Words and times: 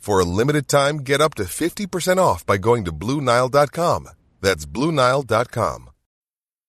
For 0.00 0.18
a 0.18 0.24
limited 0.24 0.66
time, 0.66 0.98
get 0.98 1.20
up 1.20 1.34
to 1.34 1.44
50% 1.44 2.16
off 2.16 2.46
by 2.46 2.56
going 2.56 2.86
to 2.86 2.92
BlueNile.com. 2.92 4.08
That's 4.40 4.64
BlueNile.com. 4.64 5.90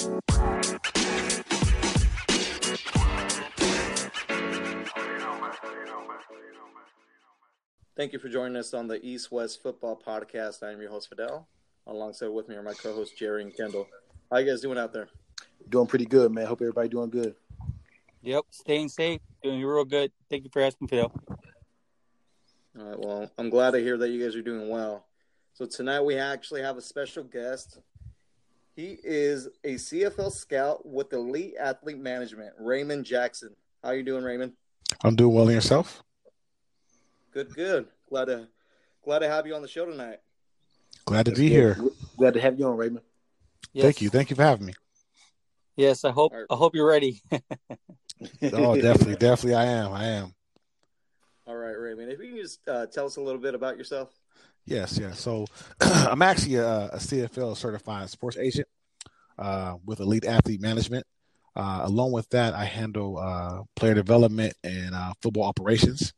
Thank 0.00 0.22
you 8.14 8.18
for 8.18 8.30
joining 8.30 8.56
us 8.56 8.72
on 8.72 8.88
the 8.88 8.98
East 9.02 9.30
West 9.30 9.62
Football 9.62 10.00
Podcast. 10.02 10.62
I 10.62 10.72
am 10.72 10.80
your 10.80 10.90
host 10.90 11.10
Fidel. 11.10 11.46
Alongside 11.86 12.28
with 12.28 12.48
me 12.48 12.54
are 12.54 12.62
my 12.62 12.72
co-hosts 12.72 13.14
Jerry 13.14 13.42
and 13.42 13.54
Kendall. 13.54 13.86
How 14.30 14.38
you 14.38 14.50
guys 14.50 14.62
doing 14.62 14.78
out 14.78 14.94
there? 14.94 15.10
Doing 15.68 15.86
pretty 15.86 16.06
good, 16.06 16.32
man. 16.32 16.46
Hope 16.46 16.62
everybody 16.62 16.88
doing 16.88 17.10
good. 17.10 17.34
Yep, 18.22 18.46
staying 18.52 18.88
safe, 18.88 19.20
doing 19.42 19.62
real 19.62 19.84
good. 19.84 20.12
Thank 20.30 20.44
you 20.44 20.50
for 20.50 20.62
asking, 20.62 20.88
Phil. 20.88 21.12
All 22.78 22.86
right. 22.86 22.98
Well, 22.98 23.30
I'm 23.36 23.50
glad 23.50 23.72
to 23.72 23.80
hear 23.80 23.98
that 23.98 24.08
you 24.08 24.24
guys 24.24 24.34
are 24.34 24.40
doing 24.40 24.70
well. 24.70 25.04
So 25.52 25.66
tonight 25.66 26.00
we 26.00 26.16
actually 26.16 26.62
have 26.62 26.78
a 26.78 26.82
special 26.82 27.22
guest. 27.22 27.80
He 28.74 28.98
is 29.02 29.48
a 29.64 29.74
CFL 29.74 30.32
scout 30.32 30.86
with 30.86 31.12
Elite 31.12 31.54
Athlete 31.58 31.98
Management, 31.98 32.52
Raymond 32.58 33.04
Jackson. 33.04 33.54
How 33.82 33.90
you 33.90 34.02
doing, 34.02 34.24
Raymond? 34.24 34.52
I'm 35.02 35.16
doing 35.16 35.34
well 35.34 35.48
in 35.48 35.54
yourself. 35.54 36.02
Good, 37.32 37.54
good. 37.54 37.86
Glad 38.08 38.26
to 38.26 38.48
glad 39.04 39.20
to 39.20 39.28
have 39.28 39.46
you 39.46 39.54
on 39.54 39.62
the 39.62 39.68
show 39.68 39.86
tonight. 39.86 40.18
Glad 41.04 41.26
to 41.26 41.32
be 41.32 41.48
here. 41.48 41.78
Glad 42.16 42.34
to 42.34 42.40
have 42.40 42.58
you 42.58 42.66
on, 42.66 42.76
Raymond. 42.76 43.04
Yes. 43.72 43.84
Thank 43.84 44.02
you. 44.02 44.10
Thank 44.10 44.30
you 44.30 44.36
for 44.36 44.42
having 44.42 44.66
me. 44.66 44.74
Yes, 45.76 46.04
I 46.04 46.10
hope 46.10 46.32
I 46.50 46.54
hope 46.56 46.74
you're 46.74 46.88
ready. 46.88 47.22
Oh, 48.42 48.78
definitely, 48.78 49.16
definitely, 49.16 49.54
I 49.54 49.64
am. 49.64 49.92
I 49.92 50.04
am. 50.04 50.34
All 51.46 51.56
right, 51.56 51.70
Raymond. 51.70 52.12
If 52.12 52.20
you 52.20 52.28
can 52.28 52.36
just 52.36 52.60
uh, 52.68 52.84
tell 52.84 53.06
us 53.06 53.16
a 53.16 53.20
little 53.22 53.40
bit 53.40 53.54
about 53.54 53.78
yourself. 53.78 54.10
Yes, 54.64 54.98
yes. 54.98 55.20
So 55.20 55.46
I'm 55.80 56.22
actually 56.22 56.56
a, 56.56 56.86
a 56.86 56.96
CFL 56.96 57.56
certified 57.56 58.10
sports 58.10 58.36
agent 58.36 58.68
uh, 59.38 59.76
with 59.84 60.00
Elite 60.00 60.24
Athlete 60.24 60.60
Management. 60.60 61.06
Uh, 61.56 61.80
along 61.84 62.12
with 62.12 62.28
that, 62.30 62.54
I 62.54 62.64
handle 62.64 63.18
uh, 63.18 63.62
player 63.74 63.94
development 63.94 64.54
and 64.62 64.94
uh, 64.94 65.12
football 65.20 65.44
operations. 65.44 66.12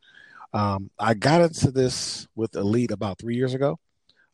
Um, 0.52 0.90
I 0.98 1.14
got 1.14 1.40
into 1.40 1.70
this 1.70 2.28
with 2.34 2.54
Elite 2.54 2.90
about 2.90 3.18
three 3.18 3.36
years 3.36 3.54
ago. 3.54 3.78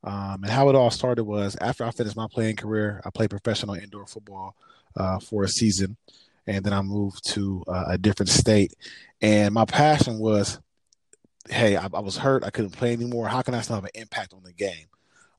Um, 0.05 0.43
and 0.43 0.51
how 0.51 0.69
it 0.69 0.77
all 0.77 0.91
started 0.91 1.25
was 1.25 1.57
after 1.61 1.85
I 1.85 1.91
finished 1.91 2.17
my 2.17 2.29
playing 2.31 2.57
career, 2.57 3.01
I 3.05 3.11
played 3.11 3.31
professional 3.31 3.75
indoor 3.75 4.07
football 4.07 4.55
uh, 4.97 5.19
for 5.19 5.45
a 5.45 5.49
season. 5.49 5.97
And 6.47 6.65
then 6.65 6.73
I 6.73 6.83
moved 6.83 7.29
to 7.31 7.63
uh, 7.69 7.85
a 7.89 7.99
different 7.99 8.31
state. 8.31 8.75
And 9.21 9.53
my 9.53 9.65
passion 9.65 10.19
was 10.19 10.61
hey, 11.51 11.77
I, 11.77 11.85
I, 11.85 12.01
was 12.01 12.17
hurt. 12.17 12.45
I 12.45 12.51
couldn't 12.51 12.73
play 12.73 12.93
anymore. 12.93 13.29
How 13.29 13.43
can 13.43 13.55
I 13.55 13.61
still 13.61 13.77
have 13.77 13.85
an 13.85 13.91
impact 13.95 14.33
on 14.33 14.43
the 14.43 14.53
game? 14.53 14.87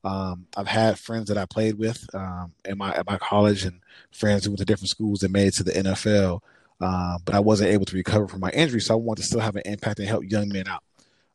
Um, 0.02 0.46
I've 0.56 0.66
had 0.66 0.98
friends 0.98 1.28
that 1.28 1.36
I 1.36 1.44
played 1.44 1.78
with 1.78 2.06
um, 2.14 2.52
in 2.64 2.78
my 2.78 2.94
at 2.94 3.06
my 3.06 3.18
college 3.18 3.64
and 3.64 3.80
friends 4.10 4.44
who 4.44 4.50
went 4.50 4.60
to 4.60 4.64
different 4.64 4.88
schools 4.88 5.20
that 5.20 5.30
made 5.30 5.48
it 5.48 5.54
to 5.54 5.64
the 5.64 5.72
NFL, 5.72 6.40
uh, 6.80 7.18
but 7.24 7.34
I 7.34 7.40
wasn't 7.40 7.70
able 7.70 7.84
to 7.84 7.96
recover 7.96 8.26
from 8.26 8.40
my 8.40 8.50
injury. 8.50 8.80
So 8.80 8.94
I 8.94 8.96
wanted 8.96 9.22
to 9.22 9.26
still 9.26 9.40
have 9.40 9.56
an 9.56 9.62
impact 9.66 9.98
and 9.98 10.08
help 10.08 10.24
young 10.24 10.48
men 10.48 10.68
out. 10.68 10.82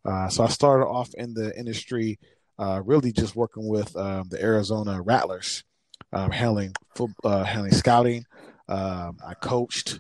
Uh, 0.03 0.29
so 0.29 0.43
I 0.43 0.47
started 0.47 0.85
off 0.85 1.13
in 1.13 1.33
the 1.33 1.57
industry, 1.57 2.19
uh, 2.57 2.81
really 2.83 3.11
just 3.11 3.35
working 3.35 3.67
with 3.67 3.95
um, 3.95 4.29
the 4.29 4.41
Arizona 4.41 5.01
Rattlers, 5.01 5.63
um, 6.11 6.31
handling 6.31 6.73
uh, 7.23 7.43
handling 7.43 7.73
scouting. 7.73 8.25
Um, 8.67 9.19
I 9.25 9.35
coached 9.39 9.99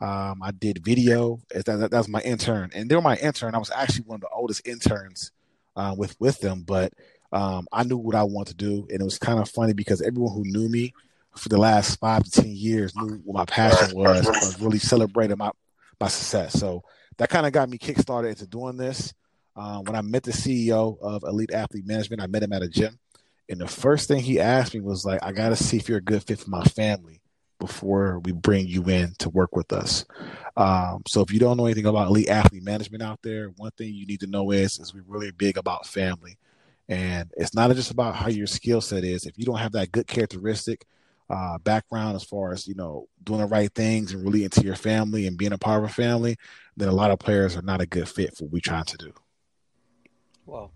um, 0.00 0.42
I 0.42 0.52
did 0.52 0.84
video. 0.84 1.40
That, 1.50 1.64
that, 1.64 1.92
was 1.92 2.08
my 2.08 2.20
intern, 2.20 2.70
and 2.74 2.88
they 2.88 2.94
were 2.94 3.02
my 3.02 3.16
intern. 3.16 3.54
I 3.54 3.58
was 3.58 3.70
actually 3.70 4.04
one 4.04 4.16
of 4.16 4.20
the 4.22 4.28
oldest 4.28 4.66
interns 4.66 5.32
uh, 5.76 5.94
with 5.96 6.16
with 6.20 6.40
them, 6.40 6.62
but 6.62 6.92
um, 7.32 7.66
I 7.72 7.84
knew 7.84 7.96
what 7.96 8.14
I 8.14 8.22
wanted 8.22 8.58
to 8.58 8.64
do, 8.64 8.86
and 8.90 9.00
it 9.00 9.04
was 9.04 9.18
kind 9.18 9.40
of 9.40 9.48
funny 9.48 9.72
because 9.72 10.00
everyone 10.00 10.34
who 10.34 10.44
knew 10.44 10.68
me 10.68 10.94
for 11.36 11.48
the 11.48 11.58
last 11.58 11.98
five 11.98 12.24
to 12.24 12.30
ten 12.30 12.50
years 12.50 12.94
knew 12.96 13.20
what 13.24 13.34
my 13.34 13.44
passion 13.44 13.96
was, 13.96 14.26
was 14.26 14.60
really 14.60 14.78
celebrating 14.78 15.36
my 15.36 15.50
my 16.00 16.08
success. 16.08 16.52
So 16.52 16.84
that 17.16 17.28
kind 17.28 17.46
of 17.46 17.52
got 17.52 17.68
me 17.68 17.78
kickstarted 17.78 18.30
into 18.30 18.46
doing 18.46 18.76
this. 18.76 19.12
Um, 19.56 19.82
when 19.84 19.96
I 19.96 20.02
met 20.02 20.22
the 20.22 20.30
CEO 20.30 20.96
of 21.00 21.24
Elite 21.24 21.52
Athlete 21.52 21.86
Management, 21.86 22.22
I 22.22 22.28
met 22.28 22.44
him 22.44 22.52
at 22.52 22.62
a 22.62 22.68
gym, 22.68 22.98
and 23.48 23.60
the 23.60 23.66
first 23.66 24.06
thing 24.06 24.20
he 24.20 24.38
asked 24.38 24.74
me 24.74 24.80
was 24.80 25.04
like, 25.04 25.24
"I 25.24 25.32
got 25.32 25.48
to 25.48 25.56
see 25.56 25.76
if 25.76 25.88
you're 25.88 25.98
a 25.98 26.02
good 26.02 26.22
fit 26.22 26.38
for 26.38 26.50
my 26.50 26.62
family." 26.62 27.17
Before 27.58 28.20
we 28.20 28.32
bring 28.32 28.66
you 28.66 28.84
in 28.84 29.14
to 29.18 29.28
work 29.28 29.56
with 29.56 29.72
us. 29.72 30.04
Um, 30.56 31.02
so 31.06 31.20
if 31.22 31.32
you 31.32 31.38
don't 31.38 31.56
know 31.56 31.66
anything 31.66 31.86
about 31.86 32.08
elite 32.08 32.28
athlete 32.28 32.62
management 32.62 33.02
out 33.02 33.20
there, 33.22 33.48
one 33.56 33.70
thing 33.72 33.94
you 33.94 34.06
need 34.06 34.20
to 34.20 34.26
know 34.26 34.50
is 34.50 34.78
is 34.78 34.94
we're 34.94 35.02
really 35.06 35.30
big 35.30 35.56
about 35.56 35.86
family. 35.86 36.38
And 36.88 37.30
it's 37.36 37.54
not 37.54 37.70
just 37.74 37.90
about 37.90 38.16
how 38.16 38.28
your 38.28 38.46
skill 38.46 38.80
set 38.80 39.04
is. 39.04 39.26
If 39.26 39.38
you 39.38 39.44
don't 39.44 39.58
have 39.58 39.72
that 39.72 39.92
good 39.92 40.06
characteristic 40.06 40.86
uh, 41.30 41.58
background 41.58 42.16
as 42.16 42.24
far 42.24 42.52
as 42.52 42.66
you 42.66 42.74
know 42.74 43.06
doing 43.22 43.40
the 43.40 43.46
right 43.46 43.72
things 43.74 44.12
and 44.14 44.24
really 44.24 44.44
into 44.44 44.62
your 44.62 44.76
family 44.76 45.26
and 45.26 45.36
being 45.36 45.52
a 45.52 45.58
part 45.58 45.84
of 45.84 45.90
a 45.90 45.92
family, 45.92 46.36
then 46.76 46.88
a 46.88 46.92
lot 46.92 47.10
of 47.10 47.18
players 47.18 47.56
are 47.56 47.62
not 47.62 47.82
a 47.82 47.86
good 47.86 48.08
fit 48.08 48.36
for 48.36 48.44
what 48.44 48.52
we're 48.52 48.60
trying 48.60 48.84
to 48.84 48.96
do. 48.96 49.12
Wow. 50.46 50.70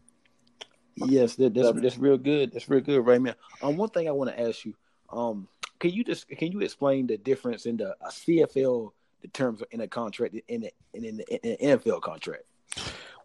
Yes, 0.95 1.37
that, 1.37 1.55
that's 1.55 1.81
that's 1.81 1.99
real 1.99 2.19
good. 2.19 2.53
That's 2.53 2.69
real 2.69 2.83
good, 2.83 3.01
right, 3.01 3.21
man. 3.21 3.35
Um, 3.63 3.79
one 3.79 3.89
thing 3.89 4.09
I 4.09 4.13
want 4.13 4.31
to 4.31 4.39
ask 4.39 4.65
you, 4.67 4.75
um, 5.11 5.49
can 5.83 5.91
you 5.91 6.05
just 6.05 6.29
can 6.29 6.53
you 6.53 6.61
explain 6.61 7.09
the 7.09 7.19
difference 7.19 7.67
in 7.67 7.77
the 7.77 7.97
CFL 8.05 8.93
the 9.21 9.29
terms 9.29 9.63
in 9.73 9.81
a 9.81 9.89
contract 9.89 10.35
in 10.49 10.63
the, 10.63 10.73
in, 10.95 11.05
in 11.05 11.17
the, 11.17 11.49
in 11.49 11.79
NFL 11.79 12.01
contract? 12.01 12.45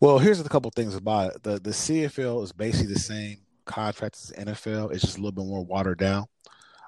Well, 0.01 0.18
here's 0.19 0.40
a 0.40 0.50
couple 0.50 0.72
things 0.72 0.96
about 0.96 1.35
it. 1.35 1.44
The 1.44 1.59
the 1.59 1.69
CFL 1.69 2.44
is 2.44 2.51
basically 2.51 2.94
the 2.94 3.00
same 3.00 3.38
contract 3.66 4.16
as 4.16 4.46
NFL. 4.46 4.91
It's 4.91 5.03
just 5.03 5.17
a 5.17 5.22
little 5.22 5.34
bit 5.34 5.46
more 5.46 5.63
watered 5.63 6.00
down. 6.00 6.25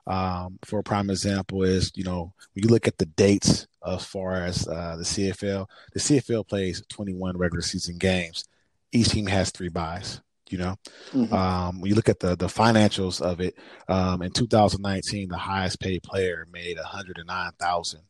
Um, 0.07 0.57
for 0.65 0.79
a 0.79 0.83
prime 0.83 1.11
example 1.11 1.61
is 1.61 1.91
you 1.93 2.03
know 2.03 2.33
when 2.53 2.63
you 2.63 2.69
look 2.69 2.87
at 2.87 2.97
the 2.97 3.05
dates 3.05 3.67
as 3.85 4.03
far 4.03 4.43
as 4.43 4.67
uh, 4.67 4.95
the 4.97 5.03
CFL, 5.03 5.67
the 5.93 5.99
CFL 5.99 6.47
plays 6.47 6.83
21 6.89 7.37
regular 7.37 7.61
season 7.61 7.97
games. 7.97 8.43
Each 8.91 9.09
team 9.09 9.27
has 9.27 9.51
three 9.51 9.69
byes 9.69 10.19
you 10.49 10.57
know 10.57 10.75
mm-hmm. 11.11 11.33
um, 11.33 11.79
when 11.79 11.89
you 11.89 11.95
look 11.95 12.09
at 12.09 12.19
the 12.19 12.35
the 12.35 12.47
financials 12.47 13.21
of 13.21 13.39
it 13.39 13.55
um, 13.87 14.21
in 14.21 14.31
2019 14.31 15.29
the 15.29 15.37
highest 15.37 15.79
paid 15.79 16.03
player 16.03 16.47
made 16.51 16.77
109000 16.77 18.01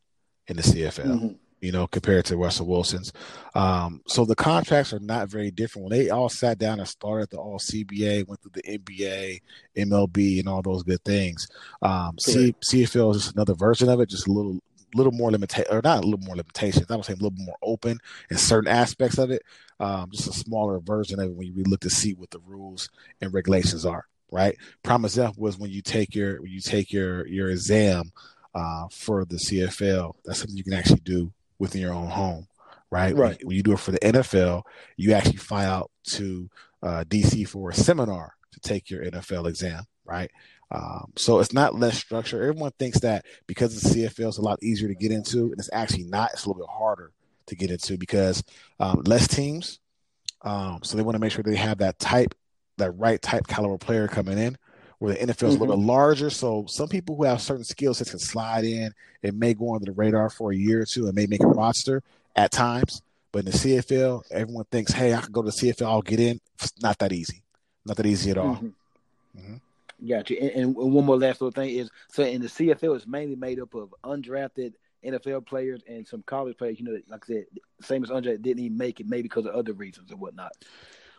in 0.48 0.56
the 0.56 0.62
cfl 0.62 1.04
mm-hmm. 1.04 1.28
you 1.60 1.72
know 1.72 1.86
compared 1.86 2.24
to 2.24 2.36
russell 2.36 2.66
wilson's 2.66 3.12
um, 3.54 4.00
so 4.06 4.24
the 4.24 4.34
contracts 4.34 4.92
are 4.92 5.00
not 5.00 5.28
very 5.28 5.50
different 5.50 5.88
when 5.88 5.98
they 5.98 6.10
all 6.10 6.28
sat 6.28 6.58
down 6.58 6.78
and 6.78 6.88
started 6.88 7.28
the 7.30 7.36
all 7.36 7.58
cba 7.58 8.26
went 8.26 8.40
through 8.42 8.52
the 8.54 8.78
nba 8.78 9.40
mlb 9.76 10.38
and 10.38 10.48
all 10.48 10.62
those 10.62 10.82
good 10.82 11.02
things 11.04 11.48
um, 11.82 12.18
C- 12.18 12.54
cfl 12.64 13.14
is 13.14 13.22
just 13.22 13.34
another 13.34 13.54
version 13.54 13.88
of 13.88 14.00
it 14.00 14.08
just 14.08 14.26
a 14.26 14.32
little 14.32 14.60
little 14.94 15.12
more 15.12 15.30
limitation, 15.30 15.72
or 15.72 15.80
not 15.82 16.02
a 16.02 16.06
little 16.06 16.24
more 16.26 16.36
limitations. 16.36 16.90
I 16.90 16.96
would 16.96 17.04
say 17.04 17.12
a 17.12 17.16
little 17.16 17.32
more 17.32 17.56
open 17.62 17.98
in 18.30 18.36
certain 18.36 18.70
aspects 18.70 19.18
of 19.18 19.30
it. 19.30 19.42
Um, 19.80 20.10
just 20.12 20.28
a 20.28 20.32
smaller 20.32 20.78
version 20.78 21.18
of 21.18 21.30
it 21.30 21.34
when 21.34 21.46
you 21.46 21.64
look 21.64 21.80
to 21.80 21.90
see 21.90 22.12
what 22.12 22.30
the 22.30 22.38
rules 22.40 22.90
and 23.20 23.32
regulations 23.32 23.86
are. 23.86 24.06
Right. 24.30 24.56
Prime 24.84 25.04
example 25.04 25.42
was 25.42 25.58
when 25.58 25.70
you 25.70 25.82
take 25.82 26.14
your 26.14 26.40
when 26.40 26.52
you 26.52 26.60
take 26.60 26.92
your 26.92 27.26
your 27.26 27.50
exam 27.50 28.12
uh, 28.54 28.86
for 28.92 29.24
the 29.24 29.36
CFL. 29.36 30.14
That's 30.24 30.38
something 30.38 30.56
you 30.56 30.62
can 30.62 30.74
actually 30.74 31.00
do 31.00 31.32
within 31.58 31.80
your 31.80 31.92
own 31.92 32.08
home. 32.08 32.46
Right. 32.90 33.16
Right. 33.16 33.38
When, 33.38 33.48
when 33.48 33.56
you 33.56 33.62
do 33.62 33.72
it 33.72 33.80
for 33.80 33.90
the 33.90 33.98
NFL, 34.00 34.62
you 34.96 35.14
actually 35.14 35.38
fly 35.38 35.64
out 35.64 35.90
to 36.12 36.48
uh, 36.82 37.04
DC 37.08 37.48
for 37.48 37.70
a 37.70 37.74
seminar 37.74 38.34
to 38.52 38.60
take 38.60 38.90
your 38.90 39.04
NFL 39.04 39.48
exam, 39.48 39.84
right? 40.04 40.30
Um, 40.72 41.12
so 41.16 41.40
it's 41.40 41.52
not 41.52 41.74
less 41.74 41.98
structure. 41.98 42.40
Everyone 42.42 42.72
thinks 42.78 43.00
that 43.00 43.24
because 43.46 43.80
the 43.80 43.88
CFL 43.88 44.28
is 44.28 44.38
a 44.38 44.42
lot 44.42 44.62
easier 44.62 44.88
to 44.88 44.94
get 44.94 45.10
into, 45.10 45.44
and 45.44 45.58
it's 45.58 45.70
actually 45.72 46.04
not. 46.04 46.30
It's 46.32 46.44
a 46.44 46.48
little 46.48 46.62
bit 46.62 46.70
harder 46.70 47.12
to 47.50 47.56
get 47.56 47.70
into 47.70 47.96
because 47.98 48.42
um, 48.78 49.02
less 49.04 49.28
teams. 49.28 49.78
Um, 50.42 50.80
so 50.82 50.96
they 50.96 51.02
want 51.02 51.16
to 51.16 51.20
make 51.20 51.32
sure 51.32 51.42
they 51.42 51.56
have 51.56 51.78
that 51.78 51.98
type, 51.98 52.34
that 52.78 52.92
right 52.92 53.20
type 53.20 53.46
caliber 53.46 53.78
player 53.78 54.08
coming 54.08 54.38
in. 54.38 54.56
Where 54.98 55.14
the 55.14 55.20
NFL 55.20 55.28
is 55.28 55.34
mm-hmm. 55.34 55.44
a 55.44 55.48
little 55.50 55.76
bit 55.76 55.86
larger, 55.86 56.28
so 56.28 56.66
some 56.68 56.86
people 56.86 57.16
who 57.16 57.24
have 57.24 57.40
certain 57.40 57.64
skill 57.64 57.94
sets 57.94 58.10
can 58.10 58.18
slide 58.18 58.64
in. 58.64 58.92
It 59.22 59.34
may 59.34 59.54
go 59.54 59.74
under 59.74 59.86
the 59.86 59.92
radar 59.92 60.28
for 60.28 60.52
a 60.52 60.56
year 60.56 60.82
or 60.82 60.84
two 60.84 61.06
and 61.06 61.14
may 61.14 61.24
make 61.24 61.42
a 61.42 61.46
roster 61.46 62.02
at 62.36 62.50
times. 62.52 63.00
But 63.32 63.40
in 63.40 63.44
the 63.46 63.52
CFL, 63.52 64.24
everyone 64.30 64.66
thinks, 64.70 64.92
"Hey, 64.92 65.14
I 65.14 65.22
can 65.22 65.32
go 65.32 65.40
to 65.40 65.46
the 65.46 65.52
CFL, 65.52 65.86
I'll 65.86 66.02
get 66.02 66.20
in." 66.20 66.38
It's 66.62 66.74
not 66.82 66.98
that 66.98 67.12
easy. 67.12 67.42
Not 67.86 67.96
that 67.96 68.04
easy 68.04 68.30
at 68.30 68.36
all. 68.36 68.56
Mm-hmm. 68.56 69.38
Mm-hmm. 69.38 70.06
Got 70.06 70.30
you. 70.30 70.38
And, 70.38 70.50
and, 70.50 70.74
one 70.74 71.04
more 71.04 71.16
last 71.16 71.40
little 71.40 71.52
thing 71.52 71.70
is 71.70 71.90
so 72.10 72.22
in 72.22 72.40
the 72.40 72.48
CFL, 72.48 72.96
it's 72.96 73.06
mainly 73.06 73.36
made 73.36 73.60
up 73.60 73.74
of 73.74 73.94
undrafted 74.04 74.74
NFL 75.04 75.46
players 75.46 75.82
and 75.88 76.06
some 76.06 76.22
college 76.26 76.56
players. 76.56 76.78
You 76.78 76.86
know, 76.86 76.98
like 77.08 77.24
I 77.24 77.26
said, 77.26 77.44
same 77.80 78.02
as 78.04 78.10
undrafted 78.10 78.42
didn't 78.42 78.64
even 78.64 78.78
make 78.78 79.00
it, 79.00 79.06
maybe 79.08 79.22
because 79.22 79.46
of 79.46 79.54
other 79.54 79.72
reasons 79.72 80.12
or 80.12 80.16
whatnot. 80.16 80.52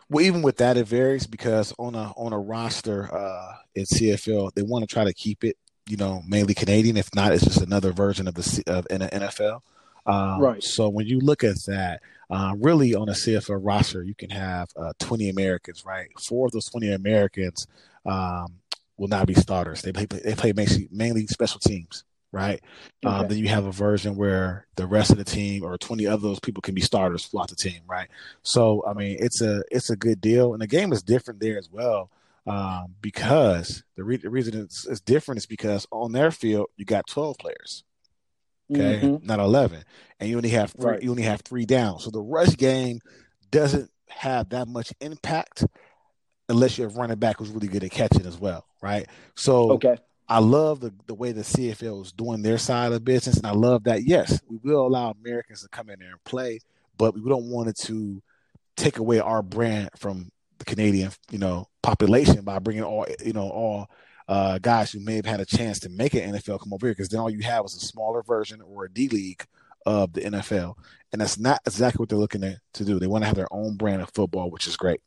Well, 0.08 0.24
even 0.24 0.42
with 0.42 0.58
that, 0.58 0.76
it 0.76 0.86
varies 0.86 1.26
because 1.26 1.72
on 1.78 1.94
a 1.94 2.12
on 2.16 2.32
a 2.32 2.38
roster 2.38 3.12
uh, 3.14 3.54
in 3.74 3.84
CFL, 3.84 4.52
they 4.54 4.62
want 4.62 4.82
to 4.82 4.92
try 4.92 5.04
to 5.04 5.14
keep 5.14 5.44
it, 5.44 5.56
you 5.86 5.96
know, 5.96 6.22
mainly 6.26 6.54
Canadian. 6.54 6.96
If 6.96 7.14
not, 7.14 7.32
it's 7.32 7.44
just 7.44 7.62
another 7.62 7.92
version 7.92 8.28
of 8.28 8.34
the 8.34 8.42
C- 8.42 8.64
of 8.66 8.86
in 8.90 9.00
the 9.00 9.08
NFL. 9.08 9.62
Um, 10.04 10.40
right. 10.40 10.62
So 10.62 10.88
when 10.88 11.06
you 11.06 11.20
look 11.20 11.44
at 11.44 11.56
that, 11.66 12.02
uh, 12.30 12.54
really 12.58 12.94
on 12.94 13.08
a 13.08 13.12
CFL 13.12 13.60
roster, 13.62 14.02
you 14.02 14.14
can 14.14 14.30
have 14.30 14.68
uh, 14.76 14.92
20 14.98 15.28
Americans, 15.28 15.84
right? 15.84 16.08
Four 16.20 16.46
of 16.46 16.52
those 16.52 16.68
20 16.68 16.92
Americans 16.92 17.66
um, 18.04 18.54
will 18.96 19.08
not 19.08 19.26
be 19.26 19.34
starters. 19.34 19.82
They 19.82 19.92
play 19.92 20.06
they 20.06 20.34
play 20.34 20.52
mainly, 20.52 20.88
mainly 20.90 21.26
special 21.26 21.60
teams, 21.60 22.04
right? 22.32 22.60
Um, 23.04 23.12
okay. 23.12 23.20
Um, 23.22 23.28
then 23.28 23.38
you 23.38 23.48
have 23.48 23.66
a 23.66 23.72
version 23.72 24.16
where 24.16 24.66
the 24.76 24.86
rest 24.86 25.10
of 25.10 25.18
the 25.18 25.24
team 25.24 25.62
or 25.62 25.76
20 25.76 26.06
of 26.06 26.22
those 26.22 26.40
people 26.40 26.62
can 26.62 26.74
be 26.74 26.80
starters 26.80 27.26
throughout 27.26 27.48
the 27.48 27.56
team, 27.56 27.82
right? 27.86 28.08
So 28.42 28.82
I 28.86 28.94
mean, 28.94 29.18
it's 29.20 29.40
a 29.40 29.62
it's 29.70 29.90
a 29.90 29.96
good 29.96 30.20
deal, 30.20 30.52
and 30.54 30.62
the 30.62 30.66
game 30.66 30.92
is 30.92 31.02
different 31.02 31.40
there 31.40 31.58
as 31.58 31.70
well. 31.70 32.10
Um, 32.44 32.96
because 33.00 33.84
the, 33.94 34.02
re- 34.02 34.16
the 34.16 34.28
reason 34.28 34.58
it's, 34.58 34.84
it's 34.84 35.00
different 35.00 35.38
is 35.38 35.46
because 35.46 35.86
on 35.92 36.10
their 36.10 36.32
field 36.32 36.66
you 36.76 36.84
got 36.84 37.06
12 37.06 37.38
players, 37.38 37.84
okay, 38.68 38.98
mm-hmm. 39.00 39.24
not 39.24 39.38
eleven, 39.38 39.84
and 40.18 40.28
you 40.28 40.36
only 40.36 40.48
have 40.48 40.72
three, 40.72 40.90
right. 40.90 41.02
you 41.02 41.10
only 41.10 41.22
have 41.22 41.42
three 41.42 41.66
down. 41.66 42.00
So 42.00 42.10
the 42.10 42.20
rush 42.20 42.56
game 42.56 43.00
doesn't 43.50 43.90
have 44.08 44.48
that 44.50 44.66
much 44.66 44.92
impact 45.00 45.64
unless 46.48 46.76
you're 46.76 46.88
running 46.88 47.18
back 47.18 47.38
who's 47.38 47.50
really 47.50 47.68
good 47.68 47.84
at 47.84 47.90
catching 47.90 48.26
as 48.26 48.38
well, 48.38 48.66
right? 48.82 49.06
So 49.36 49.72
okay. 49.72 49.98
I 50.32 50.38
love 50.38 50.80
the, 50.80 50.94
the 51.06 51.14
way 51.14 51.32
the 51.32 51.42
CFL 51.42 52.06
is 52.06 52.10
doing 52.12 52.40
their 52.40 52.56
side 52.56 52.90
of 52.92 53.04
business, 53.04 53.36
and 53.36 53.46
I 53.46 53.52
love 53.52 53.84
that. 53.84 54.04
Yes, 54.04 54.40
we 54.48 54.56
will 54.62 54.86
allow 54.86 55.10
Americans 55.10 55.60
to 55.60 55.68
come 55.68 55.90
in 55.90 55.98
there 55.98 56.12
and 56.12 56.24
play, 56.24 56.60
but 56.96 57.12
we 57.12 57.28
don't 57.28 57.50
want 57.50 57.68
it 57.68 57.76
to 57.80 58.22
take 58.74 58.96
away 58.96 59.20
our 59.20 59.42
brand 59.42 59.90
from 59.94 60.30
the 60.56 60.64
Canadian, 60.64 61.10
you 61.30 61.36
know, 61.36 61.68
population 61.82 62.40
by 62.44 62.58
bringing 62.60 62.82
all, 62.82 63.06
you 63.22 63.34
know, 63.34 63.50
all 63.50 63.90
uh, 64.26 64.56
guys 64.56 64.90
who 64.90 65.00
may 65.00 65.16
have 65.16 65.26
had 65.26 65.40
a 65.40 65.44
chance 65.44 65.78
to 65.80 65.90
make 65.90 66.14
an 66.14 66.32
NFL 66.32 66.60
come 66.60 66.72
over 66.72 66.86
here 66.86 66.94
because 66.94 67.10
then 67.10 67.20
all 67.20 67.28
you 67.28 67.42
have 67.42 67.66
is 67.66 67.74
a 67.74 67.80
smaller 67.80 68.22
version 68.22 68.62
or 68.62 68.86
a 68.86 68.90
D 68.90 69.08
League 69.08 69.44
of 69.84 70.14
the 70.14 70.22
NFL. 70.22 70.76
And 71.12 71.20
that's 71.20 71.38
not 71.38 71.60
exactly 71.66 72.00
what 72.00 72.08
they're 72.08 72.16
looking 72.16 72.42
at, 72.42 72.56
to 72.72 72.86
do. 72.86 72.98
They 72.98 73.06
want 73.06 73.20
to 73.20 73.26
have 73.26 73.36
their 73.36 73.52
own 73.52 73.76
brand 73.76 74.00
of 74.00 74.10
football, 74.14 74.50
which 74.50 74.66
is 74.66 74.78
great. 74.78 75.02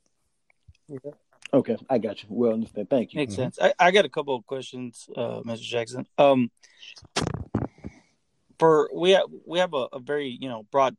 Okay, 1.54 1.78
I 1.90 1.98
got 1.98 2.22
you. 2.22 2.30
Well 2.30 2.54
understand. 2.54 2.90
Thank 2.90 3.14
you. 3.14 3.20
Makes 3.20 3.34
mm-hmm. 3.34 3.44
sense. 3.44 3.60
I, 3.62 3.74
I 3.80 3.92
got 3.92 4.06
a 4.06 4.10
couple 4.10 4.36
of 4.36 4.46
questions, 4.46 5.10
uh, 5.16 5.42
Mr. 5.46 5.62
Jackson. 5.62 6.06
Um, 6.18 6.52
for 8.60 8.90
we 8.94 9.12
have 9.12 9.26
we 9.46 9.60
have 9.60 9.74
a, 9.74 9.88
a 9.94 10.00
very 10.00 10.38
you 10.40 10.50
know 10.50 10.64
broad 10.72 10.96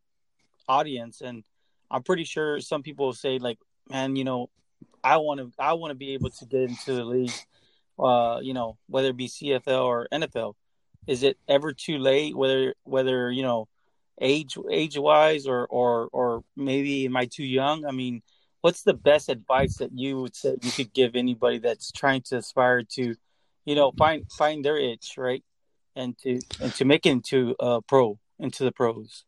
audience, 0.69 1.21
and 1.21 1.45
I'm 1.91 2.03
pretty 2.03 2.25
sure 2.25 2.61
some 2.61 2.83
people 2.83 3.07
will 3.07 3.13
say 3.13 3.39
like, 3.39 3.59
man, 3.91 4.17
you 4.17 4.25
know, 4.25 4.51
I 5.05 5.19
want 5.19 5.41
to 5.41 5.53
I 5.59 5.75
want 5.75 5.91
to 5.91 5.97
be 5.97 6.15
able 6.15 6.31
to 6.31 6.47
get 6.47 6.63
into 6.63 6.95
the 6.95 7.05
league 7.05 7.33
uh, 7.99 8.41
you 8.43 8.55
know, 8.55 8.77
whether 8.89 9.09
it 9.09 9.17
be 9.17 9.29
CFL 9.29 9.85
or 9.85 10.09
NFL? 10.13 10.55
Is 11.07 11.23
it 11.23 11.39
ever 11.49 11.73
too 11.73 11.99
late? 11.99 12.37
Whether 12.37 12.75
whether 12.85 13.31
you 13.31 13.43
know, 13.43 13.69
age 14.21 14.57
age 14.71 14.99
wise 14.99 15.47
or 15.47 15.67
or 15.67 16.09
or 16.13 16.45
maybe 16.57 17.07
am 17.07 17.17
I 17.17 17.27
too 17.27 17.45
young? 17.45 17.87
I 17.87 17.93
mean, 17.93 18.23
what's 18.67 18.83
the 18.83 18.95
best 18.95 19.29
advice 19.29 19.77
that 19.77 19.93
you 19.97 20.21
would 20.21 20.35
say 20.35 20.57
you 20.61 20.73
could 20.73 20.93
give 20.93 21.15
anybody 21.15 21.59
that's 21.59 21.93
trying 21.93 22.21
to 22.21 22.39
aspire 22.39 22.83
to, 22.83 23.15
you 23.65 23.75
know, 23.77 23.93
find 23.97 24.25
find 24.33 24.65
their 24.65 24.77
itch, 24.77 25.15
right, 25.17 25.45
and 25.95 26.19
to 26.19 26.41
and 26.61 26.75
to 26.75 26.85
make 26.85 27.07
it 27.07 27.11
into 27.11 27.55
a 27.61 27.81
pro 27.81 28.19
into 28.41 28.65
the 28.65 28.73
pros. 28.73 29.25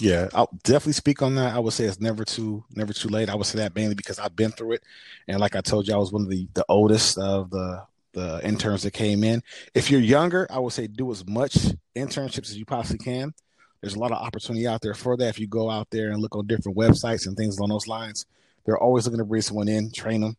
Yeah, 0.00 0.26
I'll 0.34 0.50
definitely 0.64 0.94
speak 0.94 1.22
on 1.22 1.36
that. 1.36 1.54
I 1.54 1.60
would 1.60 1.72
say 1.72 1.84
it's 1.84 2.00
never 2.00 2.24
too 2.24 2.64
never 2.74 2.92
too 2.92 3.08
late. 3.08 3.30
I 3.30 3.36
would 3.36 3.46
say 3.46 3.58
that 3.58 3.76
mainly 3.76 3.94
because 3.94 4.18
I've 4.18 4.34
been 4.34 4.50
through 4.50 4.72
it, 4.72 4.82
and 5.28 5.38
like 5.38 5.54
I 5.54 5.60
told 5.60 5.86
you, 5.86 5.94
I 5.94 5.98
was 5.98 6.10
one 6.10 6.22
of 6.22 6.28
the 6.28 6.48
the 6.54 6.64
oldest 6.68 7.16
of 7.16 7.50
the 7.50 7.84
the 8.12 8.40
interns 8.42 8.82
that 8.82 8.90
came 8.90 9.22
in. 9.22 9.40
If 9.74 9.88
you're 9.88 10.00
younger, 10.00 10.48
I 10.50 10.58
would 10.58 10.72
say 10.72 10.88
do 10.88 11.12
as 11.12 11.24
much 11.28 11.54
internships 11.94 12.50
as 12.50 12.56
you 12.56 12.64
possibly 12.64 12.98
can. 12.98 13.34
There's 13.80 13.94
a 13.94 14.00
lot 14.00 14.10
of 14.10 14.18
opportunity 14.18 14.66
out 14.66 14.80
there 14.80 14.94
for 14.94 15.16
that. 15.16 15.28
If 15.28 15.38
you 15.38 15.46
go 15.46 15.70
out 15.70 15.90
there 15.92 16.10
and 16.10 16.20
look 16.20 16.34
on 16.34 16.48
different 16.48 16.76
websites 16.76 17.28
and 17.28 17.36
things 17.36 17.58
along 17.58 17.68
those 17.68 17.86
lines, 17.86 18.26
they're 18.64 18.78
always 18.78 19.04
looking 19.04 19.18
to 19.18 19.24
bring 19.24 19.42
someone 19.42 19.68
in, 19.68 19.90
train 19.90 20.20
them 20.20 20.36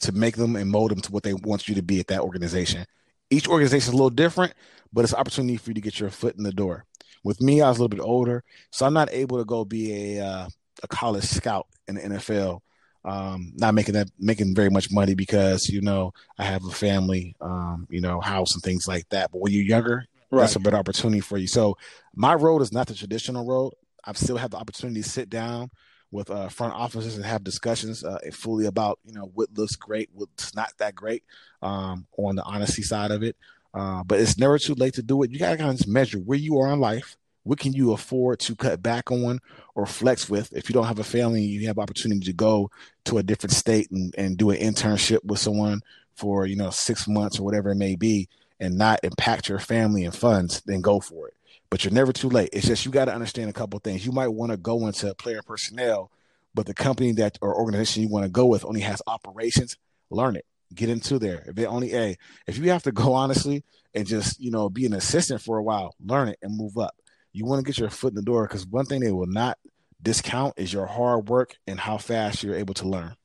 to 0.00 0.12
make 0.12 0.36
them 0.36 0.56
and 0.56 0.70
mold 0.70 0.90
them 0.90 1.00
to 1.00 1.12
what 1.12 1.22
they 1.22 1.34
want 1.34 1.68
you 1.68 1.74
to 1.74 1.82
be 1.82 1.98
at 2.00 2.06
that 2.08 2.20
organization. 2.20 2.84
Each 3.30 3.48
organization 3.48 3.88
is 3.88 3.94
a 3.94 3.96
little 3.96 4.10
different, 4.10 4.54
but 4.92 5.02
it's 5.02 5.12
an 5.12 5.18
opportunity 5.18 5.56
for 5.56 5.70
you 5.70 5.74
to 5.74 5.80
get 5.80 5.98
your 5.98 6.10
foot 6.10 6.36
in 6.36 6.44
the 6.44 6.52
door. 6.52 6.84
With 7.24 7.40
me, 7.40 7.60
I 7.60 7.68
was 7.68 7.78
a 7.78 7.82
little 7.82 7.96
bit 7.96 8.04
older, 8.04 8.44
so 8.70 8.86
I'm 8.86 8.94
not 8.94 9.12
able 9.12 9.38
to 9.38 9.44
go 9.44 9.64
be 9.64 10.16
a 10.16 10.24
uh, 10.24 10.48
a 10.82 10.88
college 10.88 11.24
scout 11.24 11.66
in 11.88 11.96
the 11.96 12.00
NFL 12.02 12.60
um, 13.04 13.52
not 13.56 13.74
making 13.74 13.94
that 13.94 14.10
making 14.18 14.54
very 14.54 14.70
much 14.70 14.90
money 14.90 15.14
because 15.14 15.68
you 15.68 15.80
know 15.80 16.12
I 16.38 16.44
have 16.44 16.64
a 16.64 16.70
family, 16.70 17.34
um, 17.40 17.86
you 17.90 18.00
know, 18.00 18.20
house 18.20 18.54
and 18.54 18.62
things 18.62 18.88
like 18.88 19.08
that. 19.10 19.30
But 19.32 19.40
when 19.40 19.52
you're 19.52 19.62
younger, 19.62 20.04
right. 20.30 20.40
that's 20.40 20.56
a 20.56 20.60
better 20.60 20.76
opportunity 20.76 21.20
for 21.20 21.38
you. 21.38 21.46
So 21.46 21.76
my 22.14 22.34
road 22.34 22.60
is 22.60 22.72
not 22.72 22.86
the 22.86 22.94
traditional 22.94 23.46
road. 23.46 23.72
I 24.04 24.12
still 24.12 24.36
have 24.36 24.50
the 24.50 24.56
opportunity 24.56 25.02
to 25.02 25.08
sit 25.08 25.30
down 25.30 25.70
with 26.10 26.30
uh, 26.30 26.48
front 26.48 26.74
offices 26.74 27.16
and 27.16 27.24
have 27.24 27.44
discussions 27.44 28.04
uh, 28.04 28.18
fully 28.32 28.66
about 28.66 28.98
you 29.04 29.12
know 29.12 29.30
what 29.34 29.48
looks 29.56 29.76
great, 29.76 30.08
what's 30.14 30.54
not 30.54 30.72
that 30.78 30.94
great 30.94 31.22
um, 31.62 32.06
on 32.16 32.36
the 32.36 32.44
honesty 32.44 32.82
side 32.82 33.10
of 33.10 33.22
it. 33.22 33.36
Uh, 33.74 34.02
but 34.02 34.18
it's 34.18 34.38
never 34.38 34.58
too 34.58 34.74
late 34.74 34.94
to 34.94 35.02
do 35.02 35.22
it. 35.22 35.30
You 35.30 35.38
gotta 35.38 35.58
kind 35.58 35.78
of 35.78 35.86
measure 35.86 36.18
where 36.18 36.38
you 36.38 36.58
are 36.58 36.72
in 36.72 36.80
life 36.80 37.16
what 37.48 37.58
can 37.58 37.72
you 37.72 37.92
afford 37.92 38.38
to 38.38 38.54
cut 38.54 38.82
back 38.82 39.10
on 39.10 39.40
or 39.74 39.86
flex 39.86 40.28
with 40.28 40.52
if 40.52 40.68
you 40.68 40.74
don't 40.74 40.86
have 40.86 40.98
a 40.98 41.04
family 41.04 41.40
and 41.40 41.50
you 41.50 41.66
have 41.66 41.78
opportunity 41.78 42.20
to 42.20 42.32
go 42.34 42.70
to 43.06 43.16
a 43.16 43.22
different 43.22 43.54
state 43.54 43.90
and, 43.90 44.14
and 44.18 44.36
do 44.36 44.50
an 44.50 44.58
internship 44.58 45.24
with 45.24 45.38
someone 45.38 45.80
for 46.14 46.44
you 46.44 46.56
know 46.56 46.68
six 46.68 47.08
months 47.08 47.38
or 47.38 47.44
whatever 47.44 47.70
it 47.70 47.76
may 47.76 47.96
be 47.96 48.28
and 48.60 48.76
not 48.76 49.00
impact 49.02 49.48
your 49.48 49.58
family 49.58 50.04
and 50.04 50.14
funds 50.14 50.60
then 50.66 50.82
go 50.82 51.00
for 51.00 51.28
it 51.28 51.34
but 51.70 51.84
you're 51.84 51.92
never 51.92 52.12
too 52.12 52.28
late 52.28 52.48
it's 52.52 52.66
just 52.66 52.84
you 52.84 52.90
got 52.90 53.06
to 53.06 53.14
understand 53.14 53.50
a 53.50 53.52
couple 53.52 53.78
things 53.78 54.04
you 54.04 54.12
might 54.12 54.28
want 54.28 54.50
to 54.50 54.56
go 54.56 54.86
into 54.86 55.14
player 55.14 55.42
personnel 55.42 56.10
but 56.54 56.66
the 56.66 56.74
company 56.74 57.12
that 57.12 57.38
or 57.40 57.54
organization 57.54 58.02
you 58.02 58.08
want 58.08 58.24
to 58.24 58.30
go 58.30 58.46
with 58.46 58.64
only 58.64 58.80
has 58.80 59.02
operations 59.06 59.76
learn 60.10 60.36
it 60.36 60.46
get 60.74 60.88
into 60.88 61.18
there 61.18 61.44
if 61.46 61.58
it 61.58 61.66
only 61.66 61.94
a 61.94 62.16
if 62.46 62.58
you 62.58 62.70
have 62.70 62.82
to 62.82 62.92
go 62.92 63.14
honestly 63.14 63.64
and 63.94 64.06
just 64.06 64.38
you 64.40 64.50
know 64.50 64.68
be 64.68 64.84
an 64.84 64.92
assistant 64.92 65.40
for 65.40 65.56
a 65.58 65.62
while 65.62 65.94
learn 66.04 66.28
it 66.28 66.38
and 66.42 66.56
move 66.56 66.76
up 66.76 66.94
you 67.32 67.44
want 67.44 67.64
to 67.64 67.64
get 67.64 67.78
your 67.78 67.90
foot 67.90 68.10
in 68.10 68.16
the 68.16 68.22
door 68.22 68.46
because 68.46 68.66
one 68.66 68.84
thing 68.84 69.00
they 69.00 69.12
will 69.12 69.26
not 69.26 69.58
discount 70.02 70.54
is 70.56 70.72
your 70.72 70.86
hard 70.86 71.28
work 71.28 71.56
and 71.66 71.78
how 71.78 71.98
fast 71.98 72.42
you're 72.42 72.54
able 72.54 72.74
to 72.74 72.88
learn. 72.88 73.16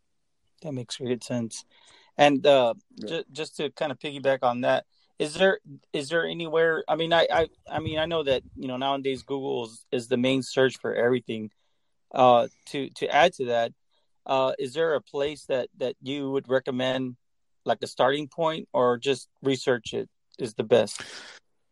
That 0.62 0.74
makes 0.74 0.98
great 0.98 1.24
sense. 1.24 1.66
And 2.18 2.46
uh, 2.46 2.76
yeah. 2.96 3.08
j- 3.08 3.26
just 3.32 3.58
to 3.58 3.70
kind 3.72 3.92
of 3.92 4.00
piggyback 4.00 4.40
on 4.44 4.62
that, 4.62 4.86
is 5.24 5.34
there 5.36 5.60
is 5.94 6.10
there 6.10 6.26
anywhere? 6.26 6.84
I 6.88 6.96
mean, 6.96 7.14
I, 7.14 7.28
I 7.32 7.48
I 7.70 7.80
mean, 7.80 7.98
I 7.98 8.06
know 8.06 8.24
that 8.24 8.44
you 8.56 8.68
know 8.68 8.78
nowadays 8.78 9.24
Google 9.24 9.72
is, 9.92 10.08
the 10.10 10.18
main 10.18 10.44
search 10.44 10.78
for 10.78 10.94
everything. 10.94 11.50
Uh, 12.14 12.48
to 12.68 12.90
to 12.92 13.08
add 13.08 13.34
to 13.34 13.46
that, 13.46 13.72
uh, 14.26 14.52
is 14.60 14.74
there 14.74 14.96
a 14.96 15.02
place 15.02 15.46
that 15.46 15.70
that 15.78 15.96
you 16.02 16.30
would 16.30 16.50
recommend, 16.50 17.16
like 17.64 17.80
a 17.82 17.88
starting 17.88 18.28
point, 18.28 18.68
or 18.74 18.98
just 18.98 19.30
research 19.42 19.94
it 19.94 20.10
is 20.38 20.54
the 20.56 20.64
best? 20.64 21.02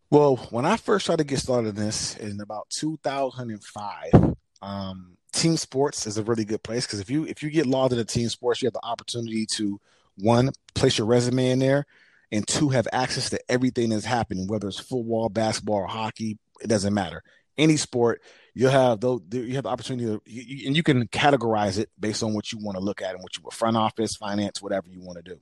Well, 0.10 0.38
when 0.50 0.66
I 0.66 0.78
first 0.78 1.06
tried 1.06 1.20
to 1.20 1.24
get 1.24 1.40
started 1.40 1.78
in 1.78 1.86
this 1.86 2.16
in 2.18 2.40
about 2.42 2.70
2005, 2.70 4.36
um, 4.62 5.18
team 5.34 5.58
sports 5.58 6.08
is 6.08 6.18
a 6.18 6.24
really 6.24 6.46
good 6.46 6.64
place 6.64 6.86
because 6.86 7.02
if 7.02 7.10
you 7.10 7.26
if 7.26 7.44
you 7.44 7.50
get 7.50 7.66
logged 7.66 7.94
into 7.94 8.06
team 8.06 8.30
sports, 8.30 8.62
you 8.62 8.68
have 8.68 8.74
the 8.74 8.86
opportunity 8.86 9.46
to 9.58 9.80
one 10.18 10.52
place 10.74 10.98
your 10.98 11.08
resume 11.08 11.50
in 11.50 11.60
there, 11.60 11.86
and 12.32 12.48
two 12.48 12.70
have 12.70 12.88
access 12.92 13.30
to 13.30 13.40
everything 13.50 13.90
that's 13.90 14.06
happening, 14.06 14.48
whether 14.48 14.68
it's 14.68 14.80
football, 14.80 15.30
basketball, 15.30 15.86
hockey. 15.88 16.38
It 16.62 16.68
doesn't 16.68 16.94
matter. 16.94 17.24
Any 17.58 17.78
sport, 17.78 18.22
you'll 18.54 18.72
have 18.72 19.02
though 19.02 19.22
you 19.32 19.56
have 19.56 19.64
the 19.64 19.70
opportunity 19.70 20.06
to, 20.06 20.22
you, 20.26 20.68
and 20.68 20.76
you 20.76 20.84
can 20.84 21.08
categorize 21.08 21.78
it 21.78 21.90
based 22.00 22.24
on 22.24 22.34
what 22.34 22.52
you 22.52 22.60
want 22.60 22.78
to 22.78 22.84
look 22.84 23.02
at 23.02 23.14
and 23.14 23.22
what 23.22 23.36
you 23.36 23.44
front 23.52 23.78
office, 23.78 24.16
finance, 24.16 24.62
whatever 24.62 24.88
you 24.90 25.02
want 25.02 25.24
to 25.24 25.34
do. 25.34 25.40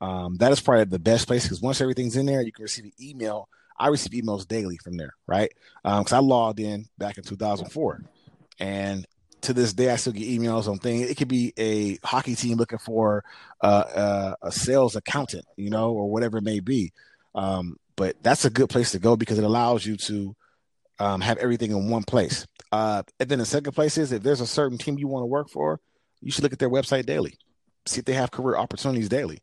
Um, 0.00 0.36
that 0.36 0.52
is 0.52 0.60
probably 0.60 0.84
the 0.84 0.98
best 0.98 1.26
place 1.26 1.44
because 1.44 1.60
once 1.60 1.80
everything's 1.80 2.16
in 2.16 2.26
there, 2.26 2.42
you 2.42 2.52
can 2.52 2.62
receive 2.62 2.84
an 2.84 2.92
email. 3.00 3.48
I 3.78 3.88
receive 3.88 4.12
emails 4.22 4.46
daily 4.46 4.76
from 4.76 4.96
there, 4.96 5.14
right? 5.26 5.52
Because 5.82 6.12
um, 6.12 6.16
I 6.16 6.26
logged 6.26 6.60
in 6.60 6.86
back 6.98 7.16
in 7.16 7.24
2004, 7.24 8.02
and 8.58 9.06
to 9.42 9.52
this 9.52 9.72
day, 9.72 9.90
I 9.90 9.96
still 9.96 10.12
get 10.12 10.28
emails 10.28 10.68
on 10.68 10.78
things. 10.78 11.08
It 11.08 11.16
could 11.16 11.28
be 11.28 11.52
a 11.58 11.98
hockey 12.04 12.34
team 12.34 12.58
looking 12.58 12.78
for 12.78 13.24
uh, 13.62 13.66
uh, 13.66 14.34
a 14.42 14.52
sales 14.52 14.96
accountant, 14.96 15.44
you 15.56 15.70
know, 15.70 15.92
or 15.92 16.10
whatever 16.10 16.38
it 16.38 16.44
may 16.44 16.60
be. 16.60 16.92
Um, 17.34 17.78
but 17.96 18.16
that's 18.22 18.44
a 18.44 18.50
good 18.50 18.68
place 18.68 18.92
to 18.92 18.98
go 18.98 19.16
because 19.16 19.38
it 19.38 19.44
allows 19.44 19.84
you 19.84 19.96
to 19.96 20.36
um, 20.98 21.20
have 21.20 21.38
everything 21.38 21.70
in 21.70 21.90
one 21.90 22.04
place. 22.04 22.46
Uh, 22.72 23.02
and 23.18 23.28
then 23.28 23.38
the 23.38 23.46
second 23.46 23.72
place 23.72 23.98
is 23.98 24.12
if 24.12 24.22
there's 24.22 24.40
a 24.40 24.46
certain 24.46 24.78
team 24.78 24.98
you 24.98 25.08
want 25.08 25.22
to 25.22 25.26
work 25.26 25.48
for, 25.48 25.80
you 26.20 26.30
should 26.30 26.42
look 26.42 26.52
at 26.52 26.58
their 26.58 26.70
website 26.70 27.06
daily, 27.06 27.38
see 27.86 28.00
if 28.00 28.04
they 28.04 28.14
have 28.14 28.30
career 28.30 28.56
opportunities 28.56 29.08
daily. 29.08 29.38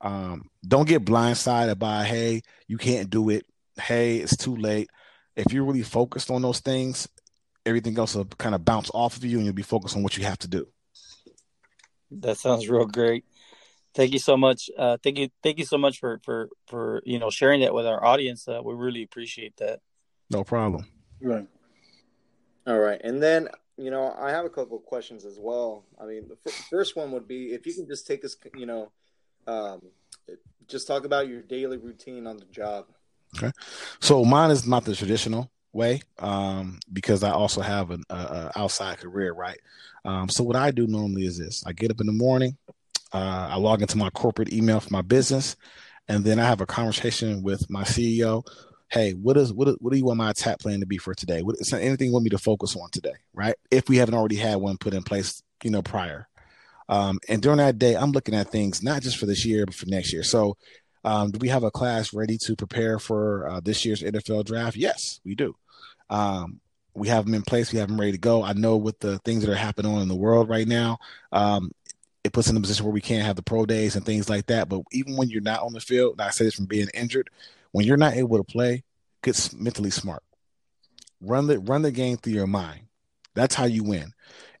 Um, 0.00 0.48
don't 0.66 0.88
get 0.88 1.04
blindsided 1.04 1.78
by, 1.78 2.04
hey, 2.04 2.42
you 2.66 2.78
can't 2.78 3.10
do 3.10 3.30
it. 3.30 3.44
Hey, 3.80 4.18
it's 4.18 4.36
too 4.36 4.56
late. 4.56 4.90
If 5.36 5.52
you're 5.52 5.64
really 5.64 5.82
focused 5.82 6.30
on 6.30 6.42
those 6.42 6.60
things, 6.60 7.08
everything 7.68 7.98
else 7.98 8.14
will 8.14 8.24
kind 8.24 8.54
of 8.54 8.64
bounce 8.64 8.90
off 8.92 9.16
of 9.16 9.24
you 9.24 9.36
and 9.36 9.44
you'll 9.44 9.54
be 9.54 9.62
focused 9.62 9.96
on 9.96 10.02
what 10.02 10.16
you 10.16 10.24
have 10.24 10.38
to 10.38 10.48
do. 10.48 10.66
That 12.10 12.38
sounds 12.38 12.68
real 12.68 12.86
great. 12.86 13.24
Thank 13.94 14.12
you 14.12 14.18
so 14.18 14.36
much. 14.36 14.70
Uh, 14.76 14.96
thank 15.02 15.18
you. 15.18 15.28
Thank 15.42 15.58
you 15.58 15.64
so 15.64 15.78
much 15.78 15.98
for, 15.98 16.20
for, 16.24 16.48
for, 16.66 17.02
you 17.04 17.18
know, 17.18 17.30
sharing 17.30 17.60
that 17.60 17.74
with 17.74 17.86
our 17.86 18.04
audience. 18.04 18.48
Uh, 18.48 18.60
we 18.62 18.74
really 18.74 19.02
appreciate 19.02 19.56
that. 19.58 19.80
No 20.30 20.44
problem. 20.44 20.86
Right. 21.20 21.46
All 22.66 22.78
right. 22.78 23.00
And 23.02 23.22
then, 23.22 23.48
you 23.76 23.90
know, 23.90 24.14
I 24.18 24.30
have 24.30 24.44
a 24.44 24.50
couple 24.50 24.76
of 24.76 24.84
questions 24.84 25.24
as 25.24 25.38
well. 25.38 25.84
I 26.00 26.04
mean, 26.06 26.28
the 26.28 26.36
f- 26.46 26.66
first 26.70 26.96
one 26.96 27.12
would 27.12 27.26
be 27.26 27.46
if 27.46 27.66
you 27.66 27.74
can 27.74 27.86
just 27.86 28.06
take 28.06 28.24
us, 28.24 28.36
you 28.56 28.66
know, 28.66 28.92
um, 29.46 29.82
just 30.66 30.86
talk 30.86 31.04
about 31.04 31.28
your 31.28 31.42
daily 31.42 31.78
routine 31.78 32.26
on 32.26 32.36
the 32.36 32.44
job. 32.46 32.86
Okay. 33.36 33.50
So 34.00 34.24
mine 34.24 34.50
is 34.50 34.66
not 34.66 34.84
the 34.84 34.94
traditional 34.94 35.50
way 35.72 36.02
um, 36.18 36.78
because 36.92 37.22
I 37.22 37.30
also 37.30 37.60
have 37.60 37.90
an 37.90 38.04
uh, 38.10 38.50
outside 38.56 38.98
career, 38.98 39.32
right? 39.32 39.58
Um, 40.04 40.28
so 40.28 40.42
what 40.44 40.56
I 40.56 40.70
do 40.70 40.86
normally 40.86 41.26
is 41.26 41.38
this: 41.38 41.64
I 41.66 41.72
get 41.72 41.90
up 41.90 42.00
in 42.00 42.06
the 42.06 42.12
morning, 42.12 42.56
uh, 43.12 43.48
I 43.50 43.56
log 43.56 43.82
into 43.82 43.98
my 43.98 44.10
corporate 44.10 44.52
email 44.52 44.80
for 44.80 44.90
my 44.90 45.02
business, 45.02 45.56
and 46.08 46.24
then 46.24 46.38
I 46.38 46.44
have 46.44 46.60
a 46.60 46.66
conversation 46.66 47.42
with 47.42 47.68
my 47.70 47.82
CEO. 47.82 48.44
Hey, 48.90 49.12
what 49.12 49.36
is 49.36 49.52
what? 49.52 49.80
What 49.82 49.92
do 49.92 49.98
you 49.98 50.04
want 50.04 50.18
my 50.18 50.30
attack 50.30 50.60
plan 50.60 50.80
to 50.80 50.86
be 50.86 50.98
for 50.98 51.14
today? 51.14 51.42
What 51.42 51.56
is 51.58 51.72
anything 51.72 52.08
you 52.08 52.12
want 52.12 52.24
me 52.24 52.30
to 52.30 52.38
focus 52.38 52.76
on 52.76 52.90
today? 52.90 53.14
Right? 53.34 53.54
If 53.70 53.88
we 53.88 53.96
haven't 53.98 54.14
already 54.14 54.36
had 54.36 54.56
one 54.56 54.78
put 54.78 54.94
in 54.94 55.02
place, 55.02 55.42
you 55.62 55.70
know, 55.70 55.82
prior. 55.82 56.28
Um, 56.88 57.18
and 57.28 57.42
during 57.42 57.58
that 57.58 57.78
day, 57.78 57.94
I'm 57.94 58.12
looking 58.12 58.34
at 58.34 58.48
things 58.48 58.82
not 58.82 59.02
just 59.02 59.18
for 59.18 59.26
this 59.26 59.44
year, 59.44 59.66
but 59.66 59.74
for 59.74 59.86
next 59.86 60.12
year. 60.12 60.22
So, 60.22 60.56
um, 61.08 61.30
do 61.30 61.38
we 61.38 61.48
have 61.48 61.64
a 61.64 61.70
class 61.70 62.12
ready 62.12 62.36
to 62.36 62.54
prepare 62.54 62.98
for 62.98 63.48
uh, 63.48 63.60
this 63.60 63.82
year's 63.82 64.02
NFL 64.02 64.44
draft? 64.44 64.76
Yes, 64.76 65.20
we 65.24 65.34
do. 65.34 65.56
Um, 66.10 66.60
we 66.92 67.08
have 67.08 67.24
them 67.24 67.32
in 67.32 67.40
place. 67.40 67.72
We 67.72 67.78
have 67.78 67.88
them 67.88 67.98
ready 67.98 68.12
to 68.12 68.18
go. 68.18 68.42
I 68.42 68.52
know 68.52 68.76
with 68.76 68.98
the 68.98 69.18
things 69.20 69.42
that 69.42 69.50
are 69.50 69.56
happening 69.56 69.90
on 69.90 70.02
in 70.02 70.08
the 70.08 70.14
world 70.14 70.50
right 70.50 70.68
now, 70.68 70.98
um, 71.32 71.72
it 72.24 72.34
puts 72.34 72.50
in 72.50 72.58
a 72.58 72.60
position 72.60 72.84
where 72.84 72.92
we 72.92 73.00
can't 73.00 73.24
have 73.24 73.36
the 73.36 73.42
pro 73.42 73.64
days 73.64 73.96
and 73.96 74.04
things 74.04 74.28
like 74.28 74.46
that. 74.48 74.68
But 74.68 74.82
even 74.92 75.16
when 75.16 75.30
you're 75.30 75.40
not 75.40 75.62
on 75.62 75.72
the 75.72 75.80
field, 75.80 76.12
and 76.12 76.20
I 76.20 76.28
say 76.28 76.44
this 76.44 76.56
from 76.56 76.66
being 76.66 76.88
injured, 76.92 77.30
when 77.72 77.86
you're 77.86 77.96
not 77.96 78.12
able 78.12 78.36
to 78.36 78.44
play, 78.44 78.84
get 79.22 79.54
mentally 79.56 79.90
smart. 79.90 80.22
Run 81.22 81.46
the 81.46 81.58
run 81.58 81.80
the 81.80 81.90
game 81.90 82.18
through 82.18 82.34
your 82.34 82.46
mind. 82.46 82.82
That's 83.34 83.54
how 83.54 83.64
you 83.64 83.82
win. 83.82 84.12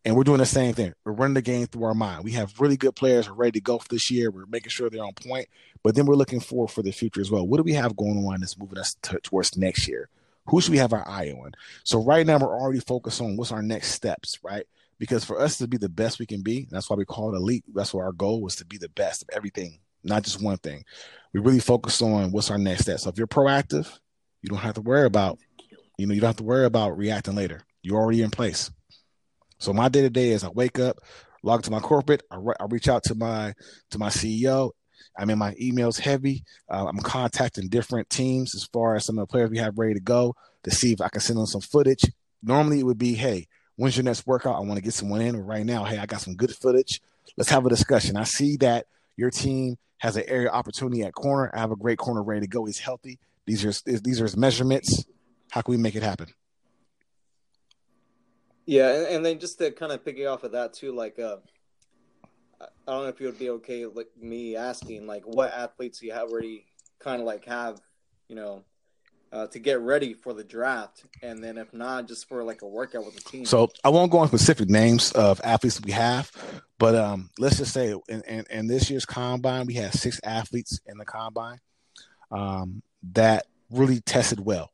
And 0.04 0.16
we're 0.16 0.24
doing 0.24 0.38
the 0.38 0.46
same 0.46 0.74
thing. 0.74 0.94
We're 1.04 1.12
running 1.12 1.34
the 1.34 1.42
game 1.42 1.66
through 1.66 1.84
our 1.84 1.94
mind. 1.94 2.24
We 2.24 2.32
have 2.32 2.60
really 2.60 2.76
good 2.76 2.96
players 2.96 3.26
who 3.26 3.32
are 3.32 3.36
ready 3.36 3.52
to 3.52 3.60
go 3.60 3.78
for 3.78 3.88
this 3.88 4.10
year. 4.10 4.30
We're 4.30 4.46
making 4.46 4.70
sure 4.70 4.88
they're 4.88 5.04
on 5.04 5.12
point, 5.12 5.48
but 5.82 5.94
then 5.94 6.06
we're 6.06 6.14
looking 6.14 6.40
forward 6.40 6.68
for 6.68 6.82
the 6.82 6.92
future 6.92 7.20
as 7.20 7.30
well. 7.30 7.46
What 7.46 7.58
do 7.58 7.62
we 7.64 7.74
have 7.74 7.96
going 7.96 8.24
on 8.24 8.40
that's 8.40 8.58
moving 8.58 8.78
us 8.78 8.96
t- 9.02 9.16
towards 9.22 9.56
next 9.56 9.88
year? 9.88 10.08
Who 10.46 10.60
should 10.60 10.72
we 10.72 10.78
have 10.78 10.94
our 10.94 11.06
eye 11.06 11.30
on? 11.30 11.52
So 11.84 12.02
right 12.02 12.26
now 12.26 12.38
we're 12.38 12.58
already 12.58 12.80
focused 12.80 13.20
on 13.20 13.36
what's 13.36 13.52
our 13.52 13.62
next 13.62 13.88
steps, 13.92 14.38
right? 14.42 14.64
Because 14.98 15.24
for 15.24 15.38
us 15.40 15.58
to 15.58 15.68
be 15.68 15.76
the 15.76 15.90
best 15.90 16.18
we 16.18 16.26
can 16.26 16.42
be, 16.42 16.66
that's 16.70 16.88
why 16.88 16.96
we 16.96 17.04
call 17.04 17.34
it 17.34 17.36
elite. 17.36 17.64
That's 17.74 17.92
what 17.92 18.04
our 18.04 18.12
goal 18.12 18.40
was 18.40 18.56
to 18.56 18.64
be 18.64 18.78
the 18.78 18.88
best 18.88 19.22
of 19.22 19.28
everything, 19.32 19.78
not 20.02 20.22
just 20.22 20.42
one 20.42 20.56
thing. 20.56 20.84
We 21.34 21.40
really 21.40 21.60
focus 21.60 22.00
on 22.00 22.32
what's 22.32 22.50
our 22.50 22.58
next 22.58 22.82
step. 22.82 23.00
So 23.00 23.10
if 23.10 23.18
you're 23.18 23.26
proactive, 23.26 23.98
you 24.42 24.48
don't 24.48 24.58
have 24.58 24.74
to 24.74 24.80
worry 24.80 25.06
about, 25.06 25.38
you 25.98 26.06
know, 26.06 26.14
you 26.14 26.20
don't 26.20 26.28
have 26.28 26.36
to 26.36 26.44
worry 26.44 26.64
about 26.64 26.96
reacting 26.96 27.34
later. 27.34 27.60
You're 27.82 27.98
already 27.98 28.22
in 28.22 28.30
place. 28.30 28.70
So 29.58 29.72
my 29.72 29.88
day 29.88 30.02
to 30.02 30.10
day 30.10 30.30
is 30.30 30.44
I 30.44 30.48
wake 30.48 30.78
up, 30.78 30.98
log 31.42 31.62
to 31.64 31.70
my 31.70 31.80
corporate, 31.80 32.22
I, 32.30 32.36
re- 32.36 32.54
I 32.58 32.64
reach 32.68 32.88
out 32.88 33.02
to 33.04 33.14
my 33.14 33.54
to 33.90 33.98
my 33.98 34.08
CEO. 34.08 34.70
I'm 35.16 35.30
in 35.30 35.38
my 35.38 35.54
emails 35.54 35.98
heavy. 35.98 36.44
Uh, 36.70 36.86
I'm 36.88 36.98
contacting 36.98 37.68
different 37.68 38.08
teams 38.08 38.54
as 38.54 38.64
far 38.64 38.94
as 38.94 39.04
some 39.04 39.18
of 39.18 39.26
the 39.26 39.30
players 39.30 39.50
we 39.50 39.58
have 39.58 39.78
ready 39.78 39.94
to 39.94 40.00
go 40.00 40.36
to 40.62 40.70
see 40.70 40.92
if 40.92 41.00
I 41.00 41.08
can 41.08 41.20
send 41.20 41.38
them 41.38 41.46
some 41.46 41.60
footage. 41.60 42.04
Normally 42.42 42.80
it 42.80 42.86
would 42.86 42.98
be, 42.98 43.14
hey, 43.14 43.48
when's 43.76 43.96
your 43.96 44.04
next 44.04 44.26
workout? 44.26 44.56
I 44.56 44.60
want 44.60 44.76
to 44.76 44.82
get 44.82 44.94
someone 44.94 45.20
in. 45.20 45.36
Right 45.36 45.66
now, 45.66 45.84
hey, 45.84 45.98
I 45.98 46.06
got 46.06 46.20
some 46.20 46.34
good 46.34 46.54
footage. 46.54 47.00
Let's 47.36 47.50
have 47.50 47.66
a 47.66 47.68
discussion. 47.68 48.16
I 48.16 48.24
see 48.24 48.56
that 48.58 48.86
your 49.16 49.30
team 49.30 49.76
has 49.98 50.16
an 50.16 50.24
area 50.28 50.50
opportunity 50.50 51.02
at 51.02 51.14
corner. 51.14 51.50
I 51.52 51.58
have 51.58 51.72
a 51.72 51.76
great 51.76 51.98
corner 51.98 52.22
ready 52.22 52.42
to 52.42 52.46
go. 52.46 52.64
He's 52.64 52.78
healthy. 52.78 53.18
These 53.46 53.64
are 53.64 53.72
these 54.00 54.20
are 54.20 54.24
his 54.24 54.36
measurements. 54.36 55.04
How 55.50 55.62
can 55.62 55.72
we 55.72 55.78
make 55.78 55.96
it 55.96 56.02
happen? 56.02 56.28
Yeah, 58.68 58.92
and, 58.92 59.06
and 59.06 59.24
then 59.24 59.38
just 59.38 59.56
to 59.60 59.70
kind 59.70 59.92
of 59.92 60.04
piggy 60.04 60.26
off 60.26 60.44
of 60.44 60.52
that 60.52 60.74
too, 60.74 60.92
like 60.92 61.18
uh, 61.18 61.38
I 62.60 62.66
don't 62.86 63.04
know 63.04 63.08
if 63.08 63.18
you 63.18 63.24
would 63.28 63.38
be 63.38 63.48
okay 63.48 63.86
like 63.86 64.10
me 64.20 64.56
asking 64.56 65.06
like 65.06 65.22
what 65.24 65.54
athletes 65.54 66.02
you 66.02 66.12
have 66.12 66.28
already 66.28 66.66
kind 66.98 67.22
of 67.22 67.26
like 67.26 67.46
have 67.46 67.80
you 68.28 68.36
know 68.36 68.64
uh, 69.32 69.46
to 69.46 69.58
get 69.58 69.80
ready 69.80 70.12
for 70.12 70.34
the 70.34 70.44
draft, 70.44 71.06
and 71.22 71.42
then 71.42 71.56
if 71.56 71.72
not, 71.72 72.08
just 72.08 72.28
for 72.28 72.44
like 72.44 72.60
a 72.60 72.66
workout 72.66 73.06
with 73.06 73.14
the 73.14 73.22
team. 73.22 73.46
So 73.46 73.70
I 73.84 73.88
won't 73.88 74.12
go 74.12 74.18
on 74.18 74.28
specific 74.28 74.68
names 74.68 75.12
of 75.12 75.40
athletes 75.44 75.80
we 75.80 75.92
have, 75.92 76.30
but 76.78 76.94
um, 76.94 77.30
let's 77.38 77.56
just 77.56 77.72
say 77.72 77.94
in, 78.08 78.20
in, 78.28 78.44
in, 78.50 78.66
this 78.66 78.90
year's 78.90 79.06
combine, 79.06 79.64
we 79.64 79.74
had 79.74 79.94
six 79.94 80.20
athletes 80.24 80.78
in 80.84 80.98
the 80.98 81.06
combine 81.06 81.58
um, 82.30 82.82
that 83.14 83.46
really 83.70 84.00
tested 84.00 84.40
well, 84.40 84.72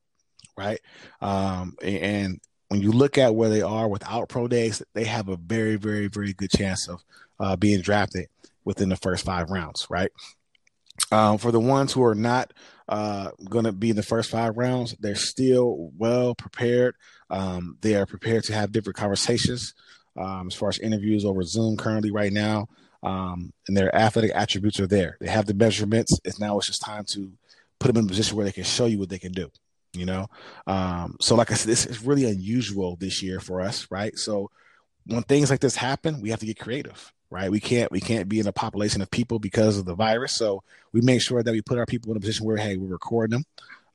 right? 0.56 0.80
Um, 1.20 1.76
and 1.80 2.40
when 2.68 2.80
you 2.80 2.92
look 2.92 3.18
at 3.18 3.34
where 3.34 3.48
they 3.48 3.62
are 3.62 3.88
without 3.88 4.28
pro 4.28 4.48
days, 4.48 4.82
they 4.94 5.04
have 5.04 5.28
a 5.28 5.36
very, 5.36 5.76
very, 5.76 6.08
very 6.08 6.32
good 6.32 6.50
chance 6.50 6.88
of 6.88 7.02
uh, 7.38 7.56
being 7.56 7.80
drafted 7.80 8.28
within 8.64 8.88
the 8.88 8.96
first 8.96 9.24
five 9.24 9.50
rounds, 9.50 9.86
right? 9.90 10.10
Um, 11.10 11.38
for 11.38 11.50
the 11.50 11.60
ones 11.60 11.92
who 11.92 12.04
are 12.04 12.14
not 12.14 12.52
uh, 12.88 13.30
going 13.48 13.64
to 13.64 13.72
be 13.72 13.90
in 13.90 13.96
the 13.96 14.02
first 14.02 14.30
five 14.30 14.56
rounds, 14.56 14.94
they're 15.00 15.14
still 15.14 15.90
well 15.96 16.34
prepared. 16.34 16.94
Um, 17.30 17.78
they 17.80 17.94
are 17.96 18.06
prepared 18.06 18.44
to 18.44 18.54
have 18.54 18.72
different 18.72 18.96
conversations 18.96 19.74
um, 20.16 20.46
as 20.46 20.54
far 20.54 20.68
as 20.68 20.78
interviews 20.78 21.24
over 21.24 21.42
Zoom 21.42 21.76
currently 21.76 22.10
right 22.10 22.32
now. 22.32 22.68
Um, 23.02 23.52
and 23.68 23.76
their 23.76 23.94
athletic 23.94 24.30
attributes 24.34 24.80
are 24.80 24.86
there. 24.86 25.18
They 25.20 25.28
have 25.28 25.46
the 25.46 25.54
measurements. 25.54 26.18
It's 26.24 26.40
now 26.40 26.56
it's 26.56 26.68
just 26.68 26.80
time 26.80 27.04
to 27.08 27.32
put 27.78 27.88
them 27.88 27.98
in 27.98 28.06
a 28.06 28.08
position 28.08 28.36
where 28.36 28.46
they 28.46 28.52
can 28.52 28.64
show 28.64 28.86
you 28.86 28.98
what 28.98 29.10
they 29.10 29.18
can 29.18 29.32
do 29.32 29.50
you 29.94 30.06
know? 30.06 30.26
Um, 30.66 31.16
so 31.20 31.34
like 31.34 31.50
i 31.50 31.54
said 31.54 31.70
this 31.70 31.86
is 31.86 32.04
really 32.04 32.24
unusual 32.24 32.96
this 32.96 33.22
year 33.22 33.40
for 33.40 33.60
us 33.60 33.86
right? 33.90 34.16
So 34.18 34.50
when 35.06 35.22
things 35.22 35.50
like 35.50 35.60
this 35.60 35.76
happen 35.76 36.20
we 36.20 36.30
have 36.30 36.40
to 36.40 36.46
get 36.46 36.58
creative 36.58 37.12
right? 37.34 37.50
We 37.50 37.58
can't 37.58 37.90
we 37.90 38.00
can't 38.00 38.28
be 38.28 38.38
in 38.38 38.46
a 38.46 38.52
population 38.52 39.02
of 39.02 39.10
people 39.10 39.40
because 39.40 39.76
of 39.76 39.86
the 39.86 39.94
virus. 39.94 40.36
So 40.36 40.62
we 40.92 41.00
make 41.00 41.20
sure 41.20 41.42
that 41.42 41.50
we 41.50 41.62
put 41.62 41.78
our 41.78 41.86
people 41.86 42.12
in 42.12 42.16
a 42.16 42.20
position 42.20 42.46
where 42.46 42.56
hey 42.56 42.76
we're 42.76 42.86
recording 42.86 43.38
them 43.38 43.44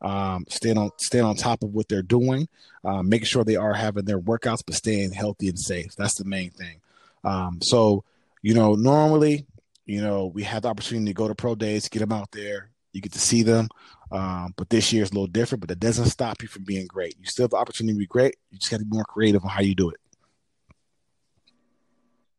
um, 0.02 0.46
staying 0.50 0.78
on 0.78 0.92
staying 0.98 1.24
on 1.24 1.36
top 1.36 1.64
of 1.64 1.74
what 1.74 1.88
they're 1.88 2.02
doing 2.02 2.48
um, 2.84 3.08
making 3.08 3.26
sure 3.26 3.44
they 3.44 3.56
are 3.56 3.74
having 3.74 4.06
their 4.06 4.20
workouts 4.20 4.64
but 4.66 4.76
staying 4.76 5.14
healthy 5.14 5.48
and 5.48 5.60
safe. 5.60 5.96
That's 5.96 6.16
the 6.16 6.26
main 6.26 6.52
thing. 6.52 6.82
Um, 7.24 7.60
so 7.62 8.04
you 8.42 8.54
know 8.54 8.76
normally 8.76 9.46
you 9.86 10.02
know 10.02 10.28
we 10.28 10.44
have 10.44 10.64
the 10.64 10.70
opportunity 10.70 11.08
to 11.08 11.14
go 11.14 11.28
to 11.30 11.36
pro 11.36 11.56
days 11.56 11.88
get 11.88 12.00
them 12.00 12.12
out 12.12 12.32
there. 12.32 12.72
You 12.92 13.02
get 13.02 13.14
to 13.14 13.20
see 13.20 13.44
them 13.44 13.70
um, 14.12 14.54
but 14.58 14.70
this 14.70 14.92
year 14.92 15.04
is 15.04 15.12
a 15.12 15.14
little 15.14 15.28
different, 15.28 15.62
but 15.62 15.70
that 15.70 15.80
doesn't 15.80 16.06
stop 16.06 16.42
you 16.42 16.48
from 16.48 16.64
being 16.64 16.88
great. 16.88 17.16
You 17.20 17.26
still 17.26 17.44
have 17.44 17.52
the 17.52 17.58
opportunity 17.58 17.94
to 17.94 18.00
be 18.00 18.08
great. 18.08 18.36
You 18.50 18.58
just 18.58 18.72
got 18.72 18.80
to 18.80 18.86
be 18.86 18.96
more 18.96 19.06
creative 19.06 19.44
on 19.44 19.50
how 19.50 19.62
you 19.62 19.76
do 19.76 19.90
it. 19.90 19.98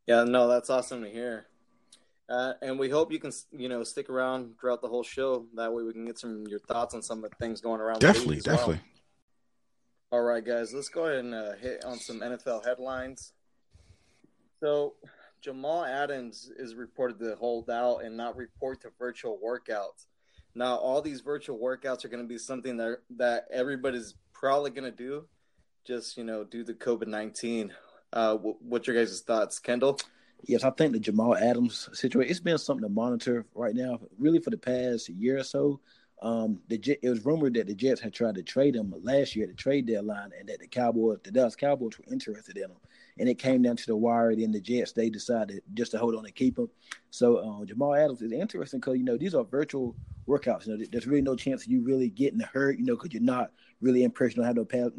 Yeah, 0.07 0.25
no, 0.25 0.49
that's 0.49 0.71
awesome 0.71 1.05
to 1.05 1.11
hear. 1.11 1.47
Uh, 2.29 2.55
and 2.63 2.79
we 2.79 2.89
hope 2.89 3.13
you 3.13 3.19
can, 3.19 3.33
you 3.53 3.69
know, 3.69 3.83
stick 3.85 4.09
around 4.09 4.55
throughout 4.61 4.81
the 4.83 4.89
whole 4.89 5.03
show. 5.03 5.47
That 5.55 5.73
way 5.73 5.83
we 5.83 5.93
can 5.93 6.05
get 6.05 6.19
some 6.19 6.47
your 6.47 6.61
thoughts 6.61 6.95
on 6.95 7.03
some 7.03 7.25
of 7.25 7.31
the 7.31 7.37
things 7.37 7.61
going 7.61 7.81
around. 7.81 8.01
Definitely, 8.01 8.41
definitely. 8.41 8.81
Well. 10.11 10.21
All 10.21 10.23
right, 10.23 10.45
guys, 10.45 10.75
let's 10.75 10.89
go 10.89 11.07
ahead 11.07 11.25
and 11.25 11.35
uh, 11.35 11.53
hit 11.61 11.85
on 11.85 11.99
some 11.99 12.21
NFL 12.21 12.65
headlines. 12.65 13.33
So, 14.59 14.95
Jamal 15.41 15.85
Adams 15.85 16.51
is 16.57 16.75
reported 16.75 17.21
to 17.21 17.37
hold 17.37 17.71
out 17.71 17.99
and 17.99 18.17
not 18.17 18.37
report 18.37 18.81
to 18.83 18.91
virtual 18.99 19.39
workouts. 19.45 20.07
Now, 20.55 20.77
all 20.77 21.01
these 21.01 21.21
virtual 21.21 21.59
workouts 21.59 22.05
are 22.05 22.09
going 22.09 22.23
to 22.23 22.29
be 22.29 22.39
something 22.39 22.77
that 22.79 22.99
that 23.17 23.47
everybody's 23.53 24.15
probably 24.33 24.71
going 24.71 24.91
to 24.91 24.97
do, 24.97 25.27
just 25.85 26.17
you 26.17 26.25
know 26.25 26.45
due 26.45 26.65
to 26.65 26.75
COVID 26.75 27.07
nineteen. 27.07 27.73
Uh, 28.13 28.37
what's 28.37 28.87
your 28.87 28.97
guys' 28.97 29.21
thoughts, 29.21 29.59
Kendall? 29.59 29.99
Yes, 30.45 30.65
I 30.65 30.71
think 30.71 30.93
the 30.93 31.01
Jamal 31.01 31.37
Adams 31.37 31.89
situation. 31.93 32.31
It's 32.31 32.41
been 32.41 32.59
something 32.59 32.83
to 32.83 32.93
monitor 32.93 33.47
right 33.55 33.75
now, 33.75 34.01
really 34.19 34.41
for 34.41 34.51
the 34.51 34.59
past 34.59 35.09
year 35.09 35.39
or 35.39 35.45
so. 35.45 35.81
Um, 36.23 36.61
the 36.69 36.99
it 37.03 37.09
was 37.09 37.25
rumored 37.25 37.55
that 37.55 37.67
the 37.67 37.75
Jets 37.75 38.01
had 38.01 38.13
tried 38.13 38.35
to 38.35 38.43
trade 38.43 38.77
him 38.77 38.93
last 39.03 39.35
year 39.35 39.45
at 39.45 39.51
the 39.51 39.57
trade 39.57 39.87
deadline, 39.87 40.31
and 40.39 40.49
that 40.49 40.61
the 40.61 40.67
Cowboys, 40.67 41.19
the 41.23 41.31
Dallas 41.31 41.57
Cowboys, 41.57 41.99
were 41.99 42.13
interested 42.13 42.57
in 42.57 42.65
him. 42.65 42.77
And 43.21 43.29
it 43.29 43.39
came 43.39 43.63
down 43.63 43.77
to 43.77 43.87
the 43.87 43.97
wire. 43.97 44.35
Then 44.35 44.51
the 44.51 44.61
Jets 44.61 44.93
they 44.93 45.11
decided 45.11 45.63
just 45.75 45.93
to 45.93 45.99
hold 45.99 46.17
on 46.17 46.25
and 46.25 46.35
keep 46.35 46.59
him. 46.59 46.69
So 47.11 47.37
uh, 47.37 47.65
Jamal 47.67 47.95
Adams 47.95 48.23
is 48.23 48.33
interesting 48.33 48.81
because 48.81 48.97
you 48.97 49.05
know 49.05 49.17
these 49.17 49.35
are 49.35 49.45
virtual 49.45 49.95
workouts. 50.27 50.67
You 50.67 50.77
know, 50.77 50.85
there's 50.91 51.07
really 51.07 51.23
no 51.23 51.37
chance 51.37 51.65
of 51.65 51.71
you 51.71 51.83
really 51.83 52.09
getting 52.09 52.41
hurt. 52.41 52.79
You 52.79 52.85
know, 52.87 52.97
because 52.97 53.13
you're 53.13 53.23
not 53.23 53.51
really 53.81 54.03
in 54.03 54.11
person, 54.11 54.39
don't 54.39 54.47
have 54.47 54.57
no 54.57 54.65
pads, 54.65 54.95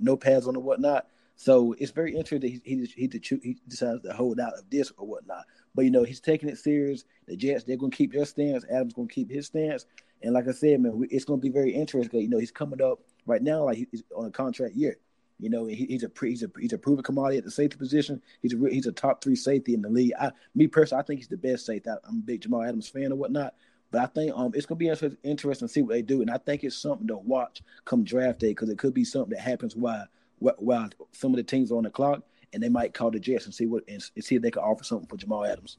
no 0.00 0.16
pads 0.16 0.46
on 0.46 0.56
or 0.56 0.62
whatnot. 0.62 1.06
So 1.36 1.74
it's 1.78 1.90
very 1.90 2.14
interesting. 2.14 2.60
He 2.64 2.76
he 2.76 2.88
he, 2.94 3.20
he 3.42 3.56
decides 3.66 4.02
to 4.02 4.12
hold 4.12 4.38
out 4.38 4.54
of 4.54 4.68
this 4.70 4.92
or 4.96 5.06
whatnot. 5.06 5.44
But 5.74 5.84
you 5.84 5.90
know 5.90 6.04
he's 6.04 6.20
taking 6.20 6.48
it 6.48 6.58
serious. 6.58 7.04
The 7.26 7.36
Jets 7.36 7.64
they're 7.64 7.76
going 7.76 7.90
to 7.90 7.96
keep 7.96 8.12
their 8.12 8.24
stance. 8.24 8.64
Adams 8.70 8.92
going 8.92 9.08
to 9.08 9.14
keep 9.14 9.30
his 9.30 9.46
stance. 9.46 9.86
And 10.22 10.34
like 10.34 10.46
I 10.46 10.52
said, 10.52 10.80
man, 10.80 11.06
it's 11.10 11.24
going 11.24 11.40
to 11.40 11.42
be 11.44 11.52
very 11.52 11.72
interesting. 11.72 12.20
You 12.20 12.28
know 12.28 12.38
he's 12.38 12.52
coming 12.52 12.82
up 12.82 13.00
right 13.26 13.42
now 13.42 13.64
like 13.64 13.78
he's 13.78 14.02
on 14.14 14.26
a 14.26 14.30
contract 14.30 14.74
year. 14.74 14.98
You 15.42 15.50
know 15.50 15.66
he, 15.66 15.86
he's 15.86 16.04
a 16.04 16.10
he's 16.20 16.44
a 16.44 16.50
he's 16.56 16.72
a 16.72 16.78
proven 16.78 17.02
commodity 17.02 17.38
at 17.38 17.44
the 17.44 17.50
safety 17.50 17.76
position. 17.76 18.22
He's 18.40 18.54
a 18.54 18.70
he's 18.70 18.86
a 18.86 18.92
top 18.92 19.24
three 19.24 19.34
safety 19.34 19.74
in 19.74 19.82
the 19.82 19.88
league. 19.88 20.12
I 20.18 20.30
me 20.54 20.68
personally, 20.68 21.02
I 21.02 21.04
think 21.04 21.18
he's 21.18 21.28
the 21.28 21.36
best 21.36 21.66
safety. 21.66 21.90
I'm 21.90 22.18
a 22.18 22.20
big 22.20 22.42
Jamal 22.42 22.62
Adams 22.62 22.88
fan 22.88 23.10
or 23.10 23.16
whatnot. 23.16 23.54
But 23.90 24.02
I 24.02 24.06
think 24.06 24.32
um, 24.36 24.52
it's 24.54 24.66
gonna 24.66 24.78
be 24.78 24.86
interesting 25.24 25.66
to 25.66 25.72
see 25.72 25.82
what 25.82 25.94
they 25.94 26.02
do, 26.02 26.22
and 26.22 26.30
I 26.30 26.38
think 26.38 26.62
it's 26.62 26.76
something 26.76 27.08
to 27.08 27.16
watch 27.16 27.60
come 27.84 28.04
draft 28.04 28.38
day 28.38 28.50
because 28.50 28.68
it 28.68 28.78
could 28.78 28.94
be 28.94 29.04
something 29.04 29.30
that 29.30 29.40
happens 29.40 29.74
while 29.74 30.06
while 30.38 30.88
some 31.10 31.32
of 31.32 31.36
the 31.38 31.42
teams 31.42 31.72
are 31.72 31.76
on 31.76 31.82
the 31.82 31.90
clock, 31.90 32.22
and 32.52 32.62
they 32.62 32.68
might 32.68 32.94
call 32.94 33.10
the 33.10 33.18
Jets 33.18 33.46
and 33.46 33.52
see 33.52 33.66
what 33.66 33.82
and 33.88 34.00
see 34.00 34.36
if 34.36 34.42
they 34.42 34.50
can 34.52 34.62
offer 34.62 34.84
something 34.84 35.08
for 35.08 35.16
Jamal 35.16 35.44
Adams. 35.44 35.76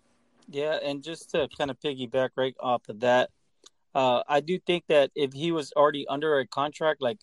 Yeah, 0.49 0.77
and 0.83 1.01
just 1.01 1.31
to 1.31 1.47
kind 1.57 1.71
of 1.71 1.79
piggyback 1.79 2.31
right 2.35 2.55
off 2.59 2.89
of 2.89 2.99
that, 2.99 3.29
uh, 3.95 4.23
I 4.27 4.41
do 4.41 4.59
think 4.59 4.83
that 4.89 5.11
if 5.15 5.31
he 5.31 5.53
was 5.53 5.71
already 5.71 6.05
under 6.07 6.37
a 6.39 6.45
contract, 6.45 7.01
like 7.01 7.19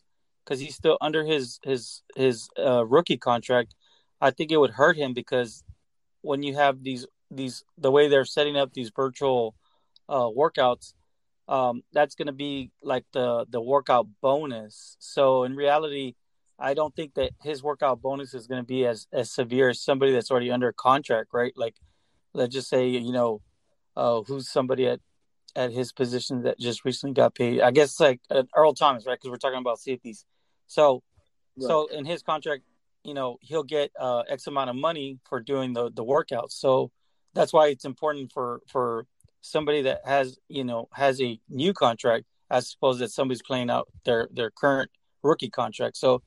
because 0.51 0.61
he's 0.61 0.75
still 0.75 0.99
under 1.01 1.25
his 1.25 1.61
his 1.63 2.03
his 2.17 2.49
uh, 2.59 2.85
rookie 2.85 3.17
contract, 3.17 3.77
I 4.21 4.33
think 4.33 4.51
it 4.51 4.57
would 4.57 4.73
hurt 4.73 4.97
him 4.97 5.15
because 5.15 5.63
when 6.23 6.43
you 6.43 6.57
have 6.57 6.83
these 6.83 7.07
these 7.31 7.63
the 7.79 7.91
way 7.93 8.09
they're 8.09 8.25
setting 8.25 8.57
up 8.57 8.73
these 8.73 8.91
virtual 8.95 9.55
uh, 10.09 10.27
workouts, 10.27 10.95
um, 11.47 11.83
that's 11.93 12.17
going 12.17 12.27
to 12.27 12.33
be 12.33 12.73
like 12.83 13.05
the 13.13 13.47
the 13.49 13.61
workout 13.61 14.09
bonus. 14.21 14.97
So 14.99 15.45
in 15.45 15.55
reality, 15.55 16.15
I 16.59 16.75
don't 16.75 16.97
think 16.97 17.15
that 17.15 17.31
his 17.41 17.63
workout 17.63 18.03
bonus 18.03 18.35
is 18.35 18.49
going 18.49 18.61
to 18.61 18.67
be 18.67 18.85
as 18.87 19.07
as 19.13 19.31
severe 19.31 19.69
as 19.69 19.81
somebody 19.81 20.11
that's 20.11 20.33
already 20.33 20.51
under 20.51 20.73
contract, 20.73 21.29
right? 21.33 21.53
Like, 21.55 21.77
let's 22.35 22.53
just 22.53 22.69
say 22.69 22.89
you 22.89 23.13
know, 23.13 23.41
uh, 23.97 24.23
who's 24.23 24.51
somebody 24.51 24.89
at 24.89 24.99
at 25.55 25.71
his 25.71 25.93
position 25.93 26.43
that 26.43 26.59
just 26.59 26.85
recently 26.85 27.15
got 27.15 27.37
paid. 27.37 27.61
I 27.61 27.71
guess 27.71 28.01
like 28.01 28.21
uh, 28.31 28.43
Earl 28.57 28.75
Thomas, 28.75 29.07
right? 29.07 29.17
Because 29.17 29.31
we're 29.31 29.37
talking 29.37 29.61
about 29.61 29.79
safeties. 29.79 30.25
So, 30.71 31.03
right. 31.57 31.67
so 31.67 31.87
in 31.89 32.05
his 32.05 32.23
contract, 32.23 32.63
you 33.03 33.13
know, 33.13 33.39
he'll 33.41 33.65
get 33.65 33.91
uh, 33.99 34.23
X 34.29 34.47
amount 34.47 34.71
of 34.71 34.77
money 34.77 35.19
for 35.29 35.41
doing 35.41 35.73
the 35.73 35.91
the 35.91 36.05
workouts. 36.05 36.53
So 36.53 36.93
that's 37.35 37.53
why 37.53 37.69
it's 37.69 37.85
important 37.85 38.31
for 38.33 38.61
for 38.69 39.07
somebody 39.41 39.83
that 39.83 40.03
has 40.05 40.39
you 40.49 40.63
know 40.63 40.89
has 40.93 41.21
a 41.21 41.41
new 41.49 41.73
contract 41.73 42.25
as 42.51 42.75
opposed 42.75 43.01
that 43.01 43.11
somebody's 43.11 43.43
playing 43.43 43.69
out 43.69 43.89
their 44.05 44.29
their 44.33 44.51
current 44.51 44.91
rookie 45.25 45.51
contract. 45.51 45.97
So 45.97 46.23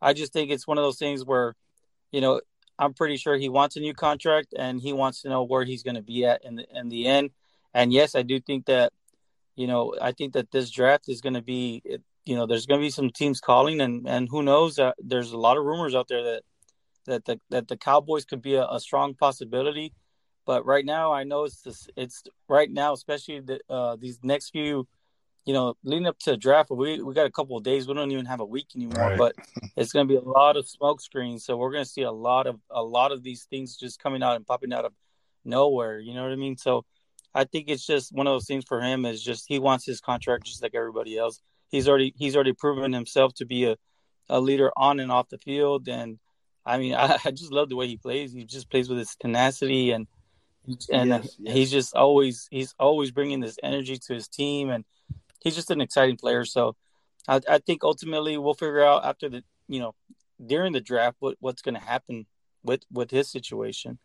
I 0.00 0.12
just 0.12 0.32
think 0.32 0.50
it's 0.50 0.66
one 0.66 0.78
of 0.78 0.84
those 0.84 0.98
things 0.98 1.24
where, 1.24 1.56
you 2.12 2.20
know, 2.20 2.40
I'm 2.78 2.94
pretty 2.94 3.16
sure 3.16 3.36
he 3.36 3.48
wants 3.48 3.74
a 3.74 3.80
new 3.80 3.94
contract 3.94 4.54
and 4.56 4.80
he 4.80 4.92
wants 4.92 5.22
to 5.22 5.28
know 5.28 5.42
where 5.42 5.64
he's 5.64 5.82
going 5.82 5.96
to 5.96 6.02
be 6.02 6.24
at 6.24 6.44
in 6.44 6.54
the 6.54 6.66
in 6.72 6.88
the 6.88 7.06
end. 7.06 7.30
And 7.74 7.92
yes, 7.92 8.14
I 8.14 8.22
do 8.22 8.38
think 8.38 8.66
that, 8.66 8.92
you 9.56 9.66
know, 9.66 9.94
I 10.00 10.12
think 10.12 10.34
that 10.34 10.52
this 10.52 10.70
draft 10.70 11.08
is 11.08 11.20
going 11.20 11.34
to 11.34 11.42
be, 11.42 11.82
you 12.28 12.36
know, 12.36 12.44
there's 12.46 12.66
going 12.66 12.78
to 12.78 12.84
be 12.84 12.90
some 12.90 13.10
teams 13.10 13.40
calling, 13.40 13.80
and 13.80 14.06
and 14.06 14.28
who 14.30 14.42
knows? 14.42 14.78
Uh, 14.78 14.92
there's 14.98 15.32
a 15.32 15.38
lot 15.38 15.56
of 15.56 15.64
rumors 15.64 15.94
out 15.94 16.08
there 16.08 16.22
that 16.22 16.42
that 17.06 17.24
the 17.24 17.40
that 17.48 17.68
the 17.68 17.76
Cowboys 17.76 18.26
could 18.26 18.42
be 18.42 18.54
a, 18.54 18.66
a 18.68 18.78
strong 18.78 19.14
possibility. 19.14 19.94
But 20.44 20.66
right 20.66 20.84
now, 20.84 21.10
I 21.12 21.24
know 21.24 21.44
it's 21.44 21.62
this, 21.62 21.88
it's 21.96 22.22
right 22.46 22.70
now, 22.70 22.92
especially 22.92 23.40
the, 23.40 23.60
uh, 23.68 23.96
these 23.96 24.18
next 24.22 24.50
few, 24.50 24.86
you 25.46 25.54
know, 25.54 25.74
leading 25.84 26.06
up 26.06 26.18
to 26.20 26.32
the 26.32 26.36
draft. 26.36 26.70
We 26.70 27.02
we 27.02 27.14
got 27.14 27.24
a 27.24 27.30
couple 27.30 27.56
of 27.56 27.64
days. 27.64 27.88
We 27.88 27.94
don't 27.94 28.10
even 28.10 28.26
have 28.26 28.40
a 28.40 28.44
week 28.44 28.68
anymore. 28.76 29.08
Right. 29.08 29.18
But 29.18 29.34
it's 29.76 29.92
going 29.92 30.06
to 30.06 30.12
be 30.12 30.18
a 30.18 30.28
lot 30.28 30.58
of 30.58 30.68
smoke 30.68 31.00
screens. 31.00 31.46
So 31.46 31.56
we're 31.56 31.72
going 31.72 31.84
to 31.84 31.90
see 31.90 32.02
a 32.02 32.12
lot 32.12 32.46
of 32.46 32.60
a 32.70 32.82
lot 32.82 33.10
of 33.10 33.22
these 33.22 33.44
things 33.44 33.74
just 33.78 34.02
coming 34.02 34.22
out 34.22 34.36
and 34.36 34.46
popping 34.46 34.74
out 34.74 34.84
of 34.84 34.92
nowhere. 35.46 35.98
You 35.98 36.12
know 36.12 36.24
what 36.24 36.32
I 36.32 36.36
mean? 36.36 36.58
So 36.58 36.84
I 37.34 37.44
think 37.44 37.70
it's 37.70 37.86
just 37.86 38.12
one 38.12 38.26
of 38.26 38.34
those 38.34 38.46
things 38.46 38.66
for 38.68 38.82
him 38.82 39.06
is 39.06 39.22
just 39.22 39.46
he 39.48 39.58
wants 39.58 39.86
his 39.86 40.02
contract 40.02 40.44
just 40.44 40.62
like 40.62 40.74
everybody 40.74 41.16
else. 41.16 41.40
He's 41.70 41.88
already 41.88 42.14
he's 42.16 42.34
already 42.34 42.52
proven 42.52 42.92
himself 42.92 43.34
to 43.34 43.46
be 43.46 43.66
a, 43.66 43.76
a 44.28 44.40
leader 44.40 44.70
on 44.76 45.00
and 45.00 45.12
off 45.12 45.28
the 45.28 45.38
field. 45.38 45.88
And 45.88 46.18
I 46.64 46.78
mean, 46.78 46.94
I, 46.96 47.18
I 47.24 47.30
just 47.30 47.52
love 47.52 47.68
the 47.68 47.76
way 47.76 47.86
he 47.86 47.96
plays. 47.96 48.32
He 48.32 48.44
just 48.44 48.70
plays 48.70 48.88
with 48.88 48.98
his 48.98 49.16
tenacity 49.16 49.90
and 49.92 50.06
and 50.92 51.10
yes, 51.10 51.36
yes. 51.38 51.54
he's 51.54 51.70
just 51.70 51.94
always 51.94 52.46
he's 52.50 52.74
always 52.78 53.10
bringing 53.10 53.40
this 53.40 53.58
energy 53.62 53.96
to 53.96 54.14
his 54.14 54.28
team, 54.28 54.70
and 54.70 54.84
he's 55.40 55.54
just 55.54 55.70
an 55.70 55.80
exciting 55.80 56.16
player. 56.16 56.44
So 56.44 56.76
I, 57.26 57.40
I 57.48 57.58
think 57.58 57.84
ultimately 57.84 58.36
we'll 58.36 58.54
figure 58.54 58.84
out 58.84 59.04
after 59.04 59.28
the 59.28 59.42
you 59.68 59.80
know 59.80 59.94
during 60.44 60.72
the 60.72 60.80
draft 60.80 61.16
what 61.20 61.36
what's 61.40 61.62
going 61.62 61.74
to 61.74 61.80
happen 61.80 62.26
with 62.62 62.82
with 62.92 63.10
his 63.10 63.30
situation. 63.30 63.98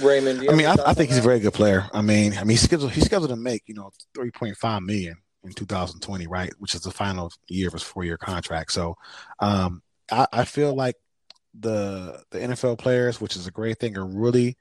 Raymond, 0.00 0.48
I 0.48 0.54
mean, 0.54 0.66
I, 0.66 0.76
I 0.86 0.94
think 0.94 1.10
he's 1.10 1.18
a 1.18 1.22
very 1.22 1.40
good 1.40 1.54
player. 1.54 1.88
I 1.92 2.02
mean, 2.02 2.32
I 2.34 2.40
mean, 2.40 2.50
he's 2.50 2.62
scheduled 2.62 2.92
he's 2.92 3.04
scheduled 3.04 3.30
to 3.30 3.36
make 3.36 3.62
you 3.66 3.74
know 3.74 3.90
three 4.14 4.30
point 4.30 4.56
five 4.56 4.82
million 4.82 5.16
in 5.44 5.52
2020, 5.52 6.26
right? 6.26 6.52
Which 6.58 6.74
is 6.74 6.82
the 6.82 6.90
final 6.90 7.32
year 7.48 7.68
of 7.68 7.74
his 7.74 7.82
four 7.82 8.04
year 8.04 8.18
contract. 8.18 8.72
So, 8.72 8.96
um, 9.40 9.82
I, 10.10 10.26
I 10.32 10.44
feel 10.44 10.74
like 10.74 10.96
the 11.58 12.22
the 12.30 12.38
NFL 12.38 12.78
players, 12.78 13.20
which 13.20 13.36
is 13.36 13.46
a 13.46 13.52
great 13.52 13.78
thing, 13.78 13.96
are 13.96 14.06
really 14.06 14.56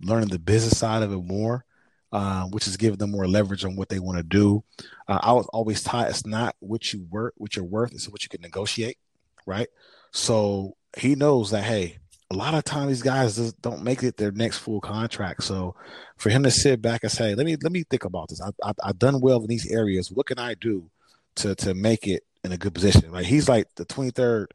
learning 0.00 0.28
the 0.28 0.38
business 0.38 0.78
side 0.78 1.02
of 1.02 1.12
it 1.12 1.24
more, 1.24 1.64
uh, 2.12 2.44
which 2.44 2.66
is 2.66 2.76
giving 2.76 2.98
them 2.98 3.10
more 3.10 3.26
leverage 3.26 3.64
on 3.64 3.76
what 3.76 3.88
they 3.88 3.98
want 3.98 4.18
to 4.18 4.24
do. 4.24 4.62
Uh, 5.08 5.18
I 5.22 5.32
was 5.32 5.46
always 5.52 5.82
taught 5.82 6.08
it's 6.08 6.26
not 6.26 6.54
what 6.60 6.92
you 6.92 7.06
work, 7.10 7.34
what 7.36 7.56
you're 7.56 7.64
worth, 7.64 7.92
it's 7.92 8.08
what 8.08 8.22
you 8.22 8.28
can 8.28 8.40
negotiate, 8.40 8.98
right? 9.46 9.68
So 10.12 10.76
he 10.96 11.14
knows 11.14 11.50
that 11.50 11.64
hey, 11.64 11.98
a 12.30 12.36
lot 12.36 12.54
of 12.54 12.64
times 12.64 12.88
these 12.88 13.02
guys 13.02 13.36
just 13.36 13.60
don't 13.62 13.82
make 13.82 14.02
it 14.02 14.16
their 14.16 14.32
next 14.32 14.58
full 14.58 14.80
contract. 14.80 15.42
So 15.44 15.74
for 16.16 16.30
him 16.30 16.42
to 16.42 16.50
sit 16.50 16.82
back 16.82 17.02
and 17.02 17.10
say, 17.12 17.34
let 17.34 17.46
me 17.46 17.56
let 17.62 17.72
me 17.72 17.84
think 17.84 18.04
about 18.04 18.28
this. 18.28 18.40
I, 18.40 18.50
I, 18.62 18.72
I've 18.84 18.98
done 18.98 19.20
well 19.20 19.40
in 19.40 19.46
these 19.46 19.70
areas. 19.70 20.10
What 20.10 20.26
can 20.26 20.38
I 20.38 20.54
do 20.54 20.90
to 21.36 21.54
to 21.56 21.74
make 21.74 22.06
it 22.06 22.24
in 22.44 22.52
a 22.52 22.58
good 22.58 22.74
position? 22.74 23.10
Like 23.12 23.26
he's 23.26 23.48
like 23.48 23.66
the 23.76 23.86
23rd 23.86 24.46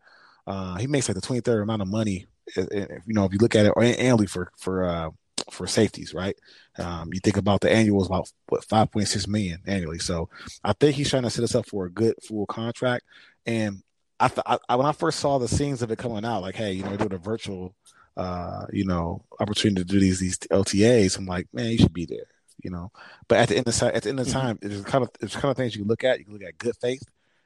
uh, 0.46 0.76
he 0.76 0.88
makes 0.88 1.08
like 1.08 1.16
the 1.16 1.22
23rd 1.22 1.64
amount 1.64 1.82
of 1.82 1.88
money, 1.88 2.26
if, 2.48 2.68
you 3.08 3.14
know, 3.14 3.26
if 3.26 3.32
you 3.32 3.40
look 3.40 3.56
at 3.56 3.66
it 3.66 3.74
annually 3.78 4.28
for 4.28 4.52
for 4.58 4.84
uh, 4.84 5.10
for 5.52 5.68
safeties, 5.68 6.14
right? 6.14 6.38
Um, 6.78 7.14
you 7.14 7.20
think 7.20 7.38
about 7.38 7.62
the 7.62 7.72
annual 7.72 8.02
is 8.02 8.08
about 8.08 8.32
what 8.48 8.68
5.6 8.68 9.28
million 9.28 9.62
annually. 9.66 10.00
So 10.00 10.30
I 10.64 10.74
think 10.74 10.96
he's 10.96 11.10
trying 11.10 11.24
to 11.24 11.30
set 11.30 11.44
us 11.44 11.56
up 11.56 11.68
for 11.68 11.86
a 11.86 11.92
good 11.92 12.16
full 12.28 12.46
contract. 12.46 13.06
And 13.46 13.84
I, 14.24 14.28
th- 14.30 14.60
I 14.70 14.76
when 14.76 14.86
I 14.86 14.94
first 14.94 15.20
saw 15.20 15.38
the 15.38 15.48
scenes 15.48 15.82
of 15.82 15.92
it 15.92 15.98
coming 15.98 16.24
out, 16.24 16.42
like, 16.42 16.56
hey, 16.56 16.72
you 16.72 16.84
know, 16.84 16.92
we're 16.92 16.98
doing 16.98 17.14
a 17.14 17.18
virtual, 17.18 17.76
uh, 18.16 18.66
you 18.72 18.86
know, 18.86 19.26
opportunity 19.40 19.82
to 19.82 19.88
do 19.88 20.00
these 20.00 20.20
these 20.20 20.38
OTAs, 20.40 21.18
I'm 21.18 21.26
like, 21.26 21.48
man, 21.54 21.72
you 21.72 21.78
should 21.78 21.94
be 21.94 22.06
there, 22.06 22.28
you 22.64 22.72
know. 22.72 22.92
But 23.28 23.40
at 23.40 23.50
the 23.50 23.58
end 23.58 23.68
of 23.68 23.84
at 23.84 24.04
the 24.04 24.10
end 24.10 24.20
of 24.22 24.28
mm-hmm. 24.28 24.40
time, 24.40 24.60
it's 24.62 24.82
kind 24.86 25.04
of 25.04 25.10
it's 25.20 25.36
kind 25.36 25.52
of 25.52 25.58
things 25.58 25.76
you 25.76 25.82
can 25.82 25.90
look 25.90 26.06
at. 26.06 26.20
You 26.20 26.26
can 26.26 26.34
look 26.36 26.44
at 26.44 26.58
good 26.58 26.76
faith, 26.80 27.04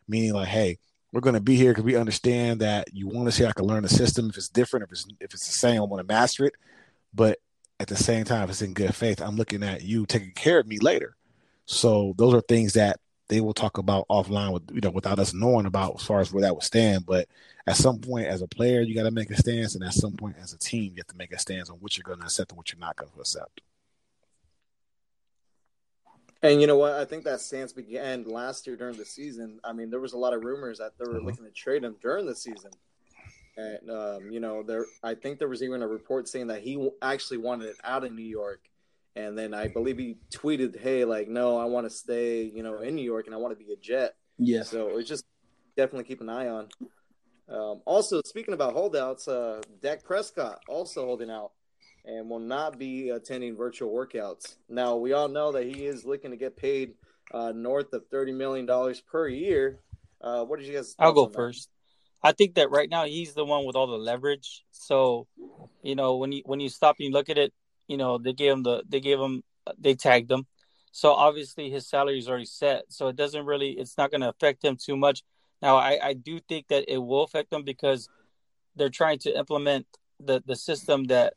meaning 0.07 0.33
like, 0.33 0.49
hey, 0.49 0.77
we're 1.11 1.21
going 1.21 1.33
to 1.33 1.41
be 1.41 1.55
here 1.55 1.71
because 1.71 1.83
we 1.83 1.95
understand 1.95 2.61
that 2.61 2.93
you 2.93 3.07
want 3.07 3.27
to 3.27 3.31
see 3.31 3.45
I 3.45 3.53
can 3.53 3.65
learn 3.65 3.81
the 3.81 3.89
system. 3.89 4.29
If 4.29 4.37
it's 4.37 4.49
different, 4.49 4.83
if 4.83 4.91
it's 4.91 5.07
if 5.19 5.33
it's 5.33 5.47
the 5.47 5.53
same, 5.53 5.81
I 5.81 5.85
want 5.85 6.07
to 6.07 6.13
master 6.13 6.45
it. 6.45 6.53
But 7.11 7.39
at 7.79 7.87
the 7.87 7.95
same 7.95 8.23
time, 8.23 8.43
if 8.43 8.51
it's 8.51 8.61
in 8.61 8.73
good 8.73 8.93
faith, 8.93 9.19
I'm 9.19 9.35
looking 9.35 9.63
at 9.63 9.81
you 9.81 10.05
taking 10.05 10.31
care 10.31 10.59
of 10.59 10.67
me 10.67 10.77
later. 10.77 11.15
So 11.65 12.13
those 12.17 12.35
are 12.35 12.41
things 12.41 12.73
that 12.73 12.99
they 13.29 13.41
will 13.41 13.53
talk 13.53 13.77
about 13.77 14.07
offline 14.09 14.53
with 14.53 14.63
you 14.73 14.81
know 14.81 14.89
without 14.89 15.19
us 15.19 15.33
knowing 15.33 15.65
about 15.65 15.95
as 15.95 16.03
far 16.03 16.19
as 16.19 16.31
where 16.31 16.41
that 16.41 16.55
would 16.55 16.63
stand. 16.63 17.05
But 17.05 17.27
at 17.65 17.75
some 17.75 17.99
point, 17.99 18.27
as 18.27 18.41
a 18.41 18.47
player, 18.47 18.81
you 18.81 18.95
got 18.95 19.03
to 19.03 19.11
make 19.11 19.29
a 19.29 19.35
stance, 19.35 19.75
and 19.75 19.83
at 19.83 19.93
some 19.93 20.13
point, 20.13 20.37
as 20.41 20.53
a 20.53 20.57
team, 20.57 20.93
you 20.95 20.97
have 20.97 21.07
to 21.07 21.17
make 21.17 21.33
a 21.33 21.39
stance 21.39 21.69
on 21.69 21.77
what 21.77 21.97
you're 21.97 22.03
going 22.03 22.19
to 22.19 22.25
accept 22.25 22.51
and 22.51 22.57
what 22.57 22.71
you're 22.71 22.79
not 22.79 22.95
going 22.95 23.11
to 23.11 23.19
accept. 23.19 23.61
And 26.41 26.61
you 26.61 26.67
know 26.67 26.77
what? 26.77 26.93
I 26.93 27.03
think 27.03 27.23
that 27.23 27.41
stance 27.41 27.73
began 27.73 28.23
last 28.23 28.67
year 28.67 28.75
during 28.75 28.95
the 28.95 29.05
season. 29.05 29.59
I 29.63 29.73
mean, 29.73 29.89
there 29.89 29.99
was 29.99 30.13
a 30.13 30.17
lot 30.17 30.33
of 30.33 30.43
rumors 30.43 30.77
that 30.77 30.91
they 30.97 31.05
were 31.05 31.17
mm-hmm. 31.17 31.25
looking 31.25 31.45
to 31.45 31.51
trade 31.51 31.83
him 31.83 31.95
during 32.01 32.25
the 32.25 32.35
season, 32.35 32.71
and 33.57 33.89
um, 33.89 34.31
you 34.31 34.39
know, 34.39 34.63
there. 34.63 34.85
I 35.03 35.15
think 35.15 35.39
there 35.39 35.49
was 35.49 35.63
even 35.63 35.81
a 35.81 35.87
report 35.87 36.29
saying 36.29 36.47
that 36.47 36.61
he 36.61 36.89
actually 37.01 37.39
wanted 37.39 37.69
it 37.69 37.77
out 37.83 38.05
of 38.05 38.13
New 38.13 38.23
York, 38.23 38.61
and 39.17 39.38
then 39.38 39.53
I 39.53 39.67
believe 39.67 39.97
he 39.97 40.17
tweeted, 40.32 40.80
"Hey, 40.80 41.03
like, 41.03 41.27
no, 41.27 41.58
I 41.58 41.65
want 41.65 41.86
to 41.88 41.89
stay, 41.89 42.43
you 42.43 42.62
know, 42.62 42.80
in 42.80 42.95
New 42.95 43.03
York, 43.03 43.25
and 43.25 43.34
I 43.34 43.39
want 43.39 43.58
to 43.58 43.63
be 43.63 43.73
a 43.73 43.75
Jet." 43.75 44.15
Yeah. 44.38 44.63
So 44.63 44.97
it's 44.97 45.10
just 45.10 45.25
definitely 45.75 46.03
keep 46.06 46.21
an 46.21 46.30
eye 46.30 46.47
on. 46.47 46.69
Um, 47.49 47.82
also, 47.86 48.21
speaking 48.25 48.53
about 48.53 48.73
holdouts, 48.73 49.27
uh, 49.27 49.62
Dak 49.82 50.03
Prescott 50.03 50.60
also 50.67 51.06
holding 51.06 51.32
out 51.32 51.51
and 52.06 52.30
will 52.30 52.39
not 52.39 52.77
be 52.77 53.10
attending 53.10 53.56
virtual 53.56 53.91
workouts. 53.91 54.56
Now, 54.69 54.95
we 54.95 55.13
all 55.13 55.27
know 55.27 55.51
that 55.51 55.65
he 55.65 55.86
is 55.86 56.06
looking 56.06 56.32
to 56.32 56.38
get 56.38 56.56
paid 56.56 56.93
uh, 57.34 57.51
north 57.53 57.91
of 57.93 58.10
$30 58.10 58.36
million 58.36 58.95
per 59.12 59.27
year. 59.27 59.80
Uh, 60.21 60.43
what 60.45 60.60
did 60.60 60.67
you 60.67 60.75
guys 60.75 60.95
I'll 60.99 61.13
go 61.13 61.27
first. 61.27 61.69
I 62.23 62.32
think 62.32 62.56
that 62.56 62.71
right 62.71 62.89
now 62.89 63.06
he's 63.06 63.34
the 63.34 63.45
one 63.45 63.65
with 63.65 63.75
all 63.75 63.88
the 63.88 63.97
leverage. 63.97 64.63
So, 64.71 65.27
you 65.84 65.95
know, 65.95 66.17
when 66.17 66.32
you 66.32 66.41
when 66.45 66.60
you 66.60 66.69
stop 66.69 66.95
and 66.99 67.08
you 67.08 67.13
look 67.13 67.30
at 67.30 67.38
it, 67.38 67.53
you 67.88 67.97
know, 67.97 68.17
they 68.17 68.34
gave 68.34 68.54
him 68.54 68.63
the 68.63 68.84
they 68.88 69.00
gave 69.00 69.19
him 69.19 69.43
they 69.78 69.95
tagged 69.95 70.32
him. 70.32 70.45
So 70.91 71.12
obviously 71.13 71.69
his 71.69 71.88
salary 71.88 72.19
is 72.19 72.28
already 72.28 72.45
set. 72.45 72.86
So 72.89 73.08
it 73.08 73.15
doesn't 73.15 73.45
really 73.45 73.71
it's 73.71 73.97
not 73.97 74.12
going 74.12 74.21
to 74.21 74.30
affect 74.30 74.63
him 74.63 74.78
too 74.78 74.97
much. 74.97 75.23
Now 75.62 75.78
I 75.78 76.00
I 76.02 76.13
do 76.13 76.39
think 76.39 76.67
that 76.69 76.86
it 76.88 76.97
will 76.97 77.23
affect 77.23 77.52
him 77.52 77.63
because 77.63 78.10
they're 78.76 78.89
trying 78.89 79.19
to 79.19 79.38
implement 79.38 79.86
the 80.19 80.41
the 80.45 80.56
system 80.56 81.06
that 81.06 81.34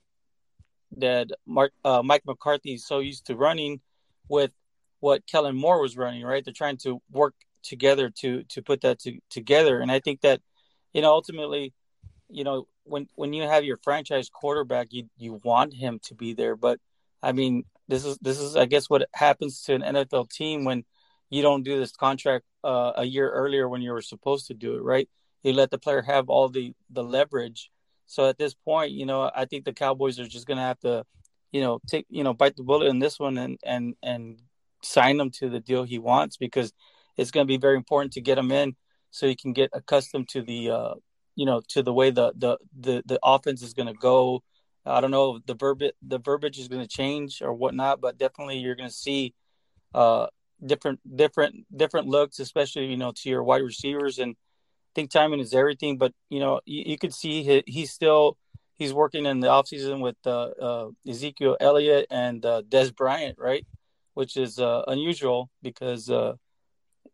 that 0.96 1.28
Mark 1.46 1.72
uh, 1.84 2.02
Mike 2.02 2.22
McCarthy 2.26 2.74
is 2.74 2.86
so 2.86 2.98
used 2.98 3.26
to 3.26 3.36
running 3.36 3.80
with 4.28 4.52
what 5.00 5.26
Kellen 5.26 5.56
Moore 5.56 5.80
was 5.80 5.96
running, 5.96 6.22
right? 6.22 6.44
They're 6.44 6.54
trying 6.54 6.76
to 6.78 7.00
work 7.10 7.34
together 7.62 8.10
to 8.20 8.44
to 8.44 8.62
put 8.62 8.80
that 8.82 8.98
to, 9.00 9.18
together, 9.30 9.80
and 9.80 9.90
I 9.90 10.00
think 10.00 10.20
that 10.22 10.40
you 10.92 11.02
know 11.02 11.10
ultimately, 11.10 11.72
you 12.30 12.44
know, 12.44 12.66
when 12.84 13.08
when 13.14 13.32
you 13.32 13.42
have 13.44 13.64
your 13.64 13.78
franchise 13.82 14.28
quarterback, 14.30 14.88
you 14.90 15.08
you 15.16 15.40
want 15.44 15.74
him 15.74 16.00
to 16.04 16.14
be 16.14 16.34
there, 16.34 16.56
but 16.56 16.78
I 17.22 17.32
mean, 17.32 17.64
this 17.88 18.04
is 18.04 18.18
this 18.20 18.38
is 18.38 18.56
I 18.56 18.66
guess 18.66 18.88
what 18.90 19.08
happens 19.14 19.62
to 19.64 19.74
an 19.74 19.82
NFL 19.82 20.30
team 20.30 20.64
when 20.64 20.84
you 21.30 21.42
don't 21.42 21.62
do 21.62 21.78
this 21.78 21.92
contract 21.92 22.44
uh, 22.64 22.92
a 22.96 23.04
year 23.04 23.30
earlier 23.30 23.68
when 23.68 23.82
you 23.82 23.92
were 23.92 24.02
supposed 24.02 24.48
to 24.48 24.54
do 24.54 24.74
it, 24.76 24.82
right? 24.82 25.08
You 25.42 25.52
let 25.52 25.70
the 25.70 25.78
player 25.78 26.02
have 26.02 26.28
all 26.28 26.48
the 26.48 26.74
the 26.90 27.04
leverage 27.04 27.70
so 28.10 28.28
at 28.28 28.38
this 28.38 28.54
point, 28.54 28.90
you 28.90 29.06
know, 29.06 29.30
I 29.32 29.44
think 29.44 29.64
the 29.64 29.72
Cowboys 29.72 30.18
are 30.18 30.26
just 30.26 30.44
going 30.44 30.56
to 30.56 30.64
have 30.64 30.80
to, 30.80 31.04
you 31.52 31.60
know, 31.60 31.78
take, 31.86 32.06
you 32.10 32.24
know, 32.24 32.34
bite 32.34 32.56
the 32.56 32.64
bullet 32.64 32.88
in 32.88 32.98
this 32.98 33.20
one 33.20 33.38
and 33.38 33.56
and 33.62 33.94
and 34.02 34.40
sign 34.82 35.20
him 35.20 35.30
to 35.38 35.48
the 35.48 35.60
deal 35.60 35.84
he 35.84 36.00
wants 36.00 36.36
because 36.36 36.72
it's 37.16 37.30
going 37.30 37.46
to 37.46 37.48
be 37.48 37.56
very 37.56 37.76
important 37.76 38.14
to 38.14 38.20
get 38.20 38.36
him 38.36 38.50
in 38.50 38.74
so 39.12 39.28
he 39.28 39.36
can 39.36 39.52
get 39.52 39.70
accustomed 39.72 40.28
to 40.30 40.42
the, 40.42 40.70
uh, 40.72 40.94
you 41.40 41.46
know, 41.46 41.62
to 41.68 41.82
the 41.82 41.92
way 41.92 42.10
the 42.10 42.34
the 42.36 42.58
the, 42.78 43.02
the 43.06 43.18
offense 43.22 43.62
is 43.62 43.72
going 43.72 43.86
to 43.86 43.94
go. 43.94 44.42
I 44.84 45.00
don't 45.00 45.10
know 45.10 45.40
the 45.46 45.54
verbiage 45.54 45.94
the 46.06 46.18
verbiage 46.18 46.58
is 46.58 46.68
going 46.68 46.82
to 46.82 46.88
change 46.88 47.40
or 47.40 47.54
whatnot, 47.54 48.02
but 48.02 48.18
definitely 48.18 48.58
you're 48.58 48.74
going 48.74 48.90
to 48.90 48.94
see 48.94 49.32
uh, 49.94 50.26
different 50.64 51.00
different 51.16 51.54
different 51.74 52.08
looks, 52.08 52.40
especially 52.40 52.84
you 52.92 52.98
know 52.98 53.12
to 53.16 53.30
your 53.30 53.42
wide 53.42 53.62
receivers 53.62 54.18
and 54.18 54.32
I 54.32 54.92
think 54.94 55.10
timing 55.10 55.40
is 55.40 55.54
everything, 55.54 55.96
but 55.96 56.12
you 56.28 56.40
know, 56.40 56.60
you, 56.66 56.82
you 56.88 56.98
could 56.98 57.14
see 57.14 57.42
he, 57.42 57.62
he's 57.66 57.90
still 57.90 58.36
he's 58.76 58.92
working 58.92 59.24
in 59.24 59.40
the 59.40 59.48
offseason 59.48 60.00
with 60.00 60.16
uh, 60.26 60.48
uh, 60.68 60.88
Ezekiel 61.08 61.56
Elliott 61.58 62.06
and 62.10 62.44
uh, 62.44 62.60
Dez 62.68 62.94
Bryant, 62.94 63.38
right? 63.38 63.66
Which 64.12 64.36
is 64.36 64.58
uh, 64.58 64.82
unusual 64.88 65.48
because 65.62 66.10
uh, 66.10 66.34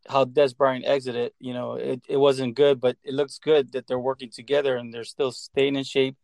how 0.09 0.25
Dez 0.25 0.57
Bryant 0.57 0.85
exited, 0.87 1.33
you 1.41 1.55
know, 1.55 1.75
it, 1.75 2.03
it 2.09 2.17
wasn't 2.17 2.55
good, 2.55 2.81
but 2.81 2.97
it 3.03 3.15
looks 3.15 3.39
good 3.39 3.73
that 3.73 3.87
they're 3.87 3.99
working 3.99 4.31
together 4.31 4.77
and 4.77 4.93
they're 4.93 5.05
still 5.05 5.33
staying 5.33 5.77
in 5.77 5.85
shape. 5.85 6.17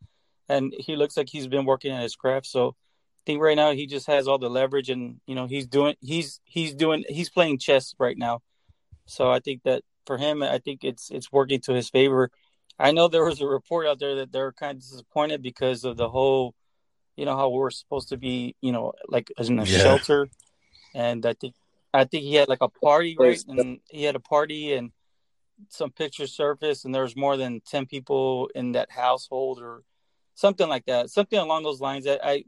And 0.49 0.73
he 0.79 0.97
looks 0.97 1.17
like 1.17 1.29
he's 1.29 1.49
been 1.49 1.65
working 1.65 1.93
at 1.93 2.03
his 2.03 2.17
craft. 2.17 2.47
So 2.47 2.69
I 2.69 3.23
think 3.27 3.41
right 3.41 3.57
now 3.57 3.73
he 3.73 3.87
just 3.87 4.07
has 4.07 4.29
all 4.29 4.39
the 4.39 4.51
leverage 4.51 4.91
and, 4.91 5.21
you 5.27 5.35
know, 5.35 5.47
he's 5.47 5.67
doing, 5.67 5.95
he's, 6.01 6.41
he's 6.45 6.75
doing, 6.75 7.05
he's 7.09 7.31
playing 7.31 7.59
chess 7.59 7.95
right 7.99 8.19
now. 8.19 8.41
So 9.07 9.31
I 9.31 9.41
think 9.41 9.63
that 9.65 9.83
for 10.07 10.19
him, 10.19 10.43
I 10.43 10.59
think 10.59 10.85
it's 10.85 11.11
it's 11.11 11.31
working 11.31 11.61
to 11.63 11.73
his 11.73 11.91
favor. 11.91 12.31
I 12.79 12.93
know 12.93 13.09
there 13.09 13.25
was 13.25 13.41
a 13.41 13.47
report 13.47 13.87
out 13.87 13.99
there 13.99 14.17
that 14.17 14.33
they're 14.33 14.53
kind 14.53 14.77
of 14.77 14.83
disappointed 14.83 15.43
because 15.43 15.85
of 15.85 15.97
the 15.97 16.09
whole, 16.09 16.55
you 17.17 17.25
know, 17.25 17.37
how 17.37 17.49
we're 17.51 17.71
supposed 17.71 18.09
to 18.09 18.17
be, 18.17 18.57
you 18.61 18.73
know, 18.73 18.93
like 19.09 19.31
in 19.39 19.59
a 19.59 19.65
yeah. 19.65 19.79
shelter, 19.79 20.29
and 20.95 21.25
I 21.27 21.35
think 21.35 21.55
I 21.95 22.05
think 22.05 22.25
he 22.25 22.35
had 22.35 22.49
like 22.49 22.63
a 22.63 22.69
party, 22.69 23.17
right? 23.19 23.43
And 23.49 23.81
he 23.91 24.05
had 24.05 24.17
a 24.17 24.21
party 24.21 24.73
and 24.75 24.93
some 25.69 25.91
pictures 25.91 26.33
surfaced, 26.33 26.85
and 26.85 26.95
there 26.95 27.03
was 27.03 27.17
more 27.17 27.37
than 27.37 27.61
ten 27.61 27.87
people 27.87 28.51
in 28.55 28.73
that 28.73 28.91
household 28.91 29.61
or 29.61 29.83
something 30.35 30.69
like 30.69 30.87
that, 30.87 31.11
something 31.11 31.39
along 31.39 31.65
those 31.65 31.81
lines. 31.81 32.05
That 32.05 32.21
I 32.25 32.45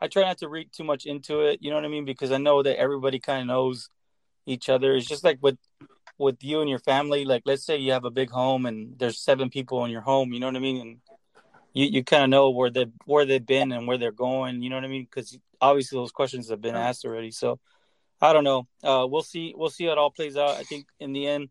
I 0.00 0.08
try 0.08 0.22
not 0.22 0.38
to 0.38 0.48
read 0.48 0.72
too 0.72 0.84
much 0.84 1.06
into 1.06 1.40
it, 1.40 1.58
you 1.62 1.70
know 1.70 1.76
what 1.76 1.84
I 1.84 1.88
mean, 1.88 2.04
because 2.04 2.32
I 2.32 2.38
know 2.38 2.62
that 2.62 2.78
everybody 2.78 3.18
kind 3.18 3.40
of 3.40 3.46
knows 3.48 3.90
each 4.46 4.68
other. 4.68 4.94
It's 4.94 5.08
just 5.08 5.24
like 5.24 5.38
with 5.40 5.58
with 6.18 6.42
you 6.42 6.60
and 6.60 6.70
your 6.70 6.78
family 6.78 7.24
like 7.24 7.42
let's 7.44 7.64
say 7.64 7.76
you 7.76 7.92
have 7.92 8.04
a 8.04 8.10
big 8.10 8.30
home 8.30 8.66
and 8.66 8.98
there's 8.98 9.18
seven 9.18 9.50
people 9.50 9.84
in 9.84 9.90
your 9.90 10.00
home 10.00 10.32
you 10.32 10.40
know 10.40 10.46
what 10.46 10.56
i 10.56 10.60
mean 10.60 10.80
and 10.80 10.98
you, 11.74 11.86
you 11.86 12.04
kind 12.04 12.24
of 12.24 12.30
know 12.30 12.50
where 12.50 12.70
they 12.70 12.86
where 13.04 13.26
they've 13.26 13.44
been 13.44 13.70
and 13.72 13.86
where 13.86 13.98
they're 13.98 14.12
going 14.12 14.62
you 14.62 14.70
know 14.70 14.76
what 14.76 14.84
i 14.84 14.88
mean 14.88 15.04
because 15.04 15.38
obviously 15.60 15.98
those 15.98 16.12
questions 16.12 16.48
have 16.48 16.60
been 16.60 16.74
asked 16.74 17.04
already 17.04 17.30
so 17.30 17.58
i 18.20 18.32
don't 18.32 18.44
know 18.44 18.66
uh, 18.84 19.06
we'll 19.08 19.22
see 19.22 19.54
we'll 19.56 19.70
see 19.70 19.86
how 19.86 19.92
it 19.92 19.98
all 19.98 20.10
plays 20.10 20.36
out 20.36 20.50
i 20.50 20.62
think 20.62 20.86
in 21.00 21.12
the 21.12 21.26
end 21.26 21.48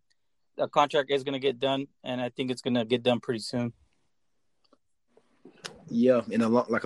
a 0.58 0.68
contract 0.68 1.12
is 1.12 1.24
going 1.24 1.34
to 1.34 1.40
get 1.40 1.60
done 1.60 1.88
and 2.04 2.22
i 2.22 2.30
think 2.30 2.50
it's 2.52 2.62
going 2.62 2.74
to 2.76 2.86
get 2.86 3.04
done 3.04 3.20
pretty 3.20 3.40
soon 3.40 3.74
yeah, 5.88 6.22
and 6.32 6.42
a 6.42 6.50
lot 6.50 6.72
like, 6.72 6.84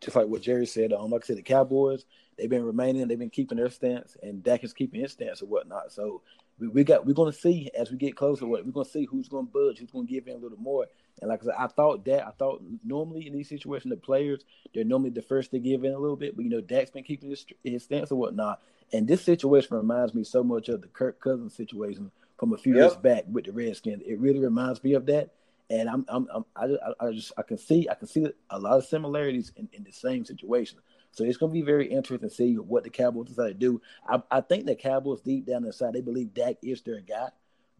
just 0.00 0.16
like 0.16 0.28
what 0.28 0.40
Jerry 0.40 0.66
said, 0.66 0.92
um, 0.92 1.10
like 1.10 1.24
I 1.24 1.26
said, 1.26 1.38
the 1.38 1.42
Cowboys 1.42 2.04
they've 2.38 2.50
been 2.50 2.64
remaining, 2.64 3.06
they've 3.08 3.18
been 3.18 3.30
keeping 3.30 3.58
their 3.58 3.70
stance, 3.70 4.16
and 4.22 4.42
Dak 4.42 4.62
is 4.62 4.72
keeping 4.72 5.00
his 5.00 5.12
stance 5.12 5.42
or 5.42 5.46
whatnot. 5.46 5.90
So 5.90 6.22
we, 6.58 6.68
we 6.68 6.84
got 6.84 7.04
we're 7.04 7.14
gonna 7.14 7.32
see 7.32 7.70
as 7.76 7.90
we 7.90 7.96
get 7.96 8.16
closer. 8.16 8.46
What 8.46 8.64
we're 8.64 8.72
gonna 8.72 8.88
see 8.88 9.04
who's 9.04 9.28
gonna 9.28 9.48
budge, 9.48 9.78
who's 9.78 9.90
gonna 9.90 10.06
give 10.06 10.28
in 10.28 10.34
a 10.34 10.38
little 10.38 10.58
more. 10.58 10.86
And 11.20 11.28
like 11.28 11.42
I 11.42 11.46
said, 11.46 11.54
I 11.58 11.66
thought 11.66 12.04
that 12.04 12.26
I 12.26 12.30
thought 12.30 12.62
normally 12.84 13.26
in 13.26 13.32
these 13.32 13.48
situations, 13.48 13.90
the 13.90 13.96
players 13.96 14.44
they're 14.74 14.84
normally 14.84 15.10
the 15.10 15.22
first 15.22 15.50
to 15.50 15.58
give 15.58 15.84
in 15.84 15.92
a 15.92 15.98
little 15.98 16.16
bit, 16.16 16.36
but 16.36 16.44
you 16.44 16.50
know 16.50 16.60
Dak's 16.60 16.90
been 16.90 17.04
keeping 17.04 17.30
his, 17.30 17.44
his 17.64 17.82
stance 17.82 18.12
or 18.12 18.16
whatnot. 18.16 18.60
And 18.92 19.06
this 19.08 19.24
situation 19.24 19.76
reminds 19.76 20.14
me 20.14 20.24
so 20.24 20.44
much 20.44 20.68
of 20.68 20.80
the 20.80 20.88
Kirk 20.88 21.20
Cousins 21.20 21.54
situation 21.54 22.10
from 22.38 22.52
a 22.52 22.58
few 22.58 22.74
yep. 22.74 22.82
years 22.82 22.96
back 22.96 23.24
with 23.30 23.46
the 23.46 23.52
Redskins. 23.52 24.02
It 24.06 24.18
really 24.20 24.40
reminds 24.40 24.82
me 24.84 24.94
of 24.94 25.06
that. 25.06 25.30
And 25.68 25.88
I'm, 25.88 26.04
I'm, 26.08 26.28
I'm 26.32 26.44
I, 26.54 26.76
I 27.00 27.10
just, 27.10 27.32
I 27.36 27.42
can 27.42 27.58
see, 27.58 27.88
I 27.90 27.94
can 27.94 28.06
see 28.06 28.26
a 28.50 28.58
lot 28.58 28.78
of 28.78 28.84
similarities 28.84 29.52
in, 29.56 29.68
in 29.72 29.82
the 29.82 29.90
same 29.90 30.24
situation. 30.24 30.78
So 31.10 31.24
it's 31.24 31.38
going 31.38 31.50
to 31.50 31.54
be 31.54 31.62
very 31.62 31.86
interesting 31.86 32.28
to 32.28 32.34
see 32.34 32.54
what 32.54 32.84
the 32.84 32.90
Cowboys 32.90 33.28
decide 33.28 33.48
to 33.48 33.54
do. 33.54 33.80
I, 34.08 34.22
I 34.30 34.40
think 34.42 34.66
the 34.66 34.76
Cowboys 34.76 35.22
deep 35.22 35.46
down 35.46 35.64
inside 35.64 35.94
they 35.94 36.02
believe 36.02 36.34
Dak 36.34 36.56
is 36.62 36.82
their 36.82 37.00
guy, 37.00 37.30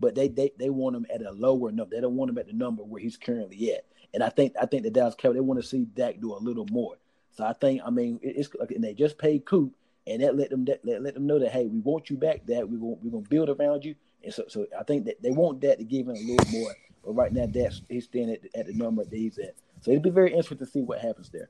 but 0.01 0.15
they 0.15 0.29
they, 0.29 0.53
they 0.59 0.71
want 0.71 0.97
him 0.97 1.07
at 1.15 1.23
a 1.23 1.31
lower 1.31 1.71
number. 1.71 1.95
They 1.95 2.01
don't 2.01 2.17
want 2.17 2.31
him 2.31 2.39
at 2.39 2.47
the 2.47 2.55
number 2.55 2.83
where 2.83 3.01
he's 3.01 3.17
currently 3.17 3.73
at. 3.73 3.85
And 4.15 4.23
I 4.23 4.31
think 4.31 4.55
I 4.61 4.67
think 4.67 4.83
the 4.83 4.91
Dallas 4.91 5.15
Cowboys 5.17 5.37
they 5.37 5.41
want 5.41 5.61
to 5.61 5.69
see 5.69 5.85
Dak 5.85 6.19
do 6.19 6.35
a 6.35 6.39
little 6.41 6.67
more. 6.73 6.97
So 7.33 7.45
I 7.45 7.53
think 7.53 7.83
I 7.85 7.91
mean 7.91 8.19
it's 8.23 8.49
and 8.75 8.83
they 8.83 8.95
just 8.95 9.19
paid 9.19 9.45
Coop 9.45 9.75
and 10.07 10.23
that 10.23 10.37
let 10.37 10.51
them 10.51 10.65
that, 10.65 10.85
let 10.85 11.15
them 11.15 11.27
know 11.27 11.39
that 11.39 11.51
hey 11.51 11.67
we 11.67 11.81
want 11.81 12.11
you 12.11 12.17
back 12.17 12.47
That 12.47 12.69
we're 12.69 12.79
gonna 12.79 12.97
we're 13.03 13.11
gonna 13.11 13.29
build 13.29 13.49
around 13.49 13.85
you 13.85 13.95
and 14.27 14.35
so 14.35 14.45
so 14.49 14.67
I 14.79 14.83
think 14.83 15.07
that 15.07 15.23
they 15.23 15.31
want 15.31 15.61
that 15.63 15.79
to 15.79 15.85
give 15.85 16.09
him 16.09 16.17
a 16.17 16.21
little 16.21 16.51
more. 16.51 16.75
But 17.05 17.13
right 17.13 17.33
now 17.33 17.47
that's 17.47 17.83
he's 17.89 18.05
staying 18.05 18.31
at, 18.31 18.41
at 18.55 18.67
the 18.67 18.75
number 18.75 19.05
that 19.05 19.17
he's 19.17 19.39
at. 19.39 19.55
So 19.81 19.93
it'll 19.93 20.03
be 20.03 20.11
very 20.11 20.31
interesting 20.31 20.59
to 20.59 20.67
see 20.67 20.83
what 20.83 20.99
happens 20.99 21.31
there. 21.31 21.49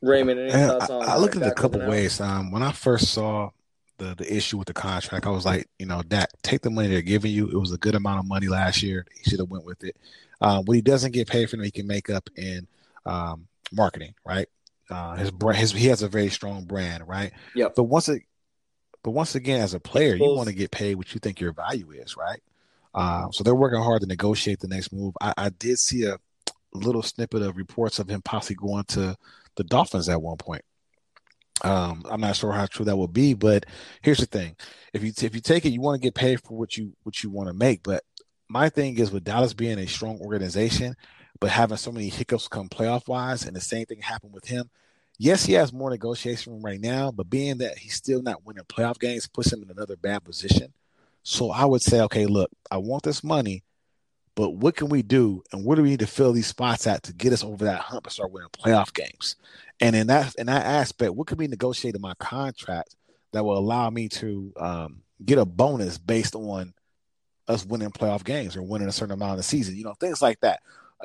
Raymond, 0.00 0.40
any 0.40 0.50
thoughts 0.50 0.90
on? 0.90 1.08
I, 1.08 1.12
I 1.12 1.16
looked 1.16 1.36
at 1.36 1.42
it 1.42 1.48
a 1.48 1.54
couple 1.54 1.80
ways. 1.86 2.20
Um, 2.20 2.50
when 2.50 2.62
I 2.62 2.72
first 2.72 3.12
saw 3.12 3.50
the 3.98 4.16
the 4.16 4.36
issue 4.36 4.58
with 4.58 4.66
the 4.66 4.74
contract, 4.74 5.26
I 5.26 5.30
was 5.30 5.46
like, 5.46 5.68
you 5.78 5.86
know, 5.86 6.02
that 6.08 6.30
take 6.42 6.62
the 6.62 6.70
money 6.70 6.88
they're 6.88 7.02
giving 7.02 7.30
you. 7.30 7.48
It 7.48 7.56
was 7.56 7.72
a 7.72 7.78
good 7.78 7.94
amount 7.94 8.18
of 8.18 8.26
money 8.26 8.48
last 8.48 8.82
year. 8.82 9.06
He 9.14 9.30
should 9.30 9.38
have 9.38 9.50
went 9.50 9.64
with 9.64 9.84
it. 9.84 9.96
Um, 10.40 10.64
what 10.64 10.74
he 10.74 10.82
doesn't 10.82 11.12
get 11.12 11.28
paid 11.28 11.48
for, 11.48 11.62
he 11.62 11.70
can 11.70 11.86
make 11.86 12.10
up 12.10 12.28
in 12.36 12.66
um, 13.06 13.46
marketing, 13.72 14.14
right? 14.24 14.48
Uh, 14.90 15.16
his 15.16 15.30
brand, 15.30 15.58
his 15.58 15.72
he 15.72 15.86
has 15.86 16.02
a 16.02 16.08
very 16.08 16.28
strong 16.28 16.64
brand, 16.64 17.06
right? 17.08 17.32
Yeah. 17.54 17.68
But 17.74 17.84
once 17.84 18.08
it, 18.08 18.22
but 19.02 19.12
once 19.12 19.34
again, 19.34 19.60
as 19.60 19.74
a 19.74 19.80
player, 19.80 20.14
you 20.14 20.34
want 20.34 20.48
to 20.48 20.54
get 20.54 20.70
paid 20.70 20.96
what 20.96 21.14
you 21.14 21.20
think 21.20 21.40
your 21.40 21.52
value 21.52 21.90
is, 21.92 22.16
right? 22.16 22.40
Uh, 22.94 23.30
so 23.30 23.42
they're 23.42 23.54
working 23.54 23.80
hard 23.80 24.02
to 24.02 24.06
negotiate 24.06 24.60
the 24.60 24.68
next 24.68 24.92
move. 24.92 25.14
I, 25.20 25.32
I 25.36 25.48
did 25.48 25.78
see 25.78 26.04
a 26.04 26.18
little 26.74 27.02
snippet 27.02 27.42
of 27.42 27.56
reports 27.56 27.98
of 27.98 28.08
him 28.08 28.22
possibly 28.22 28.56
going 28.56 28.84
to 28.84 29.16
the 29.56 29.64
Dolphins 29.64 30.08
at 30.08 30.20
one 30.20 30.36
point. 30.36 30.64
Um, 31.62 32.04
I'm 32.10 32.20
not 32.20 32.36
sure 32.36 32.52
how 32.52 32.66
true 32.66 32.84
that 32.86 32.96
will 32.96 33.08
be, 33.08 33.34
but 33.34 33.66
here's 34.02 34.18
the 34.18 34.26
thing: 34.26 34.56
if 34.92 35.02
you 35.02 35.12
if 35.22 35.34
you 35.34 35.40
take 35.40 35.64
it, 35.64 35.72
you 35.72 35.80
want 35.80 36.00
to 36.00 36.04
get 36.04 36.14
paid 36.14 36.40
for 36.42 36.58
what 36.58 36.76
you 36.76 36.92
what 37.02 37.22
you 37.22 37.30
want 37.30 37.48
to 37.48 37.54
make. 37.54 37.82
But 37.82 38.02
my 38.48 38.68
thing 38.68 38.98
is 38.98 39.10
with 39.10 39.24
Dallas 39.24 39.54
being 39.54 39.78
a 39.78 39.86
strong 39.86 40.18
organization, 40.20 40.96
but 41.40 41.50
having 41.50 41.76
so 41.76 41.92
many 41.92 42.08
hiccups 42.08 42.48
come 42.48 42.68
playoff 42.68 43.08
wise, 43.08 43.44
and 43.44 43.56
the 43.56 43.60
same 43.60 43.86
thing 43.86 44.00
happened 44.00 44.32
with 44.32 44.46
him. 44.46 44.70
Yes, 45.18 45.44
he 45.44 45.52
has 45.54 45.72
more 45.72 45.90
negotiation 45.90 46.52
room 46.52 46.62
right 46.62 46.80
now, 46.80 47.10
but 47.10 47.30
being 47.30 47.58
that 47.58 47.78
he's 47.78 47.94
still 47.94 48.22
not 48.22 48.44
winning 48.44 48.64
playoff 48.64 48.98
games 48.98 49.26
puts 49.26 49.52
him 49.52 49.62
in 49.62 49.70
another 49.70 49.96
bad 49.96 50.24
position. 50.24 50.72
So 51.22 51.50
I 51.50 51.64
would 51.64 51.82
say, 51.82 52.00
okay, 52.02 52.26
look, 52.26 52.50
I 52.70 52.78
want 52.78 53.04
this 53.04 53.22
money, 53.22 53.62
but 54.34 54.50
what 54.50 54.74
can 54.74 54.88
we 54.88 55.02
do, 55.02 55.42
and 55.52 55.64
where 55.64 55.76
do 55.76 55.82
we 55.82 55.90
need 55.90 56.00
to 56.00 56.06
fill 56.06 56.32
these 56.32 56.46
spots 56.46 56.86
at 56.86 57.02
to 57.04 57.12
get 57.12 57.32
us 57.32 57.44
over 57.44 57.64
that 57.66 57.82
hump 57.82 58.06
and 58.06 58.12
start 58.12 58.32
winning 58.32 58.48
playoff 58.48 58.92
games? 58.92 59.36
And 59.80 59.94
in 59.94 60.06
that 60.08 60.34
in 60.36 60.46
that 60.46 60.64
aspect, 60.64 61.14
what 61.14 61.26
can 61.26 61.38
be 61.38 61.48
negotiated 61.48 61.96
in 61.96 62.02
my 62.02 62.14
contract 62.14 62.96
that 63.32 63.44
will 63.44 63.58
allow 63.58 63.90
me 63.90 64.08
to 64.08 64.52
um, 64.58 65.02
get 65.24 65.38
a 65.38 65.44
bonus 65.44 65.98
based 65.98 66.34
on 66.34 66.74
us 67.48 67.64
winning 67.64 67.90
playoff 67.90 68.24
games 68.24 68.56
or 68.56 68.62
winning 68.62 68.88
a 68.88 68.92
certain 68.92 69.14
amount 69.14 69.32
of 69.32 69.36
the 69.38 69.42
season. 69.42 69.76
You 69.76 69.84
know, 69.84 69.94
things 69.94 70.22
like 70.22 70.40
that. 70.40 70.60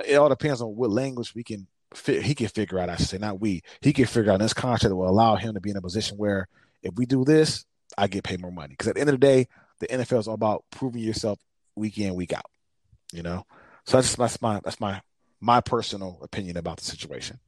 It 0.06 0.16
all 0.16 0.30
depends 0.30 0.62
on 0.62 0.76
what 0.76 0.90
language 0.92 1.34
we 1.34 1.44
can 1.44 1.68
fit, 1.94 2.24
he 2.24 2.36
can 2.36 2.48
figure 2.48 2.80
out. 2.80 2.90
I 2.90 2.96
should 2.98 3.08
say, 3.08 3.18
not 3.18 3.40
we. 3.40 3.64
He 3.82 3.94
can 3.94 4.06
figure 4.06 4.32
out 4.32 4.40
this 4.40 4.54
contract 4.54 4.90
that 4.90 4.96
will 4.96 5.10
allow 5.10 5.36
him 5.36 5.54
to 5.54 5.62
be 5.62 5.70
in 5.72 5.78
a 5.78 5.82
position 5.82 6.18
where 6.18 6.48
if 6.84 6.94
we 6.96 7.06
do 7.06 7.24
this, 7.24 7.66
I 7.98 8.08
get 8.08 8.24
paid 8.24 8.42
more 8.42 8.52
money. 8.52 8.70
Because 8.74 8.88
at 8.88 8.96
the 8.96 9.02
end 9.02 9.10
of 9.10 9.20
the 9.20 9.26
day, 9.26 9.48
the 9.80 9.88
NFL 9.88 10.20
is 10.20 10.28
all 10.28 10.34
about 10.34 10.66
proving 10.72 11.02
yourself 11.02 11.40
week 11.76 11.98
in, 11.98 12.14
week 12.16 12.34
out. 12.34 12.46
You 13.14 13.24
know, 13.24 13.46
so 13.86 13.98
that's 13.98 14.16
that's 14.16 14.42
my 14.42 14.60
that's 14.64 14.80
my 14.80 15.02
my 15.40 15.62
personal 15.62 16.20
opinion 16.22 16.58
about 16.58 16.78
the 16.78 16.84
situation. 16.86 17.40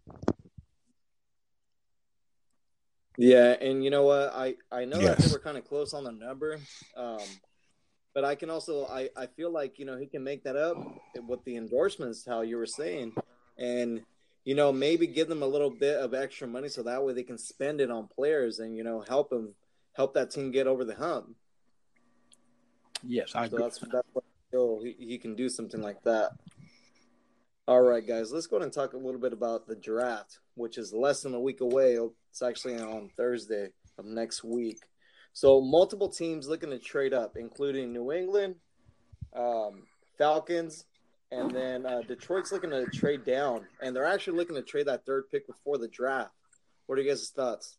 Yeah, 3.17 3.55
and 3.59 3.83
you 3.83 3.89
know 3.89 4.03
what? 4.03 4.31
I 4.33 4.55
I 4.71 4.85
know 4.85 4.99
Yes. 4.99 5.17
that 5.17 5.27
they 5.27 5.33
were 5.33 5.39
kind 5.39 5.57
of 5.57 5.65
close 5.65 5.93
on 5.93 6.05
the 6.05 6.11
number, 6.11 6.57
um, 6.95 7.19
but 8.13 8.23
I 8.25 8.35
can 8.35 8.49
also 8.49 8.85
I 8.87 9.09
I 9.15 9.27
feel 9.27 9.51
like 9.51 9.79
you 9.79 9.85
know 9.85 9.97
he 9.97 10.07
can 10.07 10.23
make 10.23 10.43
that 10.43 10.55
up 10.55 10.77
with 11.27 11.43
the 11.45 11.55
endorsements, 11.57 12.25
how 12.25 12.41
you 12.41 12.57
were 12.57 12.65
saying, 12.65 13.13
and 13.57 14.03
you 14.45 14.55
know 14.55 14.71
maybe 14.71 15.07
give 15.07 15.27
them 15.27 15.43
a 15.43 15.47
little 15.47 15.69
bit 15.69 15.97
of 15.97 16.13
extra 16.13 16.47
money 16.47 16.69
so 16.69 16.83
that 16.83 17.03
way 17.03 17.13
they 17.13 17.23
can 17.23 17.37
spend 17.37 17.81
it 17.81 17.91
on 17.91 18.07
players 18.07 18.59
and 18.59 18.75
you 18.77 18.83
know 18.83 19.01
help 19.01 19.29
them 19.29 19.53
help 19.93 20.13
that 20.13 20.31
team 20.31 20.51
get 20.51 20.67
over 20.67 20.83
the 20.85 20.95
hump. 20.95 21.35
Yes, 23.03 23.35
I 23.35 23.45
So 23.45 23.57
agree. 23.57 23.63
that's 23.63 23.79
that's 23.79 24.07
what 24.13 24.23
I 24.25 24.51
feel 24.51 24.81
he, 24.83 24.95
he 24.99 25.17
can 25.17 25.35
do 25.35 25.49
something 25.49 25.81
like 25.81 26.01
that. 26.03 26.31
All 27.67 27.81
right, 27.81 28.05
guys, 28.05 28.31
let's 28.31 28.47
go 28.47 28.57
ahead 28.57 28.63
and 28.65 28.73
talk 28.73 28.93
a 28.93 28.97
little 28.97 29.19
bit 29.21 29.31
about 29.31 29.67
the 29.67 29.75
draft, 29.75 30.39
which 30.55 30.77
is 30.77 30.91
less 30.91 31.21
than 31.21 31.35
a 31.35 31.39
week 31.39 31.61
away. 31.61 31.99
It's 32.31 32.41
actually 32.41 32.79
on 32.79 33.11
Thursday 33.15 33.69
of 33.97 34.05
next 34.05 34.43
week. 34.43 34.79
So 35.33 35.61
multiple 35.61 36.09
teams 36.09 36.47
looking 36.47 36.69
to 36.71 36.79
trade 36.79 37.13
up, 37.13 37.37
including 37.37 37.93
New 37.93 38.11
England, 38.11 38.55
um, 39.33 39.83
Falcons, 40.17 40.85
and 41.31 41.51
then 41.51 41.85
uh, 41.85 42.01
Detroit's 42.07 42.51
looking 42.51 42.71
to 42.71 42.85
trade 42.87 43.23
down, 43.23 43.65
and 43.81 43.95
they're 43.95 44.05
actually 44.05 44.37
looking 44.37 44.55
to 44.55 44.61
trade 44.61 44.87
that 44.87 45.05
third 45.05 45.29
pick 45.31 45.47
before 45.47 45.77
the 45.77 45.87
draft. 45.87 46.31
What 46.87 46.97
are 46.97 47.01
you 47.01 47.09
guys' 47.09 47.29
thoughts? 47.29 47.77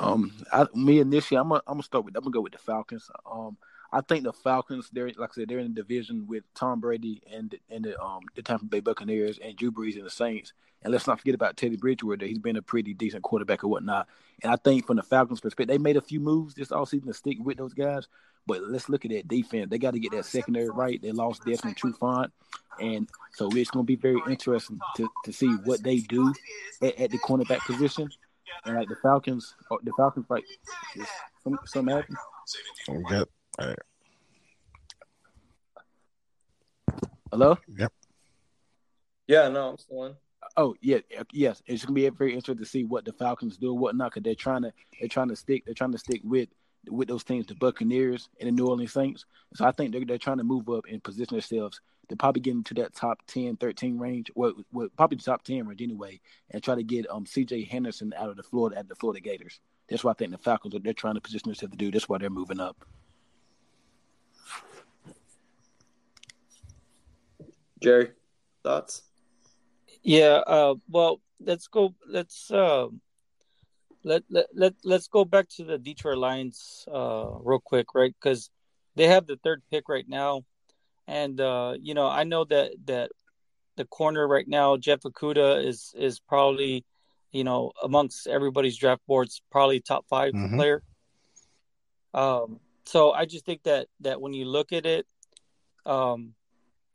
Um, 0.00 0.32
I, 0.52 0.66
me 0.74 0.98
initially, 1.00 1.38
I'm 1.38 1.48
gonna 1.50 1.62
I'm 1.66 1.74
gonna 1.74 1.82
start 1.82 2.04
with 2.04 2.16
I'm 2.16 2.22
gonna 2.22 2.32
go 2.32 2.40
with 2.40 2.52
the 2.52 2.58
Falcons. 2.58 3.10
Um, 3.30 3.56
I 3.94 4.00
think 4.00 4.24
the 4.24 4.32
Falcons, 4.32 4.90
they're 4.92 5.06
like 5.16 5.30
I 5.30 5.34
said, 5.34 5.48
they're 5.48 5.60
in 5.60 5.72
the 5.72 5.80
division 5.80 6.26
with 6.26 6.42
Tom 6.54 6.80
Brady 6.80 7.22
and 7.32 7.54
and 7.70 7.84
the 7.84 8.00
um 8.02 8.22
the 8.34 8.42
Tampa 8.42 8.64
Bay 8.64 8.80
Buccaneers 8.80 9.38
and 9.38 9.56
Drew 9.56 9.70
Brees 9.70 9.94
and 9.94 10.04
the 10.04 10.10
Saints. 10.10 10.52
And 10.82 10.92
let's 10.92 11.06
not 11.06 11.20
forget 11.20 11.36
about 11.36 11.56
Teddy 11.56 11.76
Bridgewater. 11.76 12.26
He's 12.26 12.40
been 12.40 12.56
a 12.56 12.62
pretty 12.62 12.92
decent 12.92 13.22
quarterback 13.22 13.62
and 13.62 13.70
whatnot. 13.70 14.08
And 14.42 14.52
I 14.52 14.56
think 14.56 14.86
from 14.86 14.96
the 14.96 15.02
Falcons' 15.02 15.40
perspective, 15.40 15.72
they 15.72 15.78
made 15.78 15.96
a 15.96 16.02
few 16.02 16.18
moves 16.18 16.54
this 16.54 16.68
offseason 16.68 17.06
to 17.06 17.14
stick 17.14 17.38
with 17.40 17.56
those 17.56 17.72
guys. 17.72 18.08
But 18.46 18.64
let's 18.64 18.88
look 18.88 19.04
at 19.04 19.12
that 19.12 19.28
defense. 19.28 19.70
They 19.70 19.78
got 19.78 19.94
to 19.94 20.00
get 20.00 20.12
that 20.12 20.26
secondary 20.26 20.68
right. 20.68 21.00
They 21.00 21.12
lost 21.12 21.46
Desmond 21.46 21.76
Trufant. 21.76 22.30
And 22.80 23.08
so 23.32 23.48
it's 23.52 23.70
going 23.70 23.86
to 23.86 23.86
be 23.86 23.96
very 23.96 24.20
interesting 24.28 24.78
to, 24.96 25.08
to 25.24 25.32
see 25.32 25.48
what 25.64 25.82
they 25.82 25.98
do 25.98 26.34
at, 26.82 26.98
at 26.98 27.10
the 27.10 27.18
cornerback 27.18 27.60
position. 27.60 28.10
And 28.66 28.76
like 28.76 28.88
the 28.88 28.96
Falcons, 28.96 29.54
oh, 29.70 29.78
the 29.82 29.92
Falcons, 29.96 30.26
like 30.28 30.44
some 31.42 31.58
some 31.64 31.86
got 31.86 33.28
Hello. 37.30 37.56
Yep. 37.78 37.92
Yeah, 39.26 39.48
no, 39.48 39.70
I'm 39.70 39.78
still 39.78 40.04
in. 40.04 40.14
Oh 40.56 40.74
yeah, 40.80 40.98
yes. 41.32 41.62
It's 41.66 41.84
gonna 41.84 41.94
be 41.94 42.08
very 42.10 42.34
interesting 42.34 42.58
to 42.58 42.70
see 42.70 42.84
what 42.84 43.04
the 43.04 43.12
Falcons 43.12 43.56
do 43.56 43.72
and 43.72 43.80
whatnot 43.80 44.12
because 44.12 44.22
they're 44.22 44.34
trying 44.34 44.62
to 44.62 44.72
they're 44.98 45.08
trying 45.08 45.28
to 45.28 45.36
stick 45.36 45.64
they're 45.64 45.74
trying 45.74 45.92
to 45.92 45.98
stick 45.98 46.20
with 46.24 46.48
with 46.90 47.08
those 47.08 47.24
teams, 47.24 47.46
the 47.46 47.54
Buccaneers 47.54 48.28
and 48.38 48.48
the 48.48 48.52
New 48.52 48.66
Orleans 48.66 48.92
Saints. 48.92 49.24
So 49.54 49.64
I 49.64 49.72
think 49.72 49.92
they're 49.92 50.04
they're 50.04 50.18
trying 50.18 50.38
to 50.38 50.44
move 50.44 50.68
up 50.68 50.84
and 50.90 51.02
position 51.02 51.36
themselves 51.36 51.80
to 52.08 52.16
probably 52.16 52.40
get 52.40 52.52
into 52.52 52.74
that 52.74 52.94
top 52.94 53.18
10, 53.26 53.56
13 53.56 53.98
range. 53.98 54.30
Well, 54.34 54.52
well 54.72 54.88
probably 54.96 55.16
the 55.16 55.22
top 55.22 55.42
ten 55.42 55.66
range 55.66 55.80
anyway, 55.80 56.20
and 56.50 56.62
try 56.62 56.74
to 56.74 56.82
get 56.82 57.10
um 57.10 57.24
C.J. 57.24 57.64
Henderson 57.64 58.12
out 58.16 58.28
of 58.28 58.36
the 58.36 58.42
Florida 58.42 58.78
at 58.78 58.88
the 58.88 58.94
Florida 58.94 59.20
Gators. 59.20 59.60
That's 59.88 60.04
what 60.04 60.12
I 60.12 60.14
think 60.14 60.32
the 60.32 60.38
Falcons 60.38 60.74
are. 60.74 60.80
They're 60.80 60.92
trying 60.92 61.14
to 61.14 61.20
position 61.20 61.48
themselves 61.48 61.72
to 61.72 61.78
do. 61.78 61.90
That's 61.90 62.08
why 62.08 62.18
they're 62.18 62.30
moving 62.30 62.60
up. 62.60 62.84
Jerry, 67.84 68.10
thoughts? 68.62 69.02
Yeah, 70.02 70.42
uh, 70.46 70.74
well, 70.88 71.20
let's 71.40 71.66
go. 71.68 71.94
Let's 72.08 72.50
uh, 72.50 72.88
let 74.02 74.22
let 74.30 74.46
let 74.54 74.74
let's 74.84 75.08
go 75.08 75.24
back 75.24 75.48
to 75.56 75.64
the 75.64 75.78
Detroit 75.78 76.18
Lions 76.18 76.86
uh, 76.92 77.26
real 77.42 77.60
quick, 77.60 77.94
right? 77.94 78.14
Because 78.18 78.50
they 78.96 79.06
have 79.08 79.26
the 79.26 79.36
third 79.36 79.62
pick 79.70 79.88
right 79.88 80.08
now, 80.08 80.44
and 81.06 81.40
uh, 81.40 81.74
you 81.80 81.94
know 81.94 82.06
I 82.06 82.24
know 82.24 82.44
that 82.44 82.72
that 82.86 83.10
the 83.76 83.84
corner 83.84 84.26
right 84.26 84.48
now, 84.48 84.76
Jeff 84.76 85.00
Okudah 85.00 85.64
is 85.64 85.94
is 85.96 86.20
probably 86.20 86.84
you 87.32 87.44
know 87.44 87.72
amongst 87.82 88.26
everybody's 88.26 88.76
draft 88.76 89.02
boards 89.06 89.42
probably 89.50 89.80
top 89.80 90.06
5 90.08 90.32
Mhm. 90.34 90.56
player. 90.56 90.82
Um, 92.14 92.60
so 92.84 93.12
I 93.12 93.24
just 93.26 93.44
think 93.44 93.62
that 93.64 93.88
that 94.00 94.20
when 94.20 94.32
you 94.34 94.44
look 94.44 94.72
at 94.72 94.86
it, 94.86 95.06
um, 95.86 96.34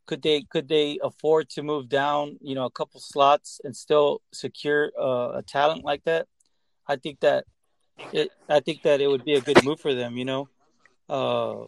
could 0.06 0.22
they 0.22 0.42
could 0.42 0.68
they 0.68 0.98
afford 1.02 1.48
to 1.50 1.62
move 1.62 1.88
down 1.88 2.38
you 2.40 2.54
know 2.54 2.64
a 2.64 2.70
couple 2.70 3.00
slots 3.00 3.60
and 3.64 3.76
still 3.76 4.22
secure 4.32 4.90
uh, 4.98 5.38
a 5.38 5.42
talent 5.42 5.84
like 5.84 6.04
that? 6.04 6.26
I 6.86 6.96
think 6.96 7.20
that 7.20 7.44
it 8.12 8.30
i 8.48 8.60
think 8.60 8.82
that 8.82 9.00
it 9.00 9.08
would 9.08 9.24
be 9.24 9.34
a 9.34 9.40
good 9.40 9.62
move 9.64 9.80
for 9.80 9.94
them 9.94 10.16
you 10.16 10.24
know? 10.24 10.48
Uh 11.08 11.66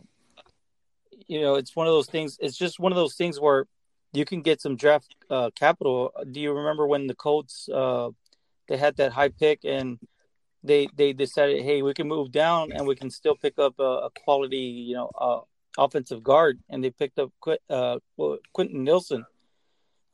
you 1.29 1.41
know 1.41 1.55
it's 1.57 1.77
one 1.77 1.87
of 1.87 1.93
those 1.93 2.09
things 2.09 2.39
it's 2.41 2.57
just 2.57 2.81
one 2.81 2.93
of 2.93 2.97
those 2.97 3.15
things 3.15 3.41
where 3.41 3.67
you 4.13 4.25
can 4.25 4.43
get 4.43 4.61
some 4.61 4.77
draft 4.77 5.15
uh 5.31 5.51
capital. 5.55 6.13
Do 6.31 6.41
you 6.41 6.53
remember 6.53 6.87
when 6.87 7.07
the 7.07 7.15
colts 7.15 7.69
uh 7.73 8.11
they 8.69 8.77
had 8.77 8.97
that 8.97 9.13
high 9.13 9.29
pick 9.29 9.61
and 9.65 9.99
they 10.63 10.89
they 10.95 11.13
decided 11.13 11.63
hey 11.63 11.83
we 11.83 11.95
can 11.95 12.09
move 12.09 12.31
down 12.31 12.73
and 12.73 12.87
we 12.87 12.95
can 12.95 13.11
still 13.11 13.35
pick 13.35 13.59
up 13.59 13.75
a, 13.79 13.83
a 14.09 14.11
quality 14.25 14.57
you 14.89 14.95
know 14.95 15.11
uh 15.19 15.41
offensive 15.79 16.23
guard, 16.23 16.61
and 16.69 16.83
they 16.83 16.91
picked 16.91 17.19
up 17.19 17.31
Qu- 17.41 17.59
uh, 17.71 17.99
Quenton. 18.53 18.89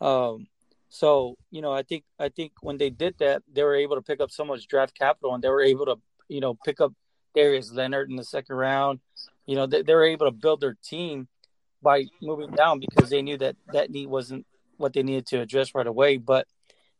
Um, 0.01 0.47
so 0.88 1.37
you 1.51 1.61
know, 1.62 1.73
I 1.73 1.83
think 1.83 2.05
I 2.18 2.29
think 2.29 2.53
when 2.61 2.79
they 2.79 2.90
did 2.90 3.16
that, 3.18 3.42
they 3.53 3.62
were 3.62 3.75
able 3.75 3.97
to 3.97 4.03
pick 4.03 4.21
up 4.21 4.31
so 4.31 4.44
much 4.44 4.66
draft 4.66 4.97
capital, 4.97 5.35
and 5.35 5.42
they 5.42 5.49
were 5.49 5.62
able 5.62 5.87
to 5.87 5.97
you 6.29 6.40
know 6.40 6.55
pick 6.64 6.81
up 6.81 6.92
Darius 7.35 7.73
Leonard 7.73 8.11
in 8.11 8.16
the 8.16 8.25
second 8.25 8.57
round. 8.57 9.01
You 9.47 9.57
know, 9.57 9.66
they, 9.66 9.83
they 9.83 9.94
were 9.94 10.05
able 10.05 10.27
to 10.27 10.33
build 10.33 10.61
their 10.61 10.77
team 10.83 11.29
by 11.83 12.07
moving 12.21 12.51
down 12.51 12.81
because 12.81 13.11
they 13.11 13.23
knew 13.23 13.38
that 13.38 13.57
that 13.73 13.90
need 13.90 14.07
wasn't 14.07 14.47
what 14.77 14.92
they 14.92 15.03
needed 15.03 15.27
to 15.27 15.40
address 15.40 15.75
right 15.75 15.87
away. 15.87 16.16
But 16.16 16.47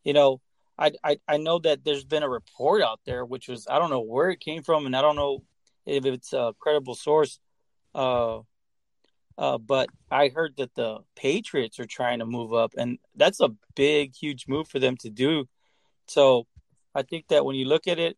you 0.05 0.13
know, 0.13 0.41
I 0.79 0.93
I, 1.03 1.19
I 1.27 1.37
know 1.39 1.59
that 1.61 1.85
there's 1.85 2.05
been 2.05 2.23
a 2.23 2.29
report 2.29 2.83
out 2.83 3.01
there, 3.07 3.25
which 3.25 3.49
was 3.49 3.67
I 3.69 3.79
don't 3.79 3.91
know 3.91 4.01
where 4.01 4.31
it 4.31 4.41
came 4.41 4.63
from, 4.63 4.87
and 4.87 4.95
I 4.95 5.03
don't 5.03 5.17
know 5.17 5.43
if 5.87 6.05
it's 6.05 6.33
a 6.33 6.55
credible 6.59 6.95
source. 6.95 7.41
Uh, 7.95 8.41
uh, 9.39 9.57
but 9.57 9.89
I 10.11 10.29
heard 10.29 10.55
that 10.57 10.75
the 10.75 10.99
Patriots 11.15 11.79
are 11.79 11.87
trying 11.87 12.19
to 12.19 12.27
move 12.27 12.53
up, 12.53 12.73
and 12.77 12.99
that's 13.15 13.41
a 13.41 13.51
big, 13.77 14.15
huge 14.15 14.49
move 14.49 14.69
for 14.69 14.81
them 14.81 14.97
to 14.99 15.11
do. 15.11 15.49
So 16.07 16.47
I 16.95 17.03
think 17.03 17.29
that 17.29 17.45
when 17.45 17.55
you 17.55 17.67
look 17.67 17.87
at 17.87 18.01
it, 18.01 18.17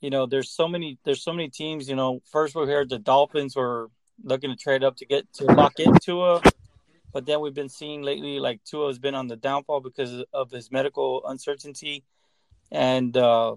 you 0.00 0.10
know, 0.10 0.26
there's 0.26 0.50
so 0.50 0.68
many, 0.68 0.98
there's 1.04 1.22
so 1.22 1.32
many 1.32 1.48
teams. 1.48 1.88
You 1.88 1.96
know, 1.96 2.20
first 2.30 2.54
we 2.54 2.66
heard 2.66 2.90
the 2.90 2.98
Dolphins 2.98 3.56
were 3.56 3.88
looking 4.22 4.50
to 4.50 4.56
trade 4.56 4.84
up 4.84 4.96
to 4.96 5.06
get 5.06 5.32
to 5.34 5.44
lock 5.46 5.80
in 5.80 5.96
Tua, 5.98 6.42
but 7.10 7.24
then 7.24 7.40
we've 7.40 7.54
been 7.54 7.70
seeing 7.70 8.02
lately 8.02 8.38
like 8.38 8.62
Tua 8.64 8.88
has 8.88 8.98
been 8.98 9.14
on 9.14 9.28
the 9.28 9.36
downfall 9.36 9.80
because 9.80 10.24
of 10.34 10.50
his 10.50 10.70
medical 10.70 11.26
uncertainty, 11.26 12.04
and 12.70 13.16
uh, 13.16 13.56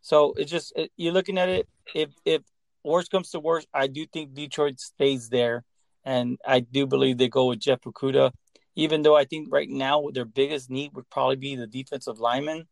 so 0.00 0.32
it's 0.38 0.50
just 0.50 0.72
it, 0.76 0.92
you're 0.96 1.12
looking 1.12 1.36
at 1.36 1.50
it. 1.50 1.68
If 1.94 2.10
if 2.24 2.42
worst 2.86 3.10
comes 3.10 3.30
to 3.30 3.40
worst, 3.40 3.68
I 3.74 3.86
do 3.88 4.06
think 4.06 4.34
Detroit 4.34 4.80
stays 4.80 5.28
there 5.28 5.64
and 6.04 6.38
I 6.46 6.60
do 6.60 6.86
believe 6.86 7.18
they 7.18 7.28
go 7.28 7.46
with 7.46 7.58
Jeff 7.58 7.80
Okudah, 7.82 8.32
even 8.76 9.02
though 9.02 9.16
I 9.16 9.24
think 9.24 9.48
right 9.50 9.68
now 9.68 10.04
their 10.12 10.24
biggest 10.24 10.70
need 10.70 10.92
would 10.94 11.10
probably 11.10 11.36
be 11.36 11.56
the 11.56 11.66
defensive 11.66 12.20
lineman. 12.20 12.66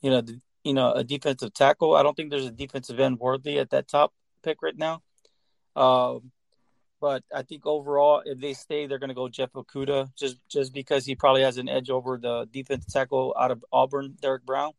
You 0.00 0.10
know, 0.10 0.20
the, 0.22 0.40
you 0.64 0.72
know, 0.72 0.92
a 0.92 1.04
defensive 1.04 1.52
tackle. 1.52 1.94
I 1.94 2.02
don't 2.02 2.16
think 2.16 2.30
there's 2.30 2.46
a 2.46 2.50
defensive 2.50 2.98
end 2.98 3.20
worthy 3.20 3.58
at 3.58 3.70
that 3.70 3.86
top 3.86 4.14
pick 4.42 4.62
right 4.62 4.76
now. 4.76 5.02
Um, 5.76 6.32
but 7.00 7.22
I 7.34 7.42
think 7.42 7.66
overall, 7.66 8.22
if 8.24 8.40
they 8.40 8.54
stay, 8.54 8.86
they're 8.86 8.98
going 8.98 9.08
to 9.08 9.14
go 9.14 9.28
Jeff 9.28 9.52
Okudah 9.52 10.08
just 10.16 10.36
just 10.48 10.72
because 10.72 11.06
he 11.06 11.14
probably 11.14 11.42
has 11.42 11.58
an 11.58 11.68
edge 11.68 11.90
over 11.90 12.18
the 12.18 12.46
defensive 12.50 12.92
tackle 12.92 13.34
out 13.38 13.50
of 13.50 13.64
Auburn, 13.72 14.16
Derrick 14.20 14.44
Brown. 14.44 14.72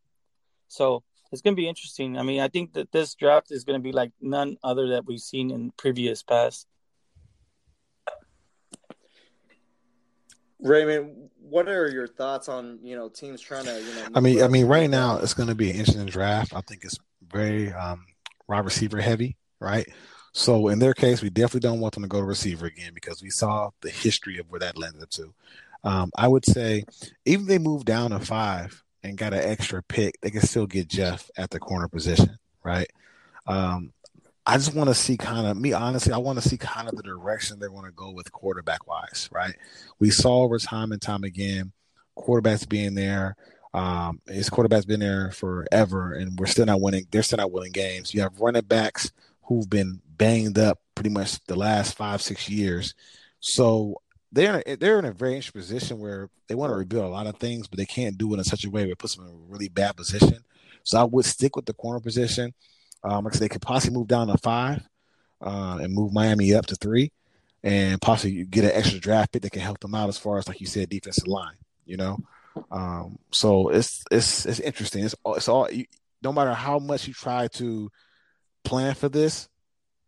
So 0.68 1.02
it's 1.32 1.40
going 1.40 1.56
to 1.56 1.60
be 1.60 1.68
interesting. 1.68 2.18
I 2.18 2.22
mean, 2.22 2.40
I 2.40 2.48
think 2.48 2.74
that 2.74 2.92
this 2.92 3.14
draft 3.14 3.50
is 3.50 3.64
going 3.64 3.80
to 3.80 3.82
be 3.82 3.92
like 3.92 4.12
none 4.20 4.58
other 4.62 4.88
that 4.90 5.06
we've 5.06 5.20
seen 5.20 5.50
in 5.50 5.72
previous 5.76 6.22
past. 6.22 6.66
Raymond, 10.60 11.30
what 11.40 11.68
are 11.68 11.90
your 11.90 12.06
thoughts 12.06 12.48
on 12.48 12.78
you 12.82 12.94
know 12.94 13.08
teams 13.08 13.40
trying 13.40 13.64
to 13.64 13.80
you 13.80 13.94
know? 13.94 14.06
I 14.14 14.20
mean, 14.20 14.42
I 14.42 14.48
mean, 14.48 14.66
right 14.66 14.88
now 14.88 15.16
it's 15.18 15.34
going 15.34 15.48
to 15.48 15.54
be 15.54 15.70
an 15.70 15.76
interesting 15.76 16.06
draft. 16.06 16.54
I 16.54 16.60
think 16.60 16.84
it's 16.84 16.98
very 17.32 17.72
um, 17.72 18.06
wide 18.46 18.64
receiver 18.64 19.00
heavy, 19.00 19.36
right? 19.58 19.88
So 20.32 20.68
in 20.68 20.78
their 20.78 20.94
case, 20.94 21.20
we 21.20 21.30
definitely 21.30 21.68
don't 21.68 21.80
want 21.80 21.94
them 21.94 22.04
to 22.04 22.08
go 22.08 22.20
to 22.20 22.26
receiver 22.26 22.66
again 22.66 22.92
because 22.94 23.22
we 23.22 23.30
saw 23.30 23.70
the 23.80 23.90
history 23.90 24.38
of 24.38 24.50
where 24.50 24.60
that 24.60 24.78
led 24.78 24.94
to. 25.10 25.34
Um, 25.84 26.10
I 26.16 26.28
would 26.28 26.44
say 26.46 26.84
even 27.24 27.42
if 27.42 27.48
they 27.48 27.58
move 27.58 27.84
down 27.84 28.10
to 28.10 28.20
five 28.20 28.82
and 29.02 29.18
got 29.18 29.32
an 29.32 29.40
extra 29.40 29.82
pick, 29.82 30.20
they 30.20 30.30
can 30.30 30.42
still 30.42 30.66
get 30.66 30.88
Jeff 30.88 31.30
at 31.36 31.50
the 31.50 31.58
corner 31.58 31.88
position, 31.88 32.38
right? 32.62 32.90
Um, 33.46 33.92
I 34.44 34.56
just 34.56 34.74
want 34.74 34.88
to 34.88 34.94
see 34.94 35.16
kind 35.16 35.46
of 35.46 35.56
me 35.56 35.72
honestly. 35.72 36.12
I 36.12 36.18
want 36.18 36.40
to 36.42 36.48
see 36.48 36.56
kind 36.56 36.88
of 36.88 36.96
the 36.96 37.02
direction 37.02 37.58
they 37.58 37.68
want 37.68 37.86
to 37.86 37.92
go 37.92 38.10
with 38.10 38.32
quarterback 38.32 38.86
wise, 38.88 39.28
right? 39.32 39.54
We 40.00 40.10
saw 40.10 40.42
over 40.42 40.58
time 40.58 40.90
and 40.92 41.00
time 41.00 41.22
again, 41.22 41.72
quarterbacks 42.16 42.68
being 42.68 42.94
there. 42.94 43.36
Um, 43.72 44.20
his 44.26 44.50
quarterback's 44.50 44.84
been 44.84 45.00
there 45.00 45.30
forever, 45.30 46.12
and 46.12 46.38
we're 46.38 46.46
still 46.46 46.66
not 46.66 46.80
winning. 46.80 47.06
They're 47.10 47.22
still 47.22 47.38
not 47.38 47.52
winning 47.52 47.72
games. 47.72 48.12
You 48.12 48.22
have 48.22 48.40
running 48.40 48.62
backs 48.62 49.12
who've 49.44 49.68
been 49.68 50.00
banged 50.08 50.58
up 50.58 50.80
pretty 50.94 51.10
much 51.10 51.42
the 51.46 51.56
last 51.56 51.96
five 51.96 52.20
six 52.20 52.48
years, 52.48 52.94
so 53.40 54.01
they're 54.32 54.60
in 54.60 54.62
a, 54.66 54.76
they're 54.76 54.98
in 54.98 55.04
a 55.04 55.12
very 55.12 55.36
interesting 55.36 55.60
position 55.60 55.98
where 55.98 56.30
they 56.48 56.54
want 56.54 56.72
to 56.72 56.76
rebuild 56.76 57.04
a 57.04 57.08
lot 57.08 57.26
of 57.26 57.36
things, 57.36 57.68
but 57.68 57.78
they 57.78 57.86
can't 57.86 58.16
do 58.16 58.32
it 58.34 58.38
in 58.38 58.44
such 58.44 58.64
a 58.64 58.70
way 58.70 58.82
where 58.82 58.92
it 58.92 58.98
puts 58.98 59.14
them 59.14 59.26
in 59.26 59.32
a 59.32 59.52
really 59.52 59.68
bad 59.68 59.96
position. 59.96 60.42
So 60.84 60.98
I 60.98 61.04
would 61.04 61.24
stick 61.24 61.54
with 61.54 61.66
the 61.66 61.74
corner 61.74 62.00
position. 62.00 62.54
Um, 63.04 63.24
like 63.24 63.34
they 63.34 63.48
could 63.48 63.62
possibly 63.62 63.98
move 63.98 64.08
down 64.08 64.28
to 64.28 64.38
five 64.38 64.88
uh, 65.40 65.78
and 65.82 65.92
move 65.92 66.12
Miami 66.12 66.54
up 66.54 66.66
to 66.66 66.76
three, 66.76 67.12
and 67.62 68.00
possibly 68.00 68.44
get 68.44 68.64
an 68.64 68.70
extra 68.72 69.00
draft 69.00 69.32
pick 69.32 69.42
that 69.42 69.52
can 69.52 69.60
help 69.60 69.80
them 69.80 69.94
out 69.94 70.08
as 70.08 70.18
far 70.18 70.38
as 70.38 70.48
like 70.48 70.60
you 70.60 70.66
said, 70.66 70.88
defensive 70.88 71.26
line. 71.26 71.56
You 71.84 71.96
know, 71.96 72.18
um, 72.70 73.18
so 73.32 73.70
it's 73.70 74.04
it's 74.10 74.46
it's 74.46 74.60
interesting. 74.60 75.04
It's 75.04 75.16
all, 75.24 75.34
it's 75.34 75.48
all 75.48 75.70
you, 75.70 75.86
no 76.22 76.32
matter 76.32 76.54
how 76.54 76.78
much 76.78 77.08
you 77.08 77.12
try 77.12 77.48
to 77.48 77.90
plan 78.64 78.94
for 78.94 79.08
this, 79.08 79.48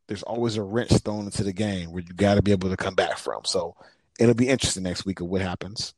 there's 0.07 0.23
always 0.23 0.57
a 0.57 0.63
wrench 0.63 0.93
thrown 0.99 1.25
into 1.25 1.43
the 1.43 1.53
game 1.53 1.91
where 1.91 2.03
you 2.03 2.15
got 2.15 2.37
to 2.37 2.43
be 2.43 2.53
able 2.53 2.71
to 2.71 2.77
come 2.77 2.95
back 2.95 3.19
from. 3.19 3.45
So 3.45 3.75
it'll 4.19 4.35
be 4.35 4.49
interesting 4.49 4.83
next 4.85 5.05
week 5.05 5.21
of 5.21 5.27
what 5.27 5.41
happens. 5.41 5.95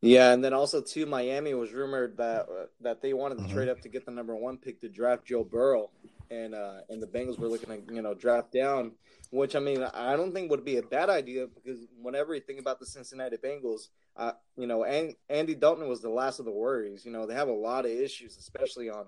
Yeah, 0.00 0.32
and 0.32 0.44
then 0.44 0.52
also 0.52 0.80
too, 0.80 1.06
Miami 1.06 1.54
was 1.54 1.72
rumored 1.72 2.16
that 2.18 2.42
uh, 2.48 2.66
that 2.82 3.02
they 3.02 3.14
wanted 3.14 3.38
to 3.38 3.44
Mhm. 3.44 3.52
trade 3.52 3.68
up 3.68 3.80
to 3.80 3.88
get 3.88 4.04
the 4.04 4.12
number 4.12 4.36
one 4.36 4.56
pick 4.56 4.80
to 4.82 4.88
draft 4.88 5.24
Joe 5.26 5.42
Burrow, 5.42 5.90
and 6.30 6.54
uh, 6.54 6.82
and 6.88 7.02
the 7.02 7.06
Bengals 7.08 7.36
were 7.38 7.48
looking 7.48 7.84
to 7.84 7.94
you 7.94 8.00
know 8.00 8.14
draft 8.14 8.52
down, 8.52 8.92
which 9.30 9.56
I 9.56 9.58
mean 9.58 9.82
I 9.82 10.14
don't 10.14 10.32
think 10.32 10.52
would 10.52 10.64
be 10.64 10.76
a 10.76 10.82
bad 10.82 11.10
idea 11.10 11.48
because 11.48 11.80
whenever 12.00 12.32
you 12.32 12.40
think 12.40 12.60
about 12.60 12.78
the 12.78 12.86
Cincinnati 12.86 13.38
Bengals, 13.38 13.88
uh, 14.16 14.32
you 14.56 14.68
know, 14.68 14.84
and 14.84 15.16
Andy 15.28 15.56
Dalton 15.56 15.88
was 15.88 16.00
the 16.00 16.10
last 16.10 16.38
of 16.38 16.44
the 16.44 16.52
worries. 16.52 17.04
You 17.04 17.10
know, 17.10 17.26
they 17.26 17.34
have 17.34 17.48
a 17.48 17.52
lot 17.52 17.84
of 17.84 17.90
issues, 17.90 18.36
especially 18.36 18.88
on 18.88 19.06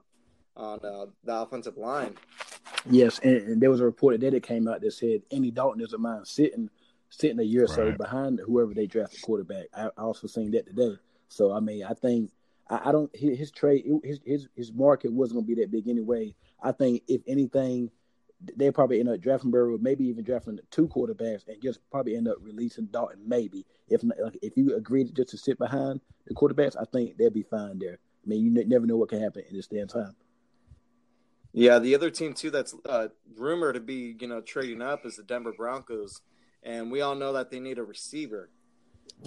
on 0.61 0.81
uh, 0.85 1.07
the 1.25 1.35
offensive 1.35 1.77
line. 1.77 2.15
Yes, 2.89 3.19
and, 3.21 3.37
and 3.37 3.61
there 3.61 3.71
was 3.71 3.81
a 3.81 3.85
report 3.85 4.21
that 4.21 4.35
it 4.35 4.43
came 4.43 4.69
out 4.69 4.81
that 4.83 4.93
said 4.93 5.23
Andy 5.33 5.51
Dalton 5.51 5.81
doesn't 5.81 6.01
mind 6.01 6.27
sitting 6.27 6.71
sitting 7.09 7.41
a 7.41 7.45
year 7.45 7.65
or 7.65 7.69
so 7.69 7.91
behind 7.93 8.41
whoever 8.47 8.73
they 8.73 8.87
draft 8.87 9.13
the 9.13 9.21
quarterback. 9.21 9.67
I, 9.75 9.87
I 9.97 10.03
also 10.03 10.29
seen 10.29 10.53
that 10.53 10.67
today. 10.67 10.97
So 11.29 11.53
I 11.53 11.61
mean, 11.61 11.85
I 11.85 11.95
think 11.95 12.31
I, 12.69 12.89
I 12.89 12.93
don't 12.93 13.15
his, 13.15 13.39
his 13.39 13.51
trade 13.51 13.85
his 14.05 14.21
his 14.25 14.49
his 14.55 14.73
market 14.73 15.13
wasn't 15.13 15.39
going 15.39 15.47
to 15.47 15.55
be 15.55 15.63
that 15.63 15.71
big 15.71 15.89
anyway. 15.89 16.35
I 16.63 16.73
think 16.73 17.03
if 17.09 17.23
anything, 17.27 17.91
they 18.57 18.71
probably 18.71 19.01
end 19.01 19.09
up 19.09 19.21
drafting 19.21 19.51
Burrow, 19.51 19.79
maybe 19.79 20.05
even 20.05 20.25
drafting 20.25 20.59
two 20.71 20.89
quarterbacks, 20.89 21.49
and 21.49 21.61
just 21.63 21.81
probably 21.91 22.17
end 22.17 22.29
up 22.29 22.37
releasing 22.41 22.87
Dalton. 22.87 23.21
Maybe 23.27 23.67
if 23.89 24.03
like, 24.05 24.39
if 24.41 24.57
you 24.57 24.77
agree 24.77 25.05
just 25.05 25.31
to 25.31 25.37
sit 25.39 25.59
behind 25.59 26.01
the 26.27 26.35
quarterbacks, 26.35 26.77
I 26.81 26.85
think 26.85 27.17
they'll 27.17 27.31
be 27.31 27.43
fine 27.43 27.79
there. 27.79 27.99
I 28.25 28.29
mean, 28.29 28.45
you 28.45 28.51
ne- 28.51 28.65
never 28.65 28.87
know 28.87 28.97
what 28.97 29.09
can 29.09 29.21
happen 29.21 29.43
in 29.49 29.57
this 29.57 29.67
damn 29.67 29.89
time. 29.89 30.15
Yeah, 31.53 31.79
the 31.79 31.95
other 31.95 32.11
team 32.11 32.33
too 32.35 32.51
that's 32.51 32.75
uh, 32.89 33.09
rumored 33.37 33.75
to 33.75 33.81
be 33.81 34.17
you 34.21 34.29
know 34.29 34.41
trading 34.41 34.83
up 34.83 35.05
is 35.05 35.17
the 35.17 35.23
Denver 35.23 35.53
Broncos, 35.57 36.21
and 36.63 36.91
we 36.91 37.01
all 37.01 37.15
know 37.15 37.33
that 37.33 37.51
they 37.51 37.59
need 37.61 37.79
a 37.79 37.83
receiver. 37.83 38.51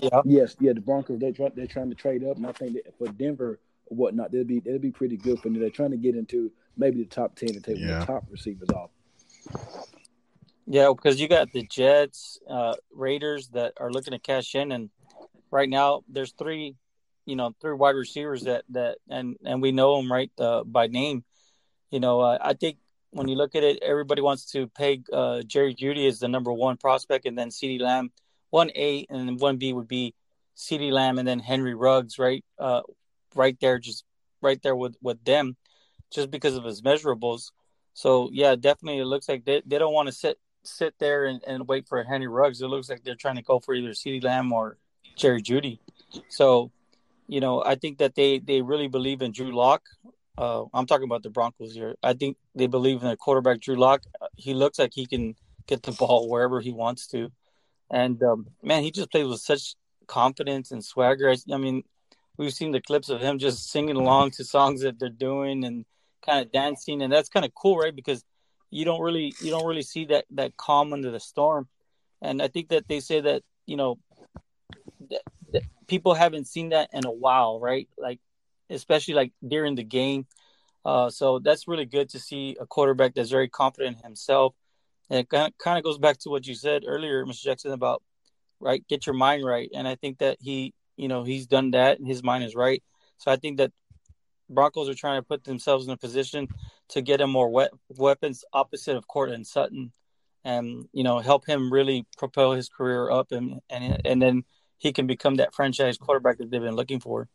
Yeah. 0.01 0.21
Yes, 0.25 0.55
yeah, 0.59 0.73
the 0.73 0.81
Broncos 0.81 1.19
they 1.19 1.31
try, 1.31 1.49
they're 1.53 1.67
trying 1.67 1.89
to 1.89 1.95
trade 1.95 2.23
up, 2.23 2.37
and 2.37 2.47
I 2.47 2.51
think 2.53 2.73
that 2.73 2.97
for 2.97 3.07
Denver 3.09 3.59
or 3.87 3.97
whatnot, 3.97 4.31
they'll 4.31 4.45
be 4.45 4.59
they'll 4.59 4.79
be 4.79 4.91
pretty 4.91 5.17
good 5.17 5.39
for 5.39 5.49
them. 5.49 5.59
They're 5.59 5.69
trying 5.69 5.91
to 5.91 5.97
get 5.97 6.15
into 6.15 6.51
maybe 6.77 6.99
the 7.03 7.09
top 7.09 7.35
ten 7.35 7.49
and 7.49 7.63
take 7.63 7.77
Yeah. 7.77 7.99
the 7.99 8.05
top 8.05 8.23
receivers 8.29 8.69
off. 8.69 8.89
Yeah, 10.65 10.91
because 10.95 11.19
you 11.19 11.27
got 11.27 11.51
the 11.51 11.67
Jets, 11.67 12.39
uh, 12.49 12.75
Raiders 12.93 13.49
that 13.49 13.73
are 13.77 13.91
looking 13.91 14.11
to 14.11 14.19
cash 14.19 14.55
in, 14.55 14.71
and 14.71 14.89
right 15.51 15.67
now 15.67 16.03
there's 16.07 16.31
three, 16.31 16.75
you 17.25 17.35
know, 17.35 17.53
three 17.59 17.73
wide 17.73 17.95
receivers 17.95 18.43
that 18.43 18.63
that 18.69 18.99
and 19.09 19.35
and 19.43 19.61
we 19.61 19.73
know 19.73 19.97
them 19.97 20.09
right 20.09 20.31
uh, 20.39 20.63
by 20.63 20.87
name. 20.87 21.25
You 21.93 21.99
know, 21.99 22.21
uh, 22.21 22.39
I 22.41 22.53
think 22.53 22.77
when 23.11 23.27
you 23.27 23.35
look 23.35 23.53
at 23.53 23.63
it, 23.63 23.77
everybody 23.83 24.19
wants 24.19 24.45
to 24.53 24.65
peg 24.65 25.05
uh, 25.13 25.43
Jerry 25.43 25.75
Jeudy 25.75 26.07
as 26.07 26.17
the 26.17 26.27
number 26.27 26.51
one 26.51 26.75
prospect, 26.75 27.27
and 27.27 27.37
then 27.37 27.49
CeeDee 27.49 27.79
Lamb, 27.79 28.11
one 28.49 28.71
A, 28.75 29.05
and 29.11 29.27
then 29.27 29.37
one 29.37 29.57
B 29.57 29.73
would 29.73 29.87
be 29.87 30.15
CeeDee 30.57 30.91
Lamb, 30.91 31.19
and 31.19 31.27
then 31.27 31.37
Henry 31.37 31.75
Ruggs, 31.75 32.17
right, 32.17 32.43
uh, 32.57 32.81
right 33.35 33.55
there, 33.61 33.77
just 33.77 34.05
right 34.41 34.59
there 34.63 34.75
with 34.75 34.95
with 35.03 35.23
them, 35.23 35.55
just 36.11 36.31
because 36.31 36.55
of 36.55 36.63
his 36.63 36.81
measurables. 36.81 37.51
So 37.93 38.31
yeah, 38.33 38.55
definitely, 38.55 38.99
it 38.99 39.05
looks 39.05 39.29
like 39.29 39.45
they, 39.45 39.61
they 39.63 39.77
don't 39.77 39.93
want 39.93 40.07
to 40.07 40.13
sit 40.13 40.39
sit 40.63 40.95
there 40.97 41.25
and, 41.25 41.43
and 41.45 41.67
wait 41.67 41.87
for 41.87 42.03
Henry 42.03 42.27
Ruggs. 42.27 42.59
It 42.59 42.69
looks 42.69 42.89
like 42.89 43.03
they're 43.03 43.13
trying 43.13 43.35
to 43.35 43.43
go 43.43 43.59
for 43.59 43.75
either 43.75 43.91
CeeDee 43.91 44.23
Lamb 44.23 44.51
or 44.51 44.77
Jerry 45.15 45.43
Jeudy. 45.43 45.77
So, 46.29 46.71
you 47.27 47.39
know, 47.39 47.63
I 47.63 47.75
think 47.75 47.99
that 47.99 48.15
they 48.15 48.39
they 48.39 48.63
really 48.63 48.87
believe 48.87 49.21
in 49.21 49.31
Drew 49.31 49.55
Lock. 49.55 49.83
Uh, 50.37 50.65
I'm 50.73 50.85
talking 50.85 51.05
about 51.05 51.23
the 51.23 51.29
Broncos 51.29 51.73
here. 51.73 51.95
I 52.01 52.13
think 52.13 52.37
they 52.55 52.67
believe 52.67 53.01
in 53.01 53.07
their 53.07 53.15
quarterback 53.15 53.59
Drew 53.59 53.75
Lock. 53.75 54.03
He 54.35 54.53
looks 54.53 54.79
like 54.79 54.91
he 54.93 55.05
can 55.05 55.35
get 55.67 55.83
the 55.83 55.91
ball 55.99 56.29
wherever 56.29 56.59
he 56.59 56.71
wants 56.71 57.07
to, 57.07 57.31
and 57.91 58.21
um, 58.23 58.47
man, 58.61 58.83
he 58.83 58.91
just 58.91 59.11
plays 59.11 59.27
with 59.27 59.41
such 59.41 59.75
confidence 60.07 60.71
and 60.71 60.83
swagger. 60.83 61.29
I, 61.29 61.37
I 61.53 61.57
mean, 61.57 61.83
we've 62.37 62.53
seen 62.53 62.71
the 62.71 62.81
clips 62.81 63.09
of 63.09 63.21
him 63.21 63.37
just 63.37 63.69
singing 63.69 63.95
along 63.95 64.31
to 64.31 64.43
songs 64.43 64.81
that 64.81 64.99
they're 64.99 65.09
doing 65.09 65.63
and 65.63 65.85
kind 66.25 66.43
of 66.43 66.51
dancing, 66.51 67.01
and 67.01 67.13
that's 67.13 67.29
kind 67.29 67.45
of 67.45 67.53
cool, 67.53 67.77
right? 67.77 67.95
Because 67.95 68.23
you 68.71 68.85
don't 68.85 69.01
really 69.01 69.33
you 69.39 69.51
don't 69.51 69.67
really 69.67 69.83
see 69.83 70.05
that 70.05 70.25
that 70.31 70.57
calm 70.57 70.93
under 70.93 71.11
the 71.11 71.19
storm, 71.19 71.67
and 72.21 72.41
I 72.41 72.47
think 72.47 72.69
that 72.69 72.87
they 72.87 72.99
say 73.01 73.21
that 73.21 73.43
you 73.67 73.77
know 73.77 73.99
that, 75.11 75.21
that 75.51 75.63
people 75.87 76.15
haven't 76.15 76.47
seen 76.47 76.69
that 76.69 76.89
in 76.91 77.05
a 77.05 77.11
while, 77.11 77.59
right? 77.59 77.87
Like 77.97 78.19
especially 78.69 79.13
like 79.13 79.31
during 79.45 79.75
the 79.75 79.83
game. 79.83 80.27
Uh, 80.85 81.09
so 81.09 81.39
that's 81.39 81.67
really 81.67 81.85
good 81.85 82.09
to 82.09 82.19
see 82.19 82.57
a 82.59 82.65
quarterback 82.65 83.13
that's 83.13 83.29
very 83.29 83.47
confident 83.49 83.97
in 83.97 84.03
himself. 84.03 84.53
And 85.09 85.19
it 85.19 85.29
kind 85.29 85.53
of 85.77 85.83
goes 85.83 85.97
back 85.97 86.17
to 86.19 86.29
what 86.29 86.47
you 86.47 86.55
said 86.55 86.83
earlier, 86.85 87.25
Mr. 87.25 87.43
Jackson, 87.43 87.71
about 87.71 88.01
right, 88.59 88.85
get 88.87 89.05
your 89.05 89.15
mind 89.15 89.45
right. 89.45 89.69
And 89.73 89.87
I 89.87 89.95
think 89.95 90.19
that 90.19 90.37
he, 90.41 90.73
you 90.97 91.07
know, 91.07 91.23
he's 91.23 91.47
done 91.47 91.71
that, 91.71 91.99
and 91.99 92.07
his 92.07 92.23
mind 92.23 92.43
is 92.43 92.55
right. 92.55 92.81
So 93.17 93.31
I 93.31 93.35
think 93.35 93.57
that 93.57 93.71
Broncos 94.49 94.89
are 94.89 94.93
trying 94.93 95.19
to 95.19 95.25
put 95.25 95.43
themselves 95.43 95.85
in 95.85 95.93
a 95.93 95.97
position 95.97 96.47
to 96.89 97.01
get 97.01 97.21
him 97.21 97.29
more 97.29 97.49
we- 97.49 97.69
weapons 97.97 98.43
opposite 98.53 98.95
of 98.95 99.07
Courtland 99.07 99.47
Sutton, 99.47 99.91
and 100.43 100.85
you 100.93 101.03
know, 101.03 101.19
help 101.19 101.45
him 101.45 101.71
really 101.71 102.05
propel 102.17 102.53
his 102.53 102.69
career 102.69 103.09
up, 103.09 103.31
and 103.31 103.59
and 103.69 104.01
and 104.05 104.21
then 104.21 104.43
he 104.77 104.91
can 104.91 105.07
become 105.07 105.35
that 105.35 105.53
franchise 105.53 105.97
quarterback 105.97 106.37
that 106.37 106.51
they've 106.51 106.61
been 106.61 106.75
looking 106.75 106.99
for. 106.99 107.27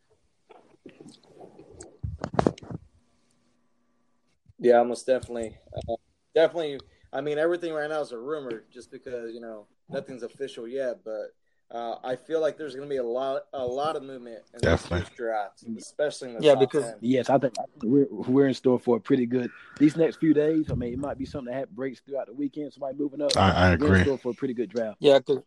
Yeah, 4.61 4.83
most 4.83 5.07
definitely, 5.07 5.57
uh, 5.89 5.95
definitely. 6.35 6.81
I 7.13 7.21
mean, 7.21 7.39
everything 7.39 7.73
right 7.73 7.89
now 7.89 8.01
is 8.01 8.13
a 8.13 8.19
rumor, 8.19 8.65
just 8.73 8.91
because 8.91 9.33
you 9.33 9.41
know 9.41 9.67
nothing's 9.89 10.23
official 10.25 10.67
yet. 10.67 10.99
But 11.05 11.33
uh, 11.71 11.97
I 12.03 12.17
feel 12.17 12.41
like 12.41 12.59
there's 12.59 12.75
going 12.75 12.89
to 12.89 12.93
be 12.93 12.97
a 12.99 13.05
lot, 13.05 13.43
a 13.53 13.65
lot 13.65 13.95
of 13.95 14.03
movement 14.03 14.43
in 14.55 14.61
Definitely. 14.61 15.01
this 15.01 15.09
draft, 15.11 15.63
especially 15.79 16.31
in 16.31 16.39
the 16.39 16.45
Yeah, 16.45 16.53
top 16.55 16.61
because- 16.61 16.85
10. 16.85 16.95
Yes, 17.03 17.31
I 17.31 17.39
think, 17.39 17.55
I 17.59 17.63
think 17.81 17.85
we're 17.85 18.07
we're 18.11 18.49
in 18.49 18.55
store 18.55 18.81
for 18.81 18.97
a 18.97 19.01
pretty 19.01 19.27
good 19.27 19.51
these 19.79 19.97
next 19.97 20.17
few 20.17 20.35
days. 20.35 20.67
I 20.73 20.75
mean, 20.75 20.93
it 20.93 20.99
might 20.99 21.19
be 21.19 21.25
something 21.25 21.55
that 21.55 21.75
breaks 21.75 22.01
throughout 22.01 22.27
the 22.27 22.35
weekend. 22.35 22.73
Somebody 22.73 22.99
moving 22.99 23.23
up. 23.23 23.37
I, 23.37 23.51
I 23.51 23.69
We're 23.71 23.75
in 23.75 23.83
agree. 23.85 24.03
store 24.03 24.19
for 24.19 24.31
a 24.33 24.35
pretty 24.35 24.55
good 24.55 24.71
draft. 24.71 24.97
Yeah, 24.99 25.19
because 25.19 25.39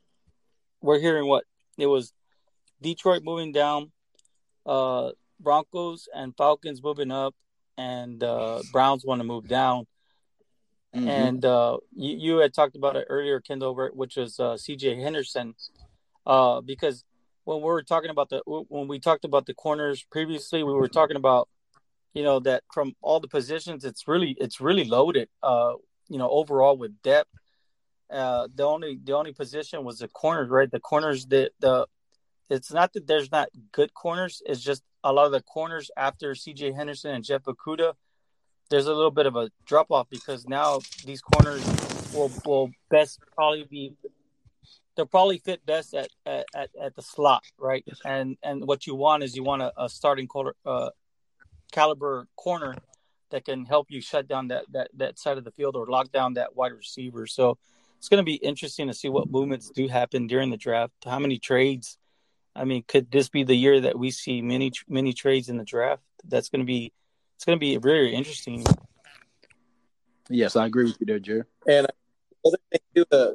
we're 0.82 1.00
hearing 1.00 1.28
what 1.28 1.44
it 1.78 1.88
was 1.88 2.14
Detroit 2.82 3.24
moving 3.24 3.52
down, 3.52 3.92
uh, 4.66 5.12
Broncos 5.42 6.08
and 6.14 6.36
Falcons 6.36 6.82
moving 6.84 7.12
up, 7.12 7.36
and 7.78 8.24
uh, 8.24 8.62
Browns 8.72 9.04
want 9.06 9.20
to 9.20 9.26
move 9.26 9.48
down. 9.48 9.88
Mhm. 10.96 11.08
And 11.08 11.46
uh, 11.46 11.78
you, 11.96 12.18
you 12.18 12.38
had 12.38 12.54
talked 12.54 12.76
about 12.76 12.96
it 12.98 13.06
earlier, 13.10 13.40
Kendall, 13.40 13.76
which 13.94 14.18
was 14.18 14.40
uh, 14.40 14.58
C.J. 14.58 15.02
Henderson, 15.02 15.56
uh, 16.26 16.60
because 16.62 17.06
when 17.46 17.58
we 17.58 17.64
were 17.64 17.84
talking 17.84 18.10
about 18.10 18.30
the 18.30 18.42
when 18.46 18.88
we 18.88 19.00
talked 19.00 19.26
about 19.26 19.46
the 19.46 19.54
corners 19.54 20.04
previously, 20.12 20.64
we 20.64 20.74
were 20.74 20.90
talking 20.90 21.16
about 21.16 21.48
you 22.14 22.24
know 22.24 22.40
that 22.42 22.64
from 22.74 22.94
all 23.02 23.20
the 23.20 23.28
positions, 23.28 23.86
it's 23.86 24.08
really 24.08 24.36
it's 24.40 24.60
really 24.60 24.84
loaded. 24.84 25.30
Uh, 25.42 25.74
you 26.10 26.18
know, 26.18 26.30
overall 26.30 26.78
with 26.78 27.02
depth. 27.02 27.30
Uh, 28.12 28.50
the 28.54 28.64
only 28.64 29.00
the 29.02 29.14
only 29.14 29.32
position 29.32 29.86
was 29.86 30.00
the 30.00 30.10
corners, 30.10 30.50
right? 30.50 30.70
The 30.70 30.82
corners 30.82 31.26
that 31.28 31.52
the 31.62 31.88
it's 32.52 32.72
not 32.72 32.92
that 32.94 33.08
there's 33.08 33.32
not 33.32 33.50
good 33.72 33.94
corners. 33.94 34.42
It's 34.46 34.62
just 34.62 34.84
a 35.04 35.14
lot 35.14 35.26
of 35.26 35.32
the 35.32 35.42
corners 35.42 35.90
after 35.96 36.36
C.J. 36.36 36.74
Henderson 36.74 37.12
and 37.16 37.24
Jeff 37.24 37.44
Okudah, 37.44 37.94
there's 38.70 38.88
a 38.88 38.94
little 38.94 39.12
bit 39.12 39.26
of 39.26 39.36
a 39.36 39.50
drop 39.66 39.90
off 39.90 40.08
because 40.10 40.48
now 40.48 40.80
these 41.06 41.22
corners 41.22 41.64
will 42.14 42.32
will 42.46 42.72
best 42.90 43.20
probably 43.36 43.66
be 43.70 43.94
they'll 44.96 45.06
probably 45.06 45.38
fit 45.38 45.66
best 45.66 45.94
at 45.94 46.10
at, 46.26 46.46
at 46.56 46.96
the 46.96 47.02
slot, 47.02 47.44
right? 47.58 47.86
And 48.06 48.38
and 48.44 48.66
what 48.66 48.86
you 48.86 48.96
want 48.96 49.24
is 49.24 49.36
you 49.36 49.44
want 49.44 49.62
a, 49.62 49.74
a 49.78 49.90
starting 49.90 50.28
color, 50.28 50.56
uh, 50.66 50.90
caliber 51.72 52.28
corner 52.36 52.76
that 53.30 53.46
can 53.46 53.66
help 53.66 53.88
you 53.90 54.02
shut 54.02 54.28
down 54.28 54.50
that 54.50 54.66
that 54.72 54.90
that 54.96 55.20
side 55.20 55.38
of 55.38 55.44
the 55.44 55.52
field 55.52 55.76
or 55.76 55.86
lock 55.88 56.12
down 56.12 56.34
that 56.36 56.56
wide 56.56 56.74
receiver. 56.74 57.28
So 57.28 57.58
it's 57.98 58.10
going 58.10 58.20
to 58.20 58.24
be 58.24 58.36
interesting 58.36 58.88
to 58.88 58.94
see 58.94 59.10
what 59.10 59.30
movements 59.30 59.70
do 59.70 59.88
happen 59.88 60.28
during 60.28 60.50
the 60.50 60.58
draft. 60.58 60.94
How 61.06 61.20
many 61.20 61.38
trades? 61.38 61.98
I 62.56 62.66
mean, 62.66 62.84
could 62.88 63.12
this 63.12 63.30
be 63.30 63.44
the 63.44 63.56
year 63.56 63.82
that 63.82 63.98
we 63.98 64.12
see 64.12 64.42
many 64.42 64.72
many 64.88 65.14
trades 65.14 65.50
in 65.50 65.58
the 65.58 65.64
draft? 65.64 66.04
That's 66.26 66.50
going 66.50 66.62
to 66.62 66.66
be 66.66 66.92
it's 67.36 67.46
going 67.46 67.58
to 67.58 67.60
be 67.60 67.78
very 67.78 68.14
interesting. 68.14 68.64
Yes, 70.30 70.56
I 70.56 70.66
agree 70.66 70.86
with 70.86 70.98
you 71.00 71.06
there, 71.06 71.20
Jerry. 71.20 71.44
And 71.68 71.88
other 72.46 72.58
thing 72.72 72.80
too, 72.96 73.06
uh, 73.12 73.32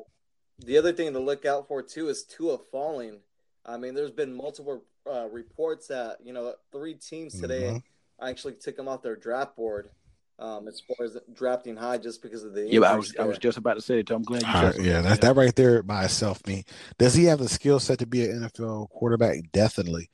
the 0.64 0.78
other 0.78 0.92
thing 0.92 1.12
to 1.12 1.18
look 1.18 1.44
out 1.44 1.68
for 1.68 1.82
too 1.82 2.08
is 2.08 2.24
Tua 2.24 2.58
falling. 2.70 3.20
I 3.64 3.76
mean, 3.76 3.94
there's 3.94 4.12
been 4.12 4.34
multiple 4.34 4.84
uh, 5.10 5.28
reports 5.30 5.88
that 5.88 6.18
you 6.22 6.32
know 6.32 6.54
three 6.72 6.94
teams 6.94 7.40
today 7.40 7.62
mm-hmm. 7.62 8.26
actually 8.26 8.54
took 8.54 8.78
him 8.78 8.88
off 8.88 9.02
their 9.02 9.16
draft 9.16 9.56
board 9.56 9.90
um, 10.38 10.68
as 10.68 10.80
far 10.80 11.06
as 11.06 11.16
drafting 11.32 11.76
high 11.76 11.98
just 11.98 12.22
because 12.22 12.44
of 12.44 12.52
the 12.52 12.68
yeah. 12.68 12.80
I 12.80 12.96
was 12.96 13.12
there. 13.12 13.24
I 13.24 13.28
was 13.28 13.38
just 13.38 13.58
about 13.58 13.74
to 13.74 13.80
say 13.80 14.00
it. 14.00 14.10
I'm 14.10 14.22
glad 14.22 14.42
you 14.42 14.48
uh, 14.48 14.72
yeah, 14.78 15.00
that, 15.00 15.20
that 15.22 15.36
right 15.36 15.54
there 15.54 15.82
by 15.82 16.04
itself. 16.04 16.46
Me, 16.46 16.64
does 16.98 17.14
he 17.14 17.24
have 17.24 17.38
the 17.38 17.48
skill 17.48 17.80
set 17.80 17.98
to 18.00 18.06
be 18.06 18.24
an 18.24 18.40
NFL 18.40 18.90
quarterback? 18.90 19.50
Definitely, 19.52 20.10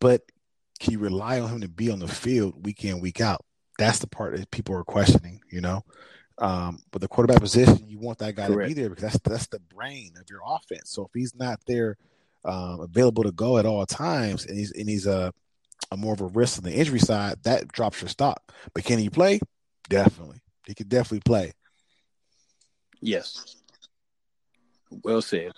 but 0.00 0.22
can 0.80 0.92
you 0.92 0.98
rely 0.98 1.40
on 1.40 1.48
him 1.48 1.60
to 1.62 1.68
be 1.68 1.90
on 1.90 1.98
the 1.98 2.08
field 2.08 2.64
week 2.64 2.84
in 2.84 3.00
week 3.00 3.20
out? 3.20 3.44
That's 3.78 3.98
the 3.98 4.06
part 4.06 4.36
that 4.36 4.50
people 4.50 4.76
are 4.76 4.84
questioning. 4.84 5.40
You 5.50 5.60
know, 5.60 5.82
um, 6.38 6.78
but 6.92 7.00
the 7.00 7.08
quarterback 7.08 7.40
position, 7.40 7.88
you 7.88 7.98
want 7.98 8.18
that 8.18 8.36
guy 8.36 8.46
Correct. 8.46 8.68
to 8.68 8.74
be 8.74 8.80
there 8.80 8.90
because 8.90 9.04
that's 9.04 9.18
that's 9.24 9.46
the 9.48 9.60
brain 9.60 10.12
of 10.20 10.28
your 10.30 10.40
offense. 10.46 10.90
So 10.90 11.02
if 11.02 11.10
he's 11.14 11.34
not 11.34 11.60
there, 11.66 11.96
um, 12.44 12.80
available 12.80 13.24
to 13.24 13.32
go 13.32 13.58
at 13.58 13.66
all 13.66 13.86
times, 13.86 14.46
and 14.46 14.56
he's 14.56 14.70
and 14.72 14.88
he's 14.88 15.06
a, 15.06 15.32
a 15.90 15.96
more 15.96 16.14
of 16.14 16.20
a 16.20 16.26
risk 16.26 16.58
on 16.58 16.64
the 16.64 16.74
injury 16.74 17.00
side, 17.00 17.42
that 17.42 17.68
drops 17.68 18.00
your 18.00 18.08
stock. 18.08 18.52
But 18.72 18.84
can 18.84 19.00
he 19.00 19.10
play? 19.10 19.40
Definitely. 19.88 20.38
He 20.66 20.74
could 20.74 20.88
definitely 20.88 21.20
play. 21.20 21.52
Yes. 23.00 23.56
Well 25.02 25.22
said. 25.22 25.52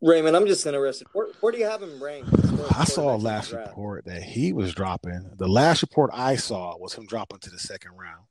Raymond, 0.00 0.36
I'm 0.36 0.46
just 0.46 0.66
interested. 0.66 1.06
Where, 1.12 1.28
where 1.40 1.52
do 1.52 1.58
you 1.58 1.64
have 1.64 1.82
him 1.82 2.02
ranked? 2.02 2.28
I 2.76 2.84
saw 2.84 3.14
a 3.14 3.16
last 3.16 3.52
report 3.52 4.04
that 4.06 4.22
he 4.22 4.52
was 4.52 4.74
dropping. 4.74 5.30
The 5.36 5.48
last 5.48 5.82
report 5.82 6.10
I 6.12 6.36
saw 6.36 6.76
was 6.76 6.94
him 6.94 7.06
dropping 7.06 7.38
to 7.40 7.50
the 7.50 7.58
second 7.58 7.92
round. 7.92 8.24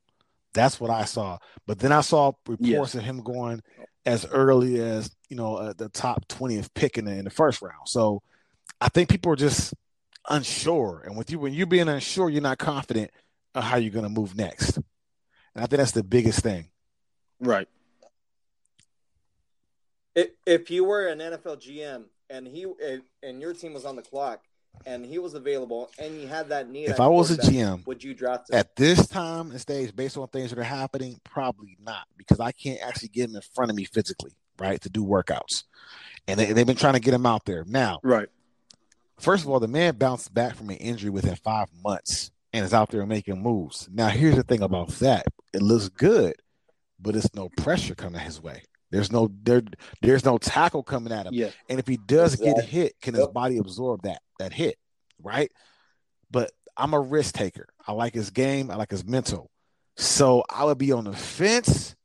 That's 0.53 0.79
what 0.81 0.89
I 0.89 1.05
saw. 1.05 1.37
But 1.65 1.79
then 1.79 1.93
I 1.93 2.01
saw 2.01 2.33
reports 2.45 2.93
yes. 2.93 2.95
of 2.95 3.03
him 3.03 3.23
going 3.23 3.61
as 4.05 4.25
early 4.25 4.81
as 4.81 5.09
you 5.29 5.37
know 5.37 5.55
uh, 5.55 5.73
the 5.77 5.87
top 5.87 6.27
twentieth 6.27 6.73
pick 6.73 6.97
in 6.97 7.05
the, 7.05 7.11
in 7.11 7.23
the 7.23 7.29
first 7.29 7.61
round. 7.61 7.87
So 7.87 8.21
I 8.81 8.89
think 8.89 9.09
people 9.09 9.31
are 9.31 9.37
just 9.37 9.73
unsure, 10.29 11.03
and 11.05 11.17
with 11.17 11.31
you 11.31 11.39
when 11.39 11.53
you're 11.53 11.67
being 11.67 11.87
unsure, 11.87 12.29
you're 12.29 12.41
not 12.41 12.57
confident 12.57 13.11
of 13.55 13.63
how 13.63 13.77
you're 13.77 13.91
going 13.91 14.03
to 14.03 14.09
move 14.09 14.35
next. 14.35 14.79
And 15.55 15.63
I 15.63 15.67
think 15.67 15.79
that's 15.79 15.91
the 15.91 16.03
biggest 16.03 16.39
thing. 16.39 16.67
Right. 17.39 17.67
If 20.45 20.69
you 20.69 20.83
were 20.83 21.07
an 21.07 21.19
NFL 21.19 21.61
GM 21.61 22.03
and 22.29 22.47
he 22.47 22.65
and 23.23 23.41
your 23.41 23.53
team 23.53 23.73
was 23.73 23.85
on 23.85 23.95
the 23.95 24.01
clock 24.01 24.41
and 24.85 25.05
he 25.05 25.19
was 25.19 25.33
available 25.33 25.89
and 25.97 26.19
you 26.19 26.27
had 26.27 26.49
that 26.49 26.69
need, 26.69 26.89
if 26.89 26.99
I 26.99 27.07
was 27.07 27.31
a 27.31 27.37
GM, 27.37 27.85
would 27.87 28.03
you 28.03 28.13
draft 28.13 28.49
him? 28.49 28.57
at 28.57 28.75
this 28.75 29.07
time 29.07 29.51
and 29.51 29.61
stage 29.61 29.95
based 29.95 30.17
on 30.17 30.27
things 30.27 30.49
that 30.49 30.59
are 30.59 30.63
happening? 30.63 31.19
Probably 31.23 31.77
not 31.81 32.07
because 32.17 32.39
I 32.39 32.51
can't 32.51 32.81
actually 32.81 33.09
get 33.09 33.29
him 33.29 33.35
in 33.37 33.41
front 33.55 33.71
of 33.71 33.77
me 33.77 33.85
physically, 33.85 34.31
right, 34.59 34.81
to 34.81 34.89
do 34.89 35.05
workouts, 35.05 35.63
and 36.27 36.37
they, 36.39 36.51
they've 36.51 36.67
been 36.67 36.75
trying 36.75 36.93
to 36.95 36.99
get 36.99 37.13
him 37.13 37.25
out 37.25 37.45
there 37.45 37.63
now. 37.65 37.99
Right. 38.03 38.27
First 39.17 39.45
of 39.45 39.49
all, 39.49 39.59
the 39.61 39.67
man 39.67 39.95
bounced 39.95 40.33
back 40.33 40.55
from 40.55 40.69
an 40.71 40.77
injury 40.77 41.11
within 41.11 41.35
five 41.35 41.69
months 41.83 42.31
and 42.51 42.65
is 42.65 42.73
out 42.73 42.89
there 42.89 43.05
making 43.05 43.41
moves. 43.41 43.87
Now, 43.93 44.09
here's 44.09 44.35
the 44.35 44.43
thing 44.43 44.61
about 44.61 44.89
that: 44.99 45.25
it 45.53 45.61
looks 45.61 45.89
good, 45.89 46.35
but 46.99 47.15
it's 47.15 47.33
no 47.35 47.49
pressure 47.57 47.95
coming 47.95 48.21
his 48.21 48.41
way. 48.41 48.63
There's 48.91 49.11
no 49.11 49.31
there. 49.43 49.61
There's 50.01 50.25
no 50.25 50.37
tackle 50.37 50.83
coming 50.83 51.13
at 51.13 51.25
him. 51.25 51.33
Yeah. 51.33 51.51
And 51.69 51.79
if 51.79 51.87
he 51.87 51.97
does 51.97 52.33
exactly. 52.33 52.61
get 52.61 52.69
hit, 52.69 52.93
can 53.01 53.13
his 53.13 53.27
body 53.27 53.57
absorb 53.57 54.03
that 54.03 54.21
that 54.39 54.51
hit? 54.51 54.77
Right. 55.21 55.51
But 56.29 56.51
I'm 56.75 56.93
a 56.93 56.99
risk 56.99 57.35
taker. 57.35 57.67
I 57.87 57.93
like 57.93 58.13
his 58.13 58.31
game. 58.31 58.69
I 58.69 58.75
like 58.75 58.91
his 58.91 59.05
mental. 59.05 59.49
So 59.97 60.43
I 60.49 60.65
would 60.65 60.77
be 60.77 60.91
on 60.91 61.05
the 61.05 61.13
fence 61.13 61.95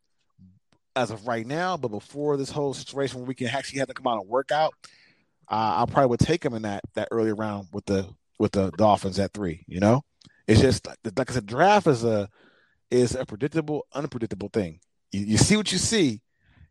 as 0.94 1.11
of 1.11 1.26
right 1.26 1.47
now. 1.47 1.76
But 1.76 1.88
before 1.88 2.36
this 2.36 2.51
whole 2.51 2.74
situation 2.74 3.18
where 3.18 3.26
we 3.26 3.34
can 3.34 3.49
actually 3.49 3.80
have 3.80 3.88
to 3.88 3.94
come 3.94 4.07
out 4.07 4.20
and 4.20 4.28
work 4.28 4.53
out, 4.53 4.74
uh, 5.49 5.82
I 5.82 5.90
probably 5.90 6.11
would 6.11 6.20
take 6.20 6.44
him 6.44 6.55
in 6.55 6.62
that 6.62 6.82
that 6.94 7.09
early 7.11 7.32
round 7.32 7.68
with 7.72 7.86
the 7.86 8.09
with 8.38 8.53
the 8.53 8.70
Dolphins 8.70 9.18
at 9.18 9.32
three. 9.32 9.64
You 9.66 9.80
know. 9.80 10.03
It's 10.47 10.61
just 10.61 10.86
like, 10.86 10.99
like 11.16 11.28
I 11.28 11.34
said, 11.34 11.47
draft 11.47 11.88
is 11.88 12.05
a 12.05 12.28
is 12.91 13.14
a 13.14 13.24
predictable, 13.24 13.87
unpredictable 13.93 14.49
thing. 14.53 14.80
You, 15.12 15.20
you 15.20 15.39
see 15.39 15.57
what 15.57 15.72
you 15.72 15.78
see, 15.78 16.20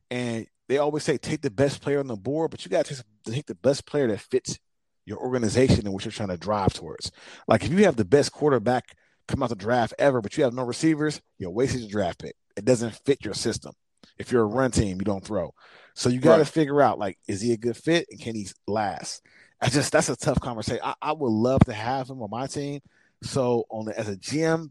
and 0.09 0.47
they 0.67 0.77
always 0.77 1.03
say 1.03 1.17
take 1.17 1.41
the 1.41 1.51
best 1.51 1.81
player 1.81 1.99
on 1.99 2.07
the 2.07 2.15
board, 2.15 2.51
but 2.51 2.65
you 2.65 2.71
got 2.71 2.85
to 2.85 3.03
take 3.25 3.45
the 3.45 3.55
best 3.55 3.85
player 3.85 4.07
that 4.07 4.21
fits 4.21 4.59
your 5.05 5.19
organization 5.19 5.85
and 5.85 5.93
what 5.93 6.03
you're 6.03 6.11
trying 6.11 6.29
to 6.29 6.37
drive 6.37 6.73
towards. 6.73 7.11
Like 7.47 7.63
if 7.63 7.71
you 7.71 7.85
have 7.85 7.95
the 7.95 8.05
best 8.05 8.31
quarterback 8.31 8.95
come 9.27 9.43
out 9.43 9.49
the 9.49 9.55
draft 9.55 9.93
ever, 9.99 10.21
but 10.21 10.37
you 10.37 10.43
have 10.43 10.53
no 10.53 10.63
receivers, 10.63 11.21
you're 11.37 11.51
wasting 11.51 11.81
your 11.81 11.89
draft 11.89 12.19
pick. 12.19 12.35
It 12.57 12.65
doesn't 12.65 12.99
fit 13.05 13.23
your 13.23 13.33
system. 13.33 13.73
If 14.17 14.31
you're 14.31 14.43
a 14.43 14.47
run 14.47 14.71
team, 14.71 14.97
you 14.97 15.05
don't 15.05 15.23
throw. 15.23 15.53
So 15.93 16.09
you 16.09 16.19
got 16.19 16.37
to 16.37 16.43
right. 16.43 16.47
figure 16.47 16.81
out 16.81 16.99
like, 16.99 17.17
is 17.27 17.41
he 17.41 17.53
a 17.53 17.57
good 17.57 17.77
fit 17.77 18.07
and 18.09 18.19
can 18.19 18.35
he 18.35 18.47
last? 18.67 19.21
I 19.61 19.69
just 19.69 19.91
that's 19.91 20.09
a 20.09 20.15
tough 20.15 20.39
conversation. 20.39 20.81
I, 20.83 20.95
I 21.01 21.11
would 21.13 21.31
love 21.31 21.61
to 21.65 21.73
have 21.73 22.09
him 22.09 22.21
on 22.21 22.29
my 22.29 22.47
team, 22.47 22.81
so 23.23 23.65
on 23.69 23.85
the, 23.85 23.97
as 23.97 24.09
a 24.09 24.17
GM, 24.17 24.69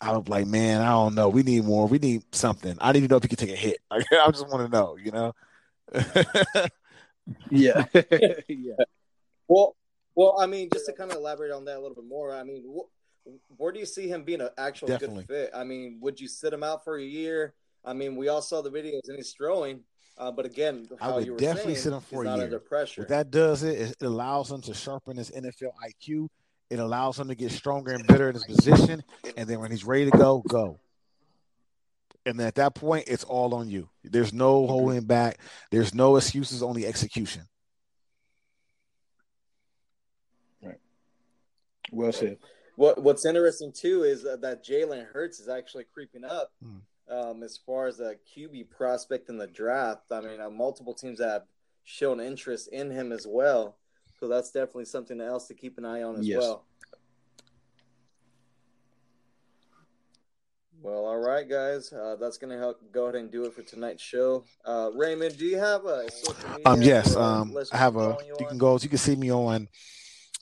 I 0.00 0.12
was 0.12 0.28
like, 0.28 0.46
man, 0.46 0.82
I 0.82 0.90
don't 0.90 1.14
know. 1.14 1.28
We 1.28 1.42
need 1.42 1.64
more. 1.64 1.86
We 1.86 1.98
need 1.98 2.22
something. 2.32 2.76
I 2.80 2.92
need 2.92 3.00
to 3.00 3.08
know 3.08 3.16
if 3.16 3.22
he 3.22 3.28
can 3.28 3.38
take 3.38 3.50
a 3.50 3.56
hit. 3.56 3.78
I 3.90 4.00
just 4.30 4.46
want 4.48 4.70
to 4.70 4.76
know, 4.76 4.96
you 4.96 5.10
know. 5.10 5.32
yeah, 7.50 7.84
yeah. 8.48 8.74
Well, 9.48 9.74
well, 10.14 10.36
I 10.38 10.46
mean, 10.46 10.68
just 10.72 10.86
to 10.86 10.92
kind 10.92 11.10
of 11.10 11.16
elaborate 11.16 11.52
on 11.52 11.64
that 11.64 11.76
a 11.76 11.80
little 11.80 11.94
bit 11.94 12.06
more. 12.06 12.34
I 12.34 12.42
mean, 12.42 12.64
wh- 12.64 13.60
where 13.60 13.72
do 13.72 13.80
you 13.80 13.86
see 13.86 14.08
him 14.08 14.24
being 14.24 14.40
an 14.40 14.50
actual 14.58 14.88
Definitely. 14.88 15.24
good 15.24 15.46
fit? 15.46 15.50
I 15.54 15.64
mean, 15.64 15.98
would 16.00 16.20
you 16.20 16.28
sit 16.28 16.52
him 16.52 16.62
out 16.62 16.84
for 16.84 16.96
a 16.96 17.02
year? 17.02 17.54
I 17.84 17.92
mean, 17.92 18.16
we 18.16 18.28
all 18.28 18.42
saw 18.42 18.62
the 18.62 18.70
videos 18.70 19.08
and 19.08 19.16
he's 19.16 19.32
throwing. 19.32 19.80
Uh, 20.18 20.30
but 20.30 20.46
again, 20.46 20.88
I 21.00 21.12
would 21.12 21.36
definitely 21.36 21.74
saying, 21.74 21.84
sit 21.84 21.92
him 21.92 22.00
for 22.00 22.24
a 22.24 22.34
year. 22.34 22.44
under 22.44 22.58
pressure. 22.58 23.02
What 23.02 23.08
that 23.08 23.30
does 23.30 23.62
it, 23.62 23.96
it 24.00 24.04
allows 24.04 24.50
him 24.50 24.62
to 24.62 24.72
sharpen 24.72 25.18
his 25.18 25.30
NFL 25.30 25.72
IQ 25.84 26.28
it 26.70 26.78
allows 26.78 27.18
him 27.18 27.28
to 27.28 27.34
get 27.34 27.52
stronger 27.52 27.92
and 27.92 28.06
better 28.06 28.28
in 28.28 28.34
his 28.34 28.44
position. 28.44 29.02
And 29.36 29.48
then 29.48 29.60
when 29.60 29.70
he's 29.70 29.84
ready 29.84 30.10
to 30.10 30.16
go, 30.16 30.42
go. 30.46 30.80
And 32.24 32.40
at 32.40 32.56
that 32.56 32.74
point, 32.74 33.04
it's 33.06 33.22
all 33.22 33.54
on 33.54 33.68
you. 33.68 33.88
There's 34.02 34.32
no 34.32 34.66
holding 34.66 35.04
back. 35.04 35.38
There's 35.70 35.94
no 35.94 36.16
excuses, 36.16 36.60
only 36.60 36.84
execution. 36.84 37.42
Right. 40.60 40.80
Well 41.92 42.12
said. 42.12 42.38
What 42.74 43.00
What's 43.00 43.24
interesting 43.24 43.72
too 43.72 44.02
is 44.02 44.24
that 44.24 44.64
Jalen 44.64 45.06
Hurts 45.06 45.38
is 45.38 45.48
actually 45.48 45.84
creeping 45.94 46.24
up 46.24 46.50
hmm. 46.60 46.78
um, 47.08 47.44
as 47.44 47.58
far 47.64 47.86
as 47.86 48.00
a 48.00 48.16
QB 48.36 48.70
prospect 48.70 49.28
in 49.28 49.38
the 49.38 49.46
draft. 49.46 50.10
I 50.10 50.20
mean, 50.20 50.40
uh, 50.40 50.50
multiple 50.50 50.94
teams 50.94 51.20
have 51.20 51.42
shown 51.84 52.20
interest 52.20 52.68
in 52.72 52.90
him 52.90 53.12
as 53.12 53.24
well. 53.24 53.76
So 54.18 54.28
that's 54.28 54.50
definitely 54.50 54.86
something 54.86 55.20
else 55.20 55.46
to 55.48 55.54
keep 55.54 55.78
an 55.78 55.84
eye 55.84 56.02
on 56.02 56.16
as 56.16 56.26
yes. 56.26 56.40
well. 56.40 56.64
Well, 60.82 61.04
all 61.04 61.18
right, 61.18 61.48
guys. 61.48 61.92
Uh, 61.92 62.16
that's 62.18 62.38
going 62.38 62.52
to 62.52 62.58
help 62.58 62.80
go 62.92 63.04
ahead 63.04 63.16
and 63.16 63.30
do 63.30 63.44
it 63.44 63.54
for 63.54 63.62
tonight's 63.62 64.02
show. 64.02 64.44
Uh, 64.64 64.90
Raymond, 64.94 65.36
do 65.36 65.44
you 65.44 65.58
have 65.58 65.84
a? 65.84 66.06
Um, 66.64 66.80
yes. 66.80 67.16
Um, 67.16 67.56
I 67.72 67.76
have 67.76 67.96
a. 67.96 68.16
You, 68.24 68.36
you 68.38 68.46
can 68.46 68.56
go. 68.56 68.78
You 68.80 68.88
can 68.88 68.98
see 68.98 69.16
me 69.16 69.32
on 69.32 69.68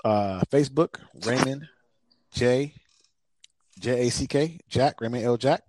uh, 0.05 0.43
Facebook, 0.51 0.99
Raymond 1.25 1.67
J 2.33 2.75
J 3.79 4.07
A 4.07 4.11
C 4.11 4.27
K 4.27 4.59
Jack 4.69 5.01
Raymond 5.01 5.25
L 5.25 5.37
Jack. 5.37 5.63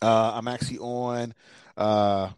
Uh, 0.00 0.32
I'm 0.34 0.48
actually 0.48 0.78
on. 0.78 1.34
Uh, 1.76 2.30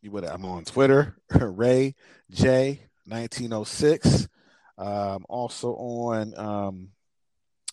you 0.00 0.12
what? 0.12 0.24
I'm 0.24 0.44
on 0.44 0.64
Twitter, 0.64 1.16
Ray 1.34 1.96
J 2.30 2.82
1906. 3.08 4.28
Um, 4.76 5.24
also 5.28 5.72
on 5.74 6.38
um, 6.38 6.88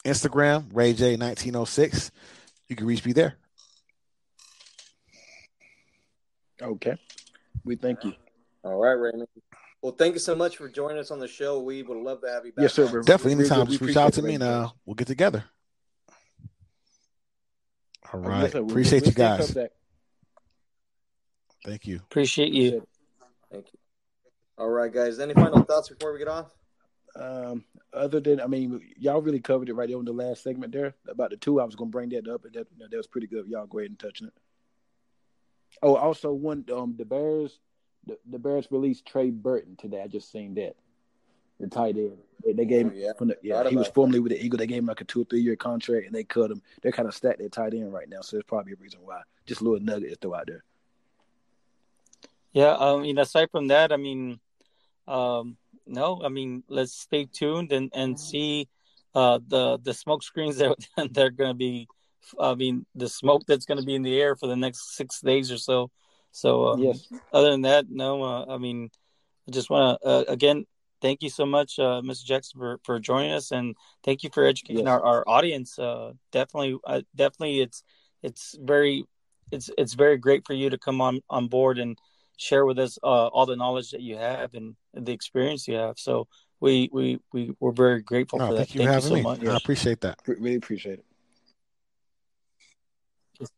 Instagram, 0.05 0.69
Ray 0.73 0.93
J 0.93 1.15
1906. 1.17 2.11
You 2.67 2.75
can 2.75 2.87
reach 2.87 3.05
me 3.05 3.13
there. 3.13 3.35
Okay. 6.61 6.95
We 7.63 7.75
thank 7.75 8.03
you. 8.03 8.13
All 8.63 8.77
right, 8.81 8.93
Raymond. 8.93 9.27
Well, 9.81 9.91
thank 9.91 10.13
you 10.13 10.19
so 10.19 10.35
much 10.35 10.57
for 10.57 10.67
joining 10.67 10.97
us 10.97 11.11
on 11.11 11.19
the 11.19 11.27
show. 11.27 11.59
We 11.61 11.83
would 11.83 11.97
love 11.97 12.21
to 12.21 12.27
have 12.29 12.45
you 12.45 12.53
back. 12.53 12.63
Yes, 12.63 12.73
sir. 12.73 12.85
Definitely, 13.03 13.35
We- 13.35 13.35
we- 13.35 13.45
anytime. 13.45 13.67
Just 13.67 13.81
reach 13.81 13.97
out 13.97 14.13
to 14.13 14.21
me 14.23 14.33
and 14.35 14.43
uh, 14.43 14.69
we'll 14.85 14.95
get 14.95 15.07
together. 15.07 15.43
All 18.11 18.19
right. 18.19 18.29
Right. 18.29 18.41
yes, 18.43 18.51
sir. 18.53 18.61
We- 18.63 18.71
Appreciate 18.71 19.05
you 19.05 19.11
guys. 19.11 19.55
Thank 21.65 21.85
you. 21.85 21.97
Appreciate 21.97 22.51
you. 22.53 22.87
Thank 23.51 23.67
you. 23.73 23.79
All 24.57 24.69
right, 24.69 24.91
guys. 24.91 25.19
Any 25.19 25.33
final 25.33 25.63
thoughts 25.63 25.89
before 25.89 26.13
we 26.13 26.19
get 26.19 26.27
off? 26.27 26.51
Um, 27.17 27.63
other 27.93 28.19
than, 28.19 28.41
I 28.41 28.47
mean, 28.47 28.81
y'all 28.97 29.21
really 29.21 29.39
covered 29.39 29.69
it 29.69 29.73
right 29.73 29.87
there 29.87 29.97
on 29.97 30.05
the 30.05 30.11
last 30.13 30.43
segment 30.43 30.73
there 30.73 30.95
about 31.07 31.29
the 31.29 31.37
two. 31.37 31.59
I 31.61 31.65
was 31.65 31.75
gonna 31.75 31.89
bring 31.89 32.09
that 32.09 32.27
up, 32.27 32.45
and 32.45 32.53
that 32.53 32.67
you 32.71 32.79
know, 32.79 32.87
that 32.89 32.97
was 32.97 33.07
pretty 33.07 33.27
good. 33.27 33.47
Y'all 33.47 33.65
go 33.67 33.79
ahead 33.79 33.89
and 33.91 33.99
touch 33.99 34.21
on 34.21 34.27
it. 34.29 34.33
Oh, 35.81 35.95
also 35.95 36.31
one, 36.33 36.65
um, 36.73 36.95
the 36.97 37.05
Bears, 37.05 37.59
the, 38.05 38.17
the 38.29 38.39
Bears 38.39 38.67
released 38.71 39.05
Trey 39.05 39.29
Burton 39.29 39.75
today. 39.77 40.01
I 40.01 40.07
just 40.07 40.31
seen 40.31 40.53
that. 40.55 40.75
The 41.59 41.67
tight 41.67 41.95
end. 41.97 42.17
They, 42.43 42.51
they 42.53 42.65
gave 42.65 42.87
Oh, 42.87 42.91
yeah. 42.93 43.13
from 43.17 43.29
the, 43.29 43.37
yeah, 43.41 43.67
he 43.69 43.75
was 43.75 43.87
about 43.87 43.95
formerly 43.95 44.19
with 44.19 44.31
the 44.33 44.43
Eagle. 44.43 44.57
They 44.57 44.67
gave 44.67 44.79
him 44.79 44.85
like 44.85 44.99
a 45.01 45.05
two 45.05 45.21
or 45.21 45.25
three 45.25 45.41
year 45.41 45.55
contract, 45.55 46.05
and 46.05 46.13
they 46.15 46.23
cut 46.25 46.51
him. 46.51 46.61
They're 46.81 46.91
kind 46.91 47.07
of 47.07 47.15
stacked 47.15 47.39
their 47.39 47.49
tight 47.49 47.73
end 47.73 47.93
right 47.93 48.09
now, 48.09 48.21
so 48.21 48.35
there's 48.35 48.43
probably 48.45 48.73
a 48.73 48.77
reason 48.77 48.99
why. 49.03 49.21
Just 49.45 49.61
a 49.61 49.63
little 49.63 49.79
nugget 49.79 50.09
to 50.09 50.15
throw 50.17 50.35
out 50.35 50.47
there. 50.47 50.63
Yeah, 52.51 52.75
I 52.77 52.97
mean, 52.97 53.17
aside 53.17 53.51
from 53.51 53.67
that, 53.67 53.91
I 53.91 53.97
mean, 53.97 54.39
um, 55.07 55.57
no, 55.85 56.21
I 56.23 56.29
mean, 56.29 56.63
let's 56.67 56.93
stay 56.93 57.25
tuned 57.31 57.71
and 57.71 57.91
and 57.93 58.19
see 58.19 58.67
uh, 59.13 59.39
the 59.47 59.77
the 59.81 59.93
smoke 59.93 60.23
screens 60.23 60.57
that 60.57 60.75
they're 61.11 61.29
going 61.31 61.51
to 61.51 61.55
be. 61.57 61.87
I 62.39 62.55
mean, 62.55 62.85
the 62.95 63.07
smoke 63.07 63.43
that's 63.47 63.65
going 63.65 63.79
to 63.79 63.85
be 63.85 63.93
in 63.93 64.01
the 64.01 64.19
air 64.19 64.35
for 64.35 64.47
the 64.47 64.55
next 64.55 64.95
six 64.95 65.21
days 65.21 65.51
or 65.51 65.57
so. 65.57 65.91
So, 66.31 66.69
um, 66.69 66.81
Yes. 66.81 67.07
other 67.31 67.51
than 67.51 67.61
that, 67.61 67.85
no. 67.89 68.23
Uh, 68.23 68.45
I 68.49 68.57
mean, 68.57 68.89
I 69.47 69.51
just 69.51 69.69
want 69.69 70.01
to 70.01 70.07
uh, 70.07 70.23
again 70.27 70.65
thank 71.01 71.21
you 71.21 71.29
so 71.29 71.45
much, 71.45 71.77
uh, 71.77 72.01
Mr. 72.01 72.25
Jackson, 72.25 72.59
for, 72.59 72.79
for 72.83 72.99
joining 72.99 73.31
us, 73.31 73.51
and 73.51 73.75
thank 74.03 74.23
you 74.23 74.29
for 74.33 74.43
educating 74.45 74.85
Yes. 74.85 74.87
our, 74.87 75.03
our 75.03 75.23
audience. 75.27 75.77
Uh, 75.77 76.13
definitely, 76.31 76.77
uh, 76.87 77.01
definitely, 77.15 77.61
it's 77.61 77.83
it's 78.23 78.57
very 78.59 79.03
it's 79.51 79.69
it's 79.77 79.93
very 79.93 80.17
great 80.17 80.45
for 80.47 80.53
you 80.53 80.69
to 80.69 80.77
come 80.79 81.01
on 81.01 81.21
on 81.29 81.47
board 81.47 81.77
and 81.77 81.97
share 82.37 82.65
with 82.65 82.79
us 82.79 82.97
uh, 83.03 83.27
all 83.27 83.45
the 83.45 83.55
knowledge 83.55 83.91
that 83.91 84.01
you 84.01 84.17
have 84.17 84.53
and 84.53 84.75
the 84.93 85.11
experience 85.11 85.67
you 85.67 85.75
have. 85.75 85.97
So 85.97 86.27
we 86.59 86.89
we 86.91 87.19
we 87.33 87.55
we're 87.59 87.71
very 87.71 88.01
grateful 88.01 88.39
No, 88.39 88.47
for 88.47 88.53
that. 88.53 88.67
thank 88.67 88.75
you 88.75 88.85
Thank 88.85 89.03
you 89.03 89.09
so 89.09 89.15
me. 89.15 89.21
much. 89.21 89.43
I 89.45 89.55
appreciate 89.57 90.01
that. 90.01 90.19
Really 90.27 90.55
appreciate 90.55 90.99
it. 90.99 91.05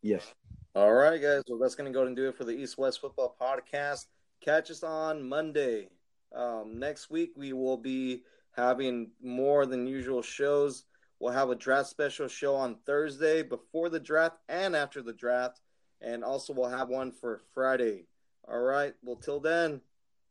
Yes. 0.02 0.34
All 0.74 0.92
right, 0.92 1.20
guys. 1.20 1.42
Well, 1.48 1.58
that's 1.58 1.74
going 1.74 1.92
to 1.92 1.96
go 1.96 2.06
and 2.06 2.16
do 2.16 2.28
it 2.28 2.36
for 2.36 2.44
the 2.44 2.52
East 2.52 2.78
West 2.78 3.00
Football 3.00 3.36
Podcast. 3.40 4.06
Catch 4.40 4.70
us 4.70 4.82
on 4.82 5.28
Monday. 5.28 5.88
Um, 6.34 6.78
next 6.78 7.10
week, 7.10 7.32
we 7.36 7.52
will 7.52 7.76
be 7.76 8.22
having 8.52 9.10
more 9.22 9.66
than 9.66 9.86
usual 9.86 10.22
shows. 10.22 10.84
We'll 11.20 11.32
have 11.32 11.50
a 11.50 11.54
draft 11.54 11.88
special 11.88 12.28
show 12.28 12.54
on 12.54 12.76
Thursday 12.86 13.42
before 13.42 13.88
the 13.88 13.98
draft 14.00 14.36
and 14.48 14.76
after 14.76 15.02
the 15.02 15.12
draft. 15.12 15.60
And 16.00 16.22
also, 16.22 16.52
we'll 16.52 16.68
have 16.68 16.88
one 16.88 17.10
for 17.12 17.40
Friday. 17.54 18.06
All 18.50 18.60
right. 18.60 18.94
Well, 19.02 19.16
till 19.16 19.40
then, 19.40 19.80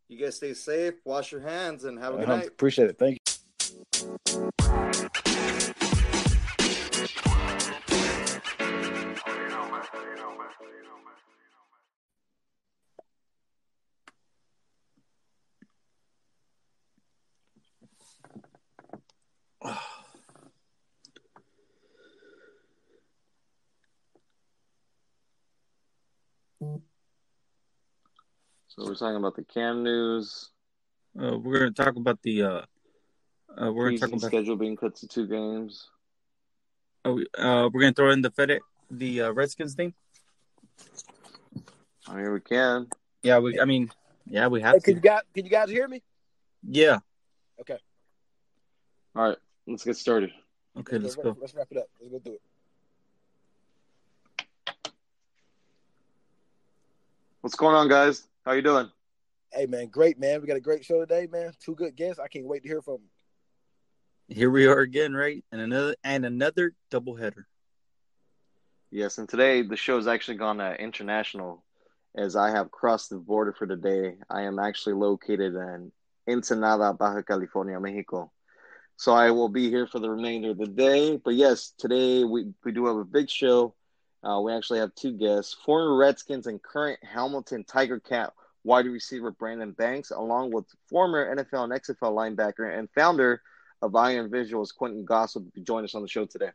you 0.07 0.17
guys 0.17 0.35
stay 0.37 0.53
safe, 0.53 0.95
wash 1.05 1.31
your 1.31 1.41
hands, 1.41 1.83
and 1.83 1.99
have 1.99 2.13
a 2.15 2.17
good 2.17 2.27
Uh-huh. 2.29 2.37
night. 2.37 2.47
Appreciate 2.47 2.89
it. 2.89 2.97
Thank 2.97 3.13
you. 3.13 3.26
So, 28.77 28.85
we're 28.85 28.93
talking 28.93 29.15
about 29.15 29.35
the 29.35 29.43
Cam 29.43 29.83
news. 29.83 30.51
Uh, 31.19 31.35
we're 31.39 31.59
going 31.59 31.73
to 31.73 31.83
talk 31.83 31.95
about 31.95 32.21
the. 32.21 32.43
Uh, 32.43 32.61
uh, 33.59 33.71
we're 33.71 33.85
going 33.89 33.95
to 33.95 34.01
talk 34.01 34.09
about. 34.09 34.27
schedule 34.27 34.55
being 34.55 34.75
cut 34.75 34.95
to 34.97 35.07
two 35.07 35.25
games. 35.25 35.89
Uh, 37.03 37.15
uh, 37.39 37.69
we're 37.73 37.81
going 37.81 37.93
to 37.93 37.99
throw 37.99 38.11
in 38.11 38.21
the 38.21 38.29
Fed, 38.29 38.59
the 38.91 39.21
uh, 39.23 39.31
Redskins 39.31 39.73
thing. 39.73 39.95
I 42.07 42.17
mean, 42.17 42.31
we 42.31 42.39
can. 42.39 42.87
Yeah, 43.23 43.39
we. 43.39 43.59
I 43.59 43.65
mean, 43.65 43.89
yeah, 44.27 44.45
we 44.45 44.61
have 44.61 44.75
Hey, 44.75 44.79
can 44.81 44.93
to. 44.93 44.97
you 44.97 45.01
guys 45.01 45.21
can 45.33 45.45
you 45.45 45.51
guys 45.51 45.69
hear 45.71 45.87
me? 45.87 46.03
Yeah. 46.61 46.99
Okay. 47.59 47.79
All 49.15 49.29
right. 49.29 49.37
Let's 49.65 49.85
get 49.85 49.97
started. 49.97 50.29
Okay, 50.77 50.99
let's 50.99 51.15
go. 51.15 51.35
Let's 51.41 51.55
wrap 51.55 51.67
it 51.71 51.77
up. 51.77 51.87
Let's 51.99 52.11
go 52.11 52.19
through 52.19 52.33
it. 52.33 52.41
What's 57.41 57.55
going 57.55 57.73
on, 57.73 57.89
guys? 57.89 58.27
How 58.47 58.53
you 58.53 58.61
doing? 58.61 58.89
Hey 59.51 59.65
man, 59.65 59.87
great 59.87 60.17
man. 60.17 60.39
We 60.39 60.47
got 60.47 60.55
a 60.55 60.61
great 60.61 60.85
show 60.85 61.01
today, 61.01 61.27
man. 61.29 61.51
Two 61.59 61.75
good 61.75 61.97
guests. 61.97 62.17
I 62.17 62.29
can't 62.29 62.45
wait 62.45 62.63
to 62.63 62.69
hear 62.69 62.81
from 62.81 62.93
them. 62.93 63.09
Here 64.29 64.49
we 64.49 64.67
are 64.67 64.79
again, 64.79 65.13
right? 65.13 65.43
And 65.51 65.59
another 65.59 65.95
and 66.01 66.25
another 66.25 66.73
doubleheader. 66.89 67.43
Yes, 68.89 69.17
and 69.17 69.27
today 69.27 69.63
the 69.63 69.75
show 69.75 69.97
has 69.97 70.07
actually 70.07 70.37
gone 70.37 70.61
uh, 70.61 70.77
international 70.79 71.65
as 72.15 72.37
I 72.37 72.51
have 72.51 72.71
crossed 72.71 73.09
the 73.09 73.17
border 73.17 73.51
for 73.51 73.67
the 73.67 73.75
day. 73.75 74.15
I 74.29 74.43
am 74.43 74.59
actually 74.59 74.93
located 74.93 75.53
in 75.53 75.91
Ensenada, 76.29 76.93
Baja 76.93 77.23
California, 77.23 77.77
Mexico. 77.81 78.31
So 78.95 79.11
I 79.11 79.29
will 79.31 79.49
be 79.49 79.69
here 79.69 79.87
for 79.87 79.99
the 79.99 80.09
remainder 80.09 80.51
of 80.51 80.57
the 80.57 80.67
day. 80.67 81.17
But 81.17 81.33
yes, 81.33 81.73
today 81.77 82.23
we, 82.23 82.53
we 82.63 82.71
do 82.71 82.85
have 82.85 82.95
a 82.95 83.03
big 83.03 83.29
show. 83.29 83.75
Uh, 84.27 84.41
we 84.41 84.51
actually 84.51 84.79
have 84.79 84.93
two 84.95 85.13
guests 85.13 85.55
former 85.65 85.95
Redskins 85.95 86.47
and 86.47 86.61
current 86.61 86.99
Hamilton 87.03 87.63
Tiger 87.63 87.99
Cat 87.99 88.33
wide 88.63 88.85
receiver 88.85 89.31
Brandon 89.31 89.71
Banks, 89.71 90.11
along 90.11 90.51
with 90.51 90.65
former 90.89 91.33
NFL 91.33 91.63
and 91.63 91.73
XFL 91.73 92.13
linebacker 92.13 92.77
and 92.77 92.89
founder 92.93 93.41
of 93.81 93.95
Iron 93.95 94.29
Visuals, 94.29 94.75
Quenton 94.75 95.05
Goss, 95.05 95.35
will 95.35 95.45
join 95.63 95.85
us 95.85 95.95
on 95.95 96.01
the 96.01 96.07
show 96.09 96.25
today. 96.25 96.49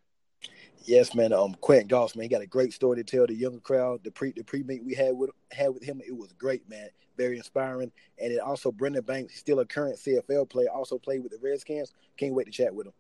Yes, 0.85 1.15
man. 1.15 1.33
Um, 1.33 1.55
Quenton 1.61 1.89
Goss, 1.89 2.15
man, 2.15 2.25
he 2.25 2.29
got 2.29 2.43
a 2.43 2.47
great 2.47 2.75
story 2.75 2.97
to 2.97 3.05
tell 3.05 3.27
the 3.27 3.35
younger 3.35 3.61
crowd. 3.61 4.05
The 4.05 4.11
pre 4.11 4.33
the 4.33 4.45
pre 4.45 4.63
meet 4.63 4.85
we 4.85 4.95
had 4.95 5.17
with 5.17 5.31
had 5.51 5.73
with 5.73 5.83
him, 5.83 6.03
it 6.07 6.15
was 6.15 6.33
great, 6.33 6.69
man. 6.69 6.89
Very 7.17 7.39
inspiring. 7.39 7.93
And 8.21 8.33
it 8.33 8.41
also 8.41 8.71
Brandon 8.71 9.03
Banks, 9.03 9.39
still 9.39 9.61
a 9.61 9.65
current 9.65 9.97
CFL 9.97 10.51
player, 10.51 10.69
also 10.71 10.99
played 10.99 11.23
with 11.23 11.33
the 11.33 11.39
Redskins. 11.41 11.95
Can't 12.19 12.35
wait 12.35 12.45
to 12.45 12.51
chat 12.51 12.75
with 12.75 12.89
him. 12.89 12.93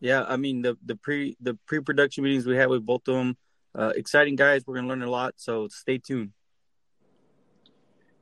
Yeah, 0.00 0.24
I 0.26 0.36
mean 0.36 0.62
the 0.62 0.76
the 0.84 0.96
pre 0.96 1.36
the 1.40 1.54
pre 1.66 1.80
production 1.80 2.24
meetings 2.24 2.46
we 2.46 2.56
had 2.56 2.68
with 2.68 2.86
both 2.86 3.08
of 3.08 3.14
them, 3.14 3.36
uh, 3.74 3.92
exciting 3.96 4.36
guys. 4.36 4.62
We're 4.66 4.76
gonna 4.76 4.88
learn 4.88 5.02
a 5.02 5.10
lot, 5.10 5.34
so 5.36 5.68
stay 5.68 5.98
tuned. 5.98 6.32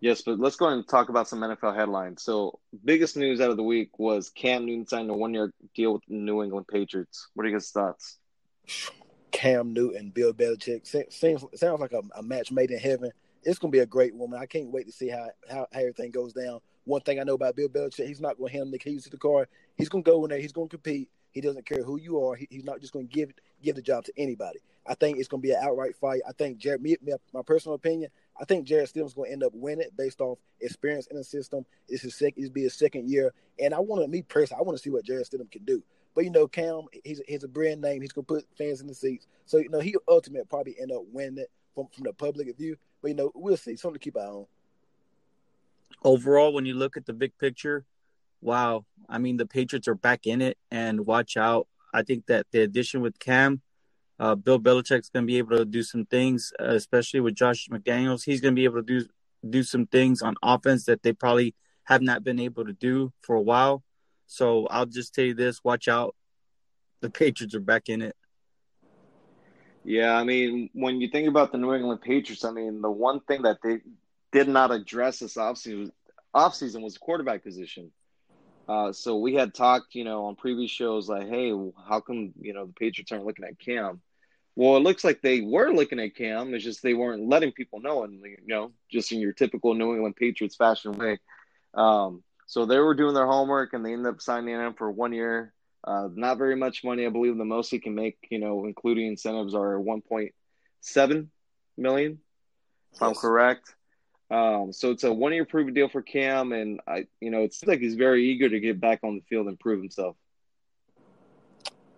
Yes, 0.00 0.22
but 0.22 0.38
let's 0.38 0.56
go 0.56 0.68
and 0.68 0.86
talk 0.86 1.08
about 1.08 1.28
some 1.28 1.40
NFL 1.40 1.74
headlines. 1.74 2.22
So, 2.22 2.58
biggest 2.84 3.16
news 3.16 3.40
out 3.40 3.50
of 3.50 3.56
the 3.56 3.62
week 3.62 3.98
was 3.98 4.28
Cam 4.28 4.66
Newton 4.66 4.86
signed 4.86 5.08
a 5.08 5.14
one-year 5.14 5.52
deal 5.74 5.94
with 5.94 6.02
the 6.06 6.14
New 6.14 6.42
England 6.42 6.68
Patriots. 6.68 7.28
What 7.34 7.46
are 7.46 7.48
your 7.48 7.58
guys' 7.58 7.70
thoughts? 7.70 8.18
Cam 9.32 9.72
Newton, 9.72 10.10
Bill 10.10 10.32
Belichick. 10.32 10.86
Seems 10.86 11.44
sounds 11.54 11.80
like 11.80 11.92
a, 11.92 12.02
a 12.14 12.22
match 12.22 12.52
made 12.52 12.70
in 12.70 12.78
heaven. 12.78 13.10
It's 13.42 13.58
gonna 13.58 13.70
be 13.70 13.78
a 13.78 13.86
great 13.86 14.14
woman. 14.14 14.38
I 14.40 14.46
can't 14.46 14.70
wait 14.70 14.86
to 14.86 14.92
see 14.92 15.08
how, 15.08 15.28
how, 15.48 15.66
how 15.72 15.80
everything 15.80 16.10
goes 16.10 16.32
down. 16.32 16.60
One 16.84 17.00
thing 17.00 17.18
I 17.18 17.24
know 17.24 17.34
about 17.34 17.56
Bill 17.56 17.68
Belichick, 17.68 18.06
he's 18.06 18.20
not 18.20 18.38
gonna 18.38 18.50
hand 18.50 18.64
him 18.64 18.70
the 18.70 18.78
keys 18.78 19.04
to 19.04 19.10
the 19.10 19.18
car. 19.18 19.48
He's 19.76 19.88
gonna 19.88 20.02
go 20.02 20.24
in 20.24 20.30
there. 20.30 20.40
He's 20.40 20.52
gonna 20.52 20.68
compete. 20.68 21.08
He 21.36 21.42
doesn't 21.42 21.66
care 21.66 21.82
who 21.82 21.98
you 21.98 22.24
are. 22.24 22.34
He, 22.34 22.48
he's 22.48 22.64
not 22.64 22.80
just 22.80 22.94
gonna 22.94 23.04
give 23.04 23.30
give 23.62 23.76
the 23.76 23.82
job 23.82 24.04
to 24.04 24.12
anybody. 24.16 24.58
I 24.86 24.94
think 24.94 25.18
it's 25.18 25.28
gonna 25.28 25.42
be 25.42 25.50
an 25.50 25.58
outright 25.62 25.94
fight. 25.94 26.22
I 26.26 26.32
think 26.32 26.56
Jarrett, 26.56 26.80
me, 26.80 26.96
my 27.34 27.42
personal 27.42 27.74
opinion, 27.74 28.10
I 28.40 28.46
think 28.46 28.64
Jarrett 28.64 28.90
Stidham's 28.90 29.12
gonna 29.12 29.28
end 29.28 29.44
up 29.44 29.52
winning 29.52 29.90
based 29.98 30.22
off 30.22 30.38
experience 30.62 31.08
in 31.08 31.18
the 31.18 31.24
system. 31.24 31.66
It's 31.90 32.02
his 32.02 32.16
second. 32.16 32.42
It's 32.42 32.48
be 32.48 32.62
his 32.62 32.72
second 32.72 33.10
year, 33.10 33.34
and 33.60 33.74
I 33.74 33.80
want 33.80 34.00
to 34.00 34.08
me 34.08 34.22
personally. 34.22 34.60
I 34.60 34.62
want 34.64 34.78
to 34.78 34.82
see 34.82 34.88
what 34.88 35.04
Jarrett 35.04 35.28
Stidham 35.30 35.50
can 35.50 35.62
do. 35.66 35.82
But 36.14 36.24
you 36.24 36.30
know, 36.30 36.48
Cam, 36.48 36.86
he's 37.04 37.20
he's 37.28 37.44
a 37.44 37.48
brand 37.48 37.82
name. 37.82 38.00
He's 38.00 38.12
gonna 38.12 38.24
put 38.24 38.46
fans 38.56 38.80
in 38.80 38.86
the 38.86 38.94
seats. 38.94 39.26
So 39.44 39.58
you 39.58 39.68
know, 39.68 39.80
he 39.80 39.94
ultimately 40.08 40.46
probably 40.48 40.76
end 40.80 40.90
up 40.90 41.02
winning 41.12 41.36
it 41.36 41.50
from 41.74 41.88
from 41.88 42.04
the 42.04 42.14
public 42.14 42.56
view. 42.56 42.78
But 43.02 43.08
you 43.08 43.14
know, 43.14 43.30
we'll 43.34 43.58
see. 43.58 43.76
Something 43.76 43.98
to 43.98 44.02
keep 44.02 44.16
an 44.16 44.22
eye 44.22 44.24
on. 44.24 44.46
Overall, 46.02 46.54
when 46.54 46.64
you 46.64 46.72
look 46.72 46.96
at 46.96 47.04
the 47.04 47.12
big 47.12 47.36
picture, 47.36 47.84
wow. 48.40 48.84
I 49.08 49.18
mean, 49.18 49.36
the 49.36 49.46
Patriots 49.46 49.88
are 49.88 49.94
back 49.94 50.26
in 50.26 50.40
it, 50.42 50.58
and 50.70 51.06
watch 51.06 51.36
out. 51.36 51.68
I 51.94 52.02
think 52.02 52.26
that 52.26 52.46
the 52.52 52.60
addition 52.60 53.00
with 53.00 53.18
Cam, 53.18 53.62
uh, 54.18 54.34
Bill 54.34 54.58
Belichick's 54.58 55.10
going 55.10 55.24
to 55.24 55.26
be 55.26 55.38
able 55.38 55.56
to 55.58 55.64
do 55.64 55.82
some 55.82 56.06
things, 56.06 56.52
uh, 56.60 56.74
especially 56.74 57.20
with 57.20 57.34
Josh 57.34 57.68
McDaniels. 57.70 58.24
He's 58.24 58.40
going 58.40 58.54
to 58.54 58.58
be 58.58 58.64
able 58.64 58.82
to 58.82 59.00
do 59.00 59.06
do 59.48 59.62
some 59.62 59.86
things 59.86 60.22
on 60.22 60.34
offense 60.42 60.86
that 60.86 61.02
they 61.02 61.12
probably 61.12 61.54
have 61.84 62.02
not 62.02 62.24
been 62.24 62.40
able 62.40 62.64
to 62.64 62.72
do 62.72 63.12
for 63.22 63.36
a 63.36 63.40
while. 63.40 63.84
So 64.26 64.66
I'll 64.66 64.86
just 64.86 65.14
tell 65.14 65.24
you 65.24 65.34
this: 65.34 65.62
watch 65.62 65.88
out. 65.88 66.14
The 67.00 67.10
Patriots 67.10 67.54
are 67.54 67.60
back 67.60 67.88
in 67.88 68.02
it. 68.02 68.16
Yeah, 69.84 70.16
I 70.16 70.24
mean, 70.24 70.68
when 70.72 71.00
you 71.00 71.08
think 71.08 71.28
about 71.28 71.52
the 71.52 71.58
New 71.58 71.72
England 71.72 72.00
Patriots, 72.00 72.44
I 72.44 72.50
mean, 72.50 72.82
the 72.82 72.90
one 72.90 73.20
thing 73.20 73.42
that 73.42 73.58
they 73.62 73.78
did 74.32 74.48
not 74.48 74.72
address 74.72 75.20
this 75.20 75.36
offseason, 75.36 75.92
offseason 76.34 76.82
was 76.82 76.94
the 76.94 76.98
quarterback 76.98 77.44
position. 77.44 77.92
Uh, 78.68 78.92
so 78.92 79.16
we 79.16 79.34
had 79.34 79.54
talked, 79.54 79.94
you 79.94 80.04
know, 80.04 80.26
on 80.26 80.34
previous 80.34 80.70
shows 80.70 81.08
like, 81.08 81.28
hey, 81.28 81.52
how 81.88 82.00
come 82.00 82.32
you 82.40 82.52
know 82.52 82.66
the 82.66 82.72
Patriots 82.72 83.12
aren't 83.12 83.26
looking 83.26 83.44
at 83.44 83.58
Cam? 83.58 84.00
Well, 84.56 84.76
it 84.76 84.82
looks 84.82 85.04
like 85.04 85.20
they 85.20 85.42
were 85.42 85.72
looking 85.72 86.00
at 86.00 86.16
Cam. 86.16 86.52
It's 86.54 86.64
just 86.64 86.82
they 86.82 86.94
weren't 86.94 87.28
letting 87.28 87.52
people 87.52 87.80
know, 87.80 88.04
and 88.04 88.24
you 88.24 88.36
know, 88.46 88.72
just 88.90 89.12
in 89.12 89.20
your 89.20 89.32
typical 89.32 89.74
New 89.74 89.94
England 89.94 90.16
Patriots 90.16 90.56
fashion 90.56 90.92
way. 90.92 91.18
Um, 91.74 92.24
so 92.46 92.66
they 92.66 92.78
were 92.78 92.94
doing 92.94 93.14
their 93.14 93.26
homework, 93.26 93.72
and 93.72 93.84
they 93.84 93.92
ended 93.92 94.06
up 94.14 94.20
signing 94.20 94.54
him 94.54 94.74
for 94.74 94.90
one 94.90 95.12
year. 95.12 95.52
Uh, 95.84 96.08
not 96.12 96.38
very 96.38 96.56
much 96.56 96.82
money, 96.82 97.06
I 97.06 97.10
believe. 97.10 97.36
The 97.36 97.44
most 97.44 97.70
he 97.70 97.78
can 97.78 97.94
make, 97.94 98.18
you 98.30 98.40
know, 98.40 98.64
including 98.64 99.06
incentives, 99.06 99.54
are 99.54 99.80
one 99.80 100.00
point 100.00 100.34
seven 100.80 101.30
million, 101.76 102.18
if 102.92 103.00
yes. 103.00 103.02
I'm 103.02 103.14
correct. 103.14 103.75
Um, 104.30 104.72
so 104.72 104.90
it's 104.90 105.04
a 105.04 105.12
one 105.12 105.32
year 105.32 105.44
proven 105.44 105.72
deal 105.72 105.88
for 105.88 106.02
Cam, 106.02 106.52
and 106.52 106.80
I, 106.86 107.06
you 107.20 107.30
know, 107.30 107.42
it 107.42 107.54
seems 107.54 107.68
like 107.68 107.80
he's 107.80 107.94
very 107.94 108.24
eager 108.28 108.48
to 108.48 108.58
get 108.58 108.80
back 108.80 109.00
on 109.04 109.14
the 109.14 109.22
field 109.22 109.46
and 109.46 109.58
prove 109.58 109.78
himself. 109.80 110.16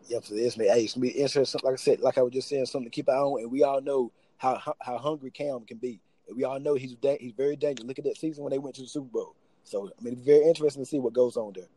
Yep, 0.08 0.24
so 0.24 0.34
it's, 0.34 0.54
hey, 0.54 0.84
it's 0.84 0.94
gonna 0.94 1.06
be 1.06 1.10
interesting. 1.10 1.60
Like 1.64 1.74
I 1.74 1.76
said, 1.76 2.00
like 2.00 2.18
I 2.18 2.22
was 2.22 2.32
just 2.32 2.48
saying, 2.48 2.66
something 2.66 2.90
to 2.90 2.94
keep 2.94 3.08
an 3.08 3.14
eye 3.14 3.18
on, 3.18 3.42
and 3.42 3.50
we 3.50 3.62
all 3.62 3.80
know 3.80 4.12
how 4.36 4.60
how 4.80 4.98
hungry 4.98 5.30
Cam 5.30 5.64
can 5.64 5.78
be. 5.78 6.00
And 6.26 6.36
we 6.36 6.44
all 6.44 6.60
know 6.60 6.74
he's 6.74 6.96
he's 7.20 7.32
very 7.32 7.56
dangerous. 7.56 7.86
Look 7.86 7.98
at 7.98 8.04
that 8.04 8.18
season 8.18 8.44
when 8.44 8.50
they 8.50 8.58
went 8.58 8.76
to 8.76 8.82
the 8.82 8.88
Super 8.88 9.08
Bowl. 9.08 9.34
So 9.64 9.88
I 9.88 10.02
mean, 10.02 10.14
it's 10.14 10.22
very 10.22 10.46
interesting 10.46 10.82
to 10.82 10.88
see 10.88 10.98
what 10.98 11.12
goes 11.12 11.36
on 11.36 11.52
there. 11.54 11.68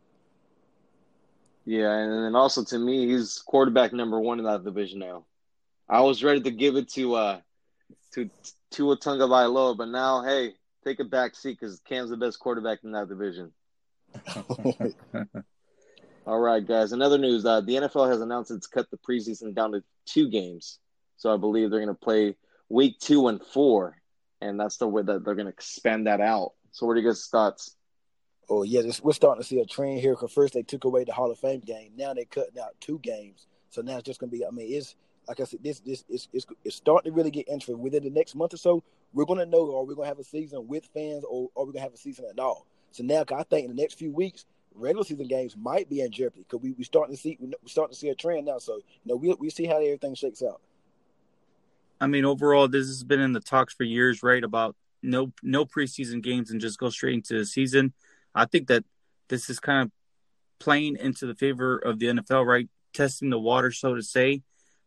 Yeah, 1.66 1.92
and 1.92 2.26
then 2.26 2.36
also 2.36 2.64
to 2.64 2.80
me, 2.80 3.08
he's 3.08 3.38
quarterback 3.40 3.94
number 3.94 4.20
one 4.20 4.40
in 4.40 4.46
that 4.46 4.64
division 4.64 5.00
now. 5.00 5.26
I 5.88 6.02
was 6.02 6.24
ready 6.24 6.42
to 6.42 6.52
give 6.52 6.76
it 6.76 6.90
to 6.94 7.16
uh 7.16 7.42
to 8.14 8.30
Tua 8.72 8.98
Tagovailoa, 8.98 9.78
but 9.78 9.88
now, 9.88 10.24
hey, 10.24 10.54
take 10.84 11.00
a 11.00 11.04
back 11.04 11.36
seat 11.36 11.58
because 11.60 11.80
Cam's 11.82 12.10
the 12.10 12.18
best 12.18 12.40
quarterback 12.40 12.80
in 12.84 12.92
that 12.92 13.10
division. 13.10 13.52
All 16.28 16.40
right, 16.40 16.66
guys. 16.66 16.92
Another 16.92 17.18
news: 17.18 17.46
uh, 17.46 17.62
the 17.62 17.76
NFL 17.76 18.10
has 18.10 18.22
announced 18.22 18.52
it's 18.52 18.68
cut 18.68 18.90
the 18.92 18.98
preseason 18.98 19.56
down 19.56 19.72
to 19.72 19.84
two 20.06 20.30
games. 20.30 20.80
So 21.18 21.34
I 21.34 21.38
believe 21.38 21.70
they're 21.70 21.80
going 21.80 21.96
to 21.96 22.00
play 22.00 22.36
week 22.70 23.00
two 23.00 23.28
and 23.28 23.42
four, 23.44 23.98
and 24.42 24.60
that's 24.60 24.78
the 24.78 24.88
way 24.88 25.02
that 25.02 25.24
they're 25.24 25.36
going 25.36 25.46
to 25.46 25.54
expand 25.54 26.08
that 26.08 26.22
out. 26.22 26.54
So, 26.72 26.86
what 26.86 26.94
are 26.94 27.00
you 27.00 27.08
guys' 27.08 27.28
thoughts? 27.28 27.76
Oh 28.50 28.64
yeah, 28.64 28.82
this, 28.82 29.02
we're 29.04 29.14
starting 29.14 29.42
to 29.42 29.48
see 29.48 29.60
a 29.60 29.66
trend 29.66 30.00
here. 30.00 30.14
Because 30.14 30.34
first 30.34 30.54
they 30.54 30.64
took 30.64 30.84
away 30.84 31.04
the 31.04 31.14
Hall 31.14 31.32
of 31.32 31.40
Fame 31.40 31.62
game, 31.62 31.94
now 31.96 32.14
they're 32.14 32.26
cutting 32.26 32.60
out 32.60 32.80
two 32.80 33.00
games. 33.00 33.48
So 33.70 33.82
now 33.82 33.98
it's 33.98 34.06
just 34.06 34.20
going 34.20 34.30
to 34.30 34.38
be. 34.38 34.46
I 34.46 34.52
mean, 34.52 34.74
it's 34.74 34.96
like 35.28 35.40
I 35.40 35.44
said, 35.44 35.60
this 35.64 35.80
this 35.80 36.04
is 36.10 36.28
it's, 36.34 36.46
it's 36.64 36.76
starting 36.76 37.12
to 37.12 37.16
really 37.16 37.32
get 37.32 37.48
interesting. 37.48 37.80
Within 37.80 38.04
the 38.04 38.10
next 38.10 38.36
month 38.36 38.54
or 38.54 38.58
so, 38.58 38.84
we're 39.14 39.26
going 39.26 39.40
to 39.40 39.46
know 39.46 39.76
are 39.78 39.84
we 39.84 39.96
going 39.96 40.06
to 40.06 40.10
have 40.10 40.20
a 40.20 40.24
season 40.24 40.68
with 40.68 40.86
fans 40.94 41.24
or 41.30 41.50
are 41.56 41.66
we 41.66 41.74
going 41.74 41.76
to 41.76 41.82
have 41.82 41.94
a 41.94 41.98
season 41.98 42.26
at 42.30 42.40
all. 42.40 42.66
So 42.92 43.04
now, 43.04 43.24
I 43.36 43.44
think 43.44 43.70
in 43.70 43.76
the 43.76 43.82
next 43.82 43.98
few 43.98 44.12
weeks, 44.12 44.46
regular 44.76 45.04
season 45.04 45.28
games 45.28 45.56
might 45.58 45.90
be 45.90 46.02
in 46.02 46.12
jeopardy 46.12 46.44
because 46.48 46.62
we 46.62 46.74
we 46.74 46.84
starting 46.84 47.16
to 47.16 47.22
see 47.22 47.38
we 47.40 47.54
starting 47.66 47.94
to 47.94 48.00
see 48.00 48.10
a 48.10 48.16
trend 48.16 48.46
now. 48.46 48.58
So 48.58 48.76
you 48.76 48.84
know 49.06 49.16
we 49.16 49.34
we 49.36 49.50
see 49.50 49.66
how 49.66 49.78
everything 49.78 50.16
shakes 50.16 50.42
out. 50.42 50.62
I 52.00 52.08
mean, 52.08 52.26
overall, 52.26 52.68
this 52.68 52.88
has 52.88 53.04
been 53.04 53.20
in 53.20 53.32
the 53.32 53.40
talks 53.40 53.74
for 53.74 53.84
years, 53.84 54.24
right? 54.24 54.44
About 54.44 54.76
no 55.04 55.32
no 55.44 55.66
preseason 55.66 56.22
games 56.22 56.52
and 56.52 56.60
just 56.60 56.80
go 56.80 56.90
straight 56.90 57.14
into 57.14 57.38
the 57.38 57.46
season. 57.46 57.94
I 58.34 58.46
think 58.46 58.68
that 58.68 58.84
this 59.28 59.50
is 59.50 59.60
kind 59.60 59.84
of 59.84 59.92
playing 60.60 60.98
into 60.98 61.26
the 61.26 61.36
favor 61.36 61.78
of 61.78 62.00
the 62.00 62.08
NFL, 62.08 62.46
right? 62.46 62.68
Testing 62.94 63.30
the 63.30 63.40
water, 63.40 63.72
so 63.72 63.96
to 63.96 64.04
say. 64.04 64.42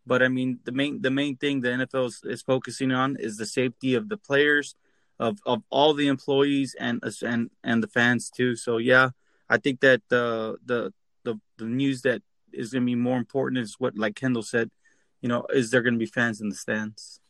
But 0.07 0.23
I 0.23 0.29
mean, 0.29 0.59
the 0.65 0.73
main 0.73 1.01
the 1.01 1.11
main 1.11 1.37
thing 1.37 1.61
the 1.61 1.69
NFL 1.69 2.07
is, 2.07 2.21
is 2.25 2.43
focusing 2.43 2.93
on 2.93 3.17
is 3.19 3.37
the 3.37 3.47
safety 3.47 3.95
of 3.95 4.09
the 4.09 4.17
players, 4.17 4.75
of 5.19 5.39
of 5.47 5.63
all 5.71 5.95
the 5.95 6.09
employees 6.09 6.75
and 6.79 7.03
and 7.23 7.51
and 7.63 7.83
the 7.83 7.89
fans 7.89 8.31
too. 8.31 8.57
So 8.57 8.79
yeah, 8.79 9.11
I 9.49 9.57
think 9.59 9.81
that 9.81 10.03
the 10.09 10.57
the 10.65 10.93
the, 11.25 11.41
the 11.57 11.65
news 11.65 12.03
that 12.03 12.23
is 12.53 12.73
going 12.73 12.83
to 12.83 12.87
be 12.87 12.95
more 12.95 13.17
important 13.17 13.59
is 13.59 13.77
what, 13.79 13.97
like 13.97 14.15
Kendall 14.15 14.43
said, 14.43 14.71
you 15.21 15.29
know, 15.29 15.47
is 15.53 15.71
there 15.71 15.83
going 15.83 15.95
to 15.95 15.99
be 15.99 16.07
fans 16.07 16.41
in 16.41 16.49
the 16.49 16.55
stands? 16.55 17.21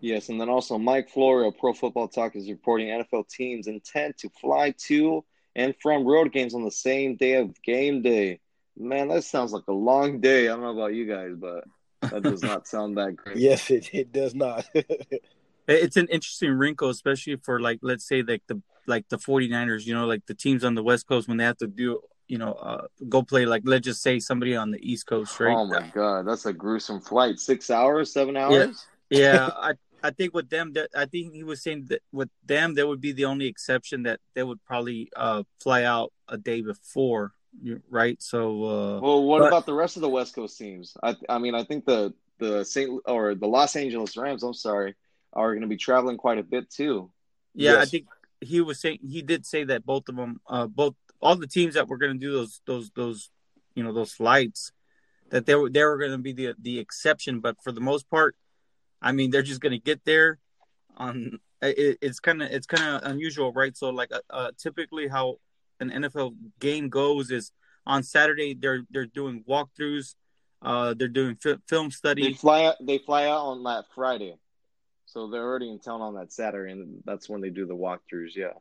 Yes, 0.00 0.30
and 0.30 0.40
then 0.40 0.48
also 0.48 0.78
Mike 0.78 1.10
Florio 1.10 1.50
Pro 1.50 1.74
Football 1.74 2.08
Talk 2.08 2.34
is 2.34 2.48
reporting 2.48 2.88
NFL 2.88 3.28
teams 3.28 3.66
intend 3.66 4.16
to 4.18 4.30
fly 4.40 4.74
to 4.86 5.22
and 5.54 5.74
from 5.82 6.06
road 6.06 6.32
games 6.32 6.54
on 6.54 6.64
the 6.64 6.70
same 6.70 7.16
day 7.16 7.34
of 7.34 7.54
game 7.62 8.00
day. 8.00 8.40
Man, 8.80 9.08
that 9.08 9.24
sounds 9.24 9.52
like 9.52 9.66
a 9.68 9.72
long 9.72 10.20
day. 10.20 10.48
I 10.48 10.52
don't 10.52 10.62
know 10.62 10.70
about 10.70 10.94
you 10.94 11.06
guys, 11.06 11.32
but 11.36 11.64
that 12.10 12.22
does 12.22 12.42
not 12.42 12.66
sound 12.66 12.96
that 12.96 13.16
great. 13.16 13.36
yes, 13.36 13.70
it, 13.70 13.90
it 13.92 14.12
does 14.12 14.34
not. 14.34 14.66
it's 15.68 15.96
an 15.96 16.08
interesting 16.08 16.52
wrinkle, 16.52 16.88
especially 16.88 17.36
for 17.36 17.60
like 17.60 17.80
let's 17.82 18.06
say 18.06 18.22
like 18.22 18.42
the 18.46 18.62
like 18.86 19.08
the 19.08 19.18
49ers, 19.18 19.86
you 19.86 19.94
know, 19.94 20.06
like 20.06 20.24
the 20.26 20.34
teams 20.34 20.64
on 20.64 20.74
the 20.74 20.82
West 20.82 21.06
Coast 21.06 21.28
when 21.28 21.36
they 21.36 21.44
have 21.44 21.58
to 21.58 21.66
do 21.66 22.00
you 22.30 22.38
know, 22.38 22.52
uh, 22.52 22.86
go 23.08 23.24
play 23.24 23.44
like 23.44 23.62
let's 23.64 23.84
just 23.84 24.02
say 24.02 24.20
somebody 24.20 24.54
on 24.54 24.70
the 24.70 24.78
East 24.80 25.04
Coast, 25.06 25.40
right? 25.40 25.56
Oh 25.56 25.66
my 25.66 25.90
god, 25.92 26.28
that's 26.28 26.46
a 26.46 26.52
gruesome 26.52 27.00
flight. 27.00 27.40
Six 27.40 27.70
hours, 27.70 28.12
seven 28.12 28.36
hours. 28.36 28.86
Yeah, 29.10 29.18
yeah 29.18 29.50
I 29.56 29.72
I 30.02 30.10
think 30.10 30.32
with 30.32 30.48
them 30.48 30.72
that 30.74 30.90
I 30.94 31.06
think 31.06 31.34
he 31.34 31.42
was 31.42 31.60
saying 31.60 31.86
that 31.88 32.02
with 32.12 32.30
them 32.46 32.74
that 32.74 32.86
would 32.86 33.00
be 33.00 33.10
the 33.10 33.24
only 33.24 33.46
exception 33.46 34.04
that 34.04 34.20
they 34.34 34.44
would 34.44 34.64
probably 34.64 35.10
uh, 35.16 35.42
fly 35.60 35.82
out 35.82 36.12
a 36.28 36.38
day 36.38 36.62
before 36.62 37.32
right? 37.88 38.20
So, 38.22 38.64
uh, 38.64 39.00
well, 39.00 39.24
what 39.24 39.40
but, 39.40 39.48
about 39.48 39.66
the 39.66 39.74
rest 39.74 39.96
of 39.96 40.02
the 40.02 40.08
West 40.08 40.34
Coast 40.34 40.58
teams? 40.58 40.96
I, 41.02 41.16
I 41.28 41.38
mean, 41.38 41.54
I 41.54 41.64
think 41.64 41.84
the 41.84 42.14
the 42.38 42.64
Saint 42.64 43.02
or 43.06 43.34
the 43.34 43.46
Los 43.46 43.76
Angeles 43.76 44.16
Rams, 44.16 44.42
I'm 44.42 44.54
sorry, 44.54 44.94
are 45.32 45.52
going 45.52 45.62
to 45.62 45.68
be 45.68 45.76
traveling 45.76 46.16
quite 46.16 46.38
a 46.38 46.42
bit 46.42 46.70
too. 46.70 47.10
Yeah, 47.54 47.72
yes. 47.72 47.82
I 47.82 47.84
think 47.86 48.06
he 48.40 48.60
was 48.60 48.80
saying 48.80 48.98
he 49.02 49.22
did 49.22 49.46
say 49.46 49.64
that 49.64 49.84
both 49.84 50.08
of 50.08 50.16
them, 50.16 50.40
uh, 50.48 50.66
both 50.66 50.94
all 51.20 51.36
the 51.36 51.46
teams 51.46 51.74
that 51.74 51.88
were 51.88 51.98
going 51.98 52.12
to 52.12 52.18
do 52.18 52.32
those 52.32 52.60
those 52.66 52.90
those 52.94 53.30
you 53.74 53.82
know 53.82 53.92
those 53.92 54.12
flights, 54.12 54.72
that 55.30 55.46
they 55.46 55.54
were 55.54 55.70
they 55.70 55.84
were 55.84 55.98
going 55.98 56.12
to 56.12 56.18
be 56.18 56.32
the 56.32 56.54
the 56.60 56.78
exception, 56.78 57.40
but 57.40 57.56
for 57.62 57.72
the 57.72 57.80
most 57.80 58.08
part, 58.10 58.36
I 59.02 59.12
mean, 59.12 59.30
they're 59.30 59.42
just 59.42 59.60
going 59.60 59.72
to 59.72 59.78
get 59.78 60.04
there 60.04 60.38
on. 60.96 61.38
It, 61.62 61.98
it's 62.00 62.20
kind 62.20 62.42
of 62.42 62.50
it's 62.50 62.66
kind 62.66 62.96
of 62.96 63.10
unusual, 63.10 63.52
right? 63.52 63.76
So, 63.76 63.90
like, 63.90 64.12
uh, 64.12 64.20
uh, 64.30 64.50
typically 64.58 65.08
how 65.08 65.38
an 65.80 65.90
NFL 65.90 66.34
game 66.60 66.88
goes 66.88 67.30
is 67.30 67.52
on 67.86 68.02
Saturday 68.02 68.54
they're 68.54 68.82
they're 68.90 69.06
doing 69.06 69.44
walkthroughs, 69.48 70.14
uh, 70.62 70.94
they're 70.94 71.08
doing 71.08 71.36
fi- 71.36 71.58
film 71.68 71.90
study. 71.90 72.22
They 72.22 72.32
fly 72.34 72.64
out. 72.66 72.76
They 72.80 72.98
fly 72.98 73.26
out 73.26 73.46
on 73.46 73.64
that 73.64 73.84
Friday, 73.94 74.36
so 75.06 75.28
they're 75.28 75.42
already 75.42 75.70
in 75.70 75.78
town 75.80 76.00
on 76.00 76.14
that 76.14 76.32
Saturday, 76.32 76.72
and 76.72 77.02
that's 77.04 77.28
when 77.28 77.40
they 77.40 77.50
do 77.50 77.66
the 77.66 77.74
walkthroughs. 77.74 78.36
Yeah. 78.36 78.52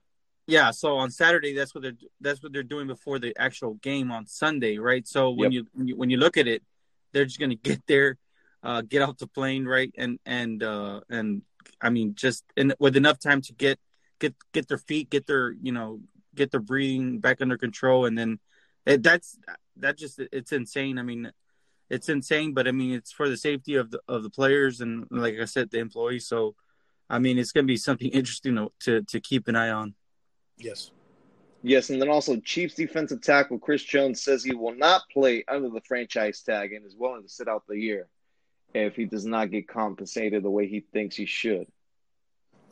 Yeah, 0.47 0.72
so 0.72 0.97
on 0.97 1.11
Saturday, 1.11 1.53
that's 1.53 1.76
what 1.76 1.84
they're 1.84 1.97
that's 2.22 2.41
what 2.41 2.51
they're 2.51 2.63
doing 2.63 2.88
before 2.88 3.20
the 3.20 3.36
actual 3.38 3.76
game 3.76 4.11
on 4.11 4.26
Sunday, 4.26 4.80
right? 4.80 5.07
So 5.07 5.30
when 5.30 5.51
yep. 5.51 5.65
you 5.76 5.95
when 5.95 6.09
you 6.09 6.17
look 6.17 6.38
at 6.38 6.47
it, 6.47 6.63
they're 7.13 7.26
just 7.26 7.39
gonna 7.39 7.53
get 7.53 7.86
there, 7.86 8.17
uh, 8.63 8.82
get 8.82 9.03
off 9.03 9.17
the 9.17 9.28
plane, 9.28 9.65
right, 9.65 9.93
and 9.95 10.17
and 10.26 10.63
uh, 10.63 11.01
and 11.07 11.43
I 11.80 11.91
mean 11.91 12.15
just 12.15 12.45
in, 12.57 12.74
with 12.80 12.97
enough 12.97 13.20
time 13.20 13.41
to 13.43 13.53
get 13.53 13.80
get 14.20 14.34
get 14.51 14.67
their 14.67 14.80
feet, 14.80 15.11
get 15.11 15.28
their 15.28 15.51
you 15.51 15.72
know 15.72 15.99
get 16.40 16.52
their 16.52 16.60
breathing 16.60 17.20
back 17.20 17.42
under 17.42 17.58
control, 17.58 18.06
and 18.06 18.18
then 18.18 18.40
it, 18.86 19.04
that's 19.04 19.38
that 19.78 19.98
just 19.98 20.20
it's 20.32 20.52
insane. 20.52 20.98
I 20.98 21.04
mean, 21.04 21.32
it's 21.90 22.10
insane, 22.10 22.54
but 22.54 22.68
I 22.68 22.72
mean 22.72 22.94
it's 22.94 23.12
for 23.12 23.30
the 23.30 23.38
safety 23.38 23.76
of 23.76 23.92
the 23.92 24.00
of 24.08 24.24
the 24.24 24.30
players 24.30 24.82
and 24.82 25.06
like 25.12 25.36
I 25.40 25.46
said, 25.46 25.70
the 25.70 25.80
employees. 25.80 26.28
So, 26.28 26.56
I 27.10 27.20
mean, 27.20 27.38
it's 27.38 27.52
going 27.52 27.66
to 27.66 27.72
be 27.72 27.78
something 27.78 28.10
interesting 28.20 28.56
to, 28.56 28.72
to 28.82 29.04
to 29.04 29.20
keep 29.20 29.48
an 29.48 29.56
eye 29.56 29.70
on. 29.70 29.94
Yes. 30.58 30.92
Yes, 31.62 31.90
and 31.90 32.02
then 32.02 32.08
also 32.08 32.38
Chiefs 32.38 32.76
defensive 32.76 33.22
tackle 33.22 33.60
Chris 33.60 33.84
Jones 33.84 34.24
says 34.24 34.46
he 34.46 34.56
will 34.56 34.76
not 34.76 35.02
play 35.12 35.44
under 35.46 35.70
the 35.70 35.82
franchise 35.82 36.42
tag 36.42 36.72
and 36.72 36.86
is 36.86 36.96
willing 36.96 37.24
to 37.24 37.28
sit 37.28 37.50
out 37.50 37.64
the 37.68 37.78
year 37.78 38.08
if 38.74 38.96
he 38.96 39.04
does 39.04 39.26
not 39.26 39.52
get 39.52 39.68
compensated 39.68 40.42
the 40.42 40.50
way 40.50 40.68
he 40.68 40.80
thinks 40.80 41.18
he 41.18 41.26
should. 41.26 41.68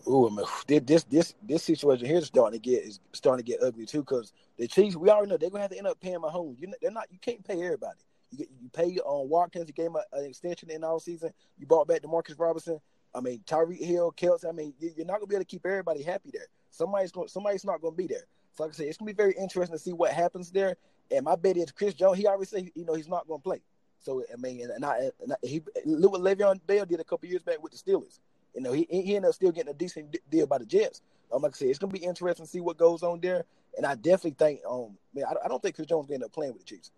Ooh, 0.08 0.28
I 0.28 0.30
mean, 0.30 0.86
this 0.86 1.03
this 1.03 1.36
this 1.43 1.64
situation 1.64 2.05
here 2.05 2.18
is 2.18 2.28
starting 2.28 2.60
to 2.60 2.70
get 2.70 2.84
is 2.84 2.99
starting 3.14 3.45
to 3.45 3.51
get 3.51 3.62
ugly 3.62 3.86
too. 3.86 3.99
Because 3.99 4.32
the 4.58 4.68
Chiefs, 4.68 4.95
we 4.95 5.10
already 5.10 5.30
know 5.30 5.38
they're 5.38 5.49
gonna 5.49 5.64
have 5.64 5.72
to 5.72 5.78
end 5.78 5.88
up 5.88 5.99
paying 5.99 6.20
Mahomes. 6.20 6.60
You 6.60 6.72
they're 6.82 6.91
not. 6.91 7.08
You 7.12 7.20
can't 7.20 7.45
pay 7.45 7.62
everybody. 7.64 7.99
You 8.32 8.45
you 8.62 8.70
pay 8.70 8.97
on 8.99 9.24
um, 9.24 9.30
Watkins. 9.30 9.68
You 9.68 9.74
gave 9.74 9.88
him 9.88 9.97
an 10.14 10.26
extension 10.26 10.70
in 10.70 10.84
all 10.84 10.99
season. 10.99 11.32
You 11.58 11.66
brought 11.66 11.88
back 11.88 12.01
Demarcus 12.01 12.39
Robinson. 12.39 12.80
I 13.14 13.20
mean, 13.20 13.41
Tyreek 13.45 13.84
Hill, 13.84 14.14
Kelce. 14.16 14.47
I 14.47 14.51
mean, 14.51 14.74
you're 14.80 15.05
not 15.05 15.16
gonna 15.16 15.28
be 15.28 15.36
able 15.36 15.43
to 15.43 15.49
keep 15.49 15.66
everybody 15.66 16.03
happy 16.03 16.30
there. 16.32 16.47
Somebody's 16.72 17.12
going. 17.12 17.28
Somebody's 17.28 17.66
not 17.66 17.82
gonna 17.82 17.95
be 17.95 18.08
there. 18.08 18.28
So 18.53 18.64
like 18.64 18.74
I 18.74 18.76
said, 18.76 18.88
it's 18.88 18.97
gonna 18.97 19.12
be 19.12 19.16
very 19.16 19.34
interesting 19.38 19.76
to 19.76 19.84
see 19.84 19.93
what 19.93 20.14
happens 20.14 20.51
there. 20.51 20.78
And 21.12 21.26
my 21.26 21.36
bet 21.36 21.58
is 21.58 21.72
Chris 21.72 21.93
Jones. 21.93 22.18
He 22.18 22.28
already 22.28 22.45
said 22.45 22.72
you 22.76 22.86
know 22.86 22.93
he's 22.93 23.10
not 23.10 23.28
gonna 23.28 23.41
play. 23.41 23.62
So 23.99 24.24
I 24.32 24.38
mean, 24.38 24.70
and 24.74 24.86
I, 24.86 25.10
and 25.22 25.34
I 25.34 25.36
he 25.41 25.62
look 25.86 26.14
what 26.14 26.22
Le'Veon 26.22 26.60
Bell 26.66 26.86
did 26.86 26.99
a 26.99 27.03
couple 27.03 27.28
years 27.28 27.41
back 27.43 27.62
with 27.62 27.74
the 27.74 27.78
Steelers. 27.78 28.20
You 28.55 28.61
know, 28.61 28.71
he 28.71 28.87
he 28.89 29.15
ended 29.15 29.29
up 29.29 29.35
still 29.35 29.51
getting 29.51 29.71
a 29.71 29.77
decent 29.77 30.15
deal 30.29 30.47
by 30.47 30.57
the 30.57 30.65
Jets. 30.65 31.01
Um, 31.31 31.41
like 31.41 31.55
I 31.55 31.57
said, 31.57 31.67
it's 31.69 31.79
gonna 31.79 31.93
be 31.93 31.99
interesting 31.99 32.45
to 32.45 32.49
see 32.49 32.61
what 32.61 32.77
goes 32.77 33.03
on 33.03 33.19
there. 33.21 33.45
And 33.75 33.85
I 33.85 33.95
definitely 33.95 34.35
think, 34.39 34.61
um, 34.67 34.97
man, 35.13 35.25
I, 35.25 35.45
I 35.45 35.47
don't 35.47 35.61
think 35.61 35.75
Chris 35.75 35.87
Jones 35.87 36.07
gonna 36.07 36.15
end 36.15 36.23
up 36.23 36.33
playing 36.33 36.53
with 36.53 36.65
the 36.65 36.67
Chiefs. 36.67 36.91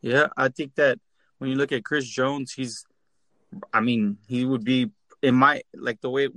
Yeah, 0.00 0.28
I 0.36 0.48
think 0.48 0.74
that 0.76 0.98
when 1.38 1.50
you 1.50 1.56
look 1.56 1.72
at 1.72 1.84
Chris 1.84 2.06
Jones, 2.06 2.52
he's, 2.52 2.86
I 3.72 3.80
mean, 3.80 4.18
he 4.26 4.44
would 4.44 4.64
be 4.64 4.90
in 5.22 5.34
my 5.34 5.62
like 5.74 6.00
the 6.00 6.10
way 6.10 6.28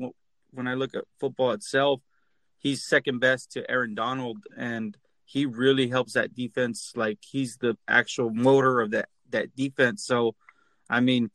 when 0.52 0.68
I 0.68 0.74
look 0.74 0.96
at 0.96 1.04
football 1.20 1.52
itself, 1.52 2.02
he's 2.58 2.84
second 2.84 3.20
best 3.20 3.52
to 3.52 3.70
Aaron 3.70 3.96
Donald, 3.96 4.40
and 4.58 4.98
he 5.26 5.46
really 5.46 5.88
helps 5.88 6.14
that 6.14 6.34
defense. 6.34 6.94
Like 6.96 7.20
he's 7.22 7.58
the 7.58 7.78
actual 7.88 8.32
motor 8.32 8.82
of 8.82 8.92
that 8.92 9.10
that 9.30 9.56
defense. 9.56 10.04
So, 10.06 10.36
I 10.90 11.00
mean, 11.00 11.30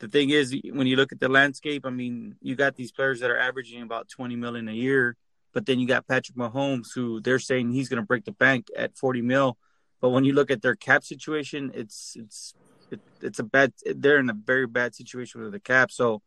the 0.00 0.08
thing 0.08 0.30
is, 0.30 0.54
when 0.72 0.86
you 0.86 0.96
look 0.96 1.12
at 1.12 1.20
the 1.20 1.28
landscape, 1.28 1.86
I 1.86 1.90
mean, 1.90 2.36
you 2.40 2.56
got 2.56 2.76
these 2.76 2.92
players 2.92 3.20
that 3.20 3.30
are 3.30 3.38
averaging 3.38 3.82
about 3.82 4.08
twenty 4.08 4.36
million 4.36 4.68
a 4.68 4.72
year, 4.72 5.16
but 5.52 5.66
then 5.66 5.78
you 5.78 5.86
got 5.86 6.06
Patrick 6.06 6.36
Mahomes, 6.36 6.88
who 6.94 7.20
they're 7.20 7.38
saying 7.38 7.70
he's 7.70 7.88
going 7.88 8.02
to 8.02 8.06
break 8.06 8.24
the 8.24 8.32
bank 8.32 8.68
at 8.76 8.96
forty 8.96 9.22
mil. 9.22 9.56
But 10.00 10.10
when 10.10 10.24
you 10.24 10.32
look 10.34 10.50
at 10.50 10.62
their 10.62 10.74
cap 10.74 11.04
situation, 11.04 11.70
it's 11.74 12.16
it's 12.18 12.54
it, 12.90 13.00
it's 13.22 13.38
a 13.38 13.44
bad. 13.44 13.72
They're 13.84 14.18
in 14.18 14.30
a 14.30 14.34
very 14.34 14.66
bad 14.66 14.94
situation 14.94 15.42
with 15.42 15.52
the 15.52 15.60
cap. 15.60 15.90
So, 15.90 16.22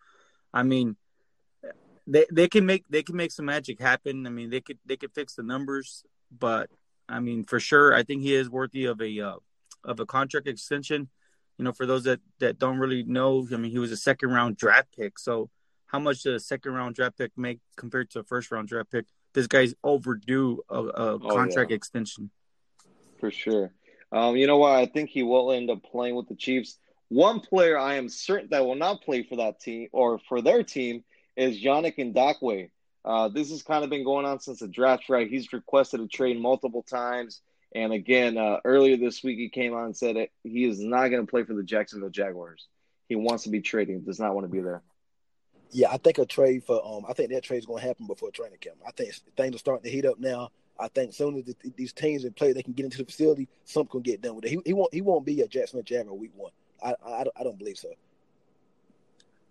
I 0.53 0.63
mean, 0.63 0.95
they 2.07 2.26
they 2.32 2.47
can 2.47 2.65
make 2.65 2.86
they 2.89 3.03
can 3.03 3.15
make 3.15 3.32
some 3.32 3.45
magic 3.45 3.80
happen. 3.80 4.26
I 4.26 4.30
mean, 4.30 4.49
they 4.49 4.61
could 4.61 4.80
they 4.86 4.97
could 4.97 5.13
fix 5.13 5.36
the 5.36 5.43
numbers, 5.43 6.03
but 6.32 6.70
I 7.07 7.20
mean, 7.20 7.43
for 7.43 7.59
sure, 7.59 7.93
I 7.93 8.03
think 8.03 8.22
he 8.22 8.34
is 8.34 8.49
worthy 8.49 8.86
of 8.86 9.01
a 9.01 9.20
uh, 9.20 9.36
of 9.84 9.99
a 9.99 10.05
contract 10.05 10.47
extension. 10.47 11.09
You 11.57 11.65
know, 11.65 11.71
for 11.71 11.85
those 11.85 12.03
that 12.03 12.19
that 12.39 12.59
don't 12.59 12.77
really 12.77 13.03
know, 13.03 13.47
I 13.51 13.57
mean, 13.57 13.71
he 13.71 13.79
was 13.79 13.91
a 13.91 13.97
second 13.97 14.29
round 14.29 14.57
draft 14.57 14.89
pick. 14.95 15.17
So, 15.17 15.49
how 15.87 15.99
much 15.99 16.23
does 16.23 16.41
a 16.41 16.45
second 16.45 16.73
round 16.73 16.95
draft 16.95 17.17
pick 17.17 17.31
make 17.35 17.59
compared 17.75 18.11
to 18.11 18.19
a 18.19 18.23
first 18.23 18.51
round 18.51 18.67
draft 18.67 18.91
pick? 18.91 19.05
This 19.33 19.47
guy's 19.47 19.73
overdue 19.83 20.61
a, 20.69 20.79
a 20.79 21.13
oh, 21.13 21.19
contract 21.19 21.71
yeah. 21.71 21.75
extension. 21.75 22.29
For 23.19 23.31
sure. 23.31 23.71
Um, 24.11 24.35
you 24.35 24.47
know 24.47 24.57
what? 24.57 24.73
I 24.73 24.85
think 24.85 25.09
he 25.09 25.23
will 25.23 25.51
end 25.51 25.69
up 25.69 25.83
playing 25.83 26.15
with 26.15 26.27
the 26.27 26.35
Chiefs. 26.35 26.79
One 27.09 27.39
player 27.39 27.77
I 27.77 27.95
am 27.95 28.09
certain 28.09 28.49
that 28.51 28.65
will 28.65 28.75
not 28.75 29.01
play 29.01 29.23
for 29.23 29.37
that 29.37 29.59
team 29.59 29.89
or 29.91 30.19
for 30.27 30.41
their 30.41 30.63
team 30.63 31.03
is 31.35 31.61
Yannick 31.61 31.97
Ngakoue. 31.97 32.69
Uh, 33.05 33.29
this 33.29 33.51
has 33.51 33.63
kind 33.63 33.83
of 33.83 33.89
been 33.89 34.03
going 34.03 34.25
on 34.25 34.39
since 34.39 34.59
the 34.59 34.67
draft, 34.67 35.07
right? 35.07 35.29
He's 35.29 35.53
requested 35.53 36.01
a 36.01 36.07
trade 36.07 36.39
multiple 36.39 36.83
times. 36.83 37.41
And 37.78 37.93
again, 37.93 38.39
uh, 38.39 38.57
earlier 38.65 38.97
this 38.97 39.23
week, 39.23 39.38
he 39.38 39.49
came 39.49 39.75
on 39.75 39.86
and 39.86 39.95
said 39.95 40.17
it, 40.17 40.32
he 40.43 40.65
is 40.65 40.80
not 40.80 41.09
going 41.09 41.23
to 41.23 41.30
play 41.30 41.43
for 41.43 41.53
the 41.53 41.61
Jacksonville 41.61 42.09
Jaguars. 42.09 42.67
He 43.07 43.15
wants 43.15 43.43
to 43.43 43.51
be 43.51 43.61
trading, 43.61 44.01
does 44.01 44.19
not 44.19 44.34
want 44.34 44.45
to 44.45 44.51
be 44.51 44.61
there. 44.61 44.82
Yeah, 45.69 45.89
I 45.91 45.97
think 45.97 46.17
a 46.17 46.25
trade 46.25 46.63
for 46.63 46.84
um, 46.84 47.05
I 47.07 47.13
think 47.13 47.30
that 47.30 47.43
trade 47.43 47.59
is 47.59 47.67
going 47.67 47.82
to 47.82 47.88
happen 47.88 48.07
before 48.07 48.32
training 48.32 48.57
camp. 48.59 48.78
I 48.86 48.89
think 48.91 49.13
things 49.36 49.53
are 49.53 49.59
starting 49.59 49.84
to 49.84 49.95
heat 49.95 50.05
up 50.05 50.19
now. 50.19 50.49
I 50.80 50.88
think 50.88 51.13
soon 51.13 51.38
as 51.38 51.45
the, 51.45 51.55
these 51.75 51.93
teams 51.93 52.23
and 52.23 52.36
players 52.36 52.55
they 52.55 52.63
can 52.63 52.73
get 52.73 52.86
into 52.86 52.97
the 52.97 53.05
facility, 53.05 53.47
something 53.65 53.91
can 53.91 54.01
get 54.01 54.21
done 54.21 54.38
with 54.38 54.45
it. 54.45 54.49
He, 54.49 54.59
he 54.65 54.73
won't 54.73 54.91
he 54.91 55.01
won't 55.01 55.25
be 55.25 55.41
a 55.41 55.47
Jacksonville 55.47 55.84
Jaguar 55.84 56.15
week 56.15 56.32
one. 56.36 56.51
I 56.84 56.95
I, 57.05 57.25
I 57.39 57.43
don't 57.43 57.59
believe 57.59 57.78
so. 57.78 57.89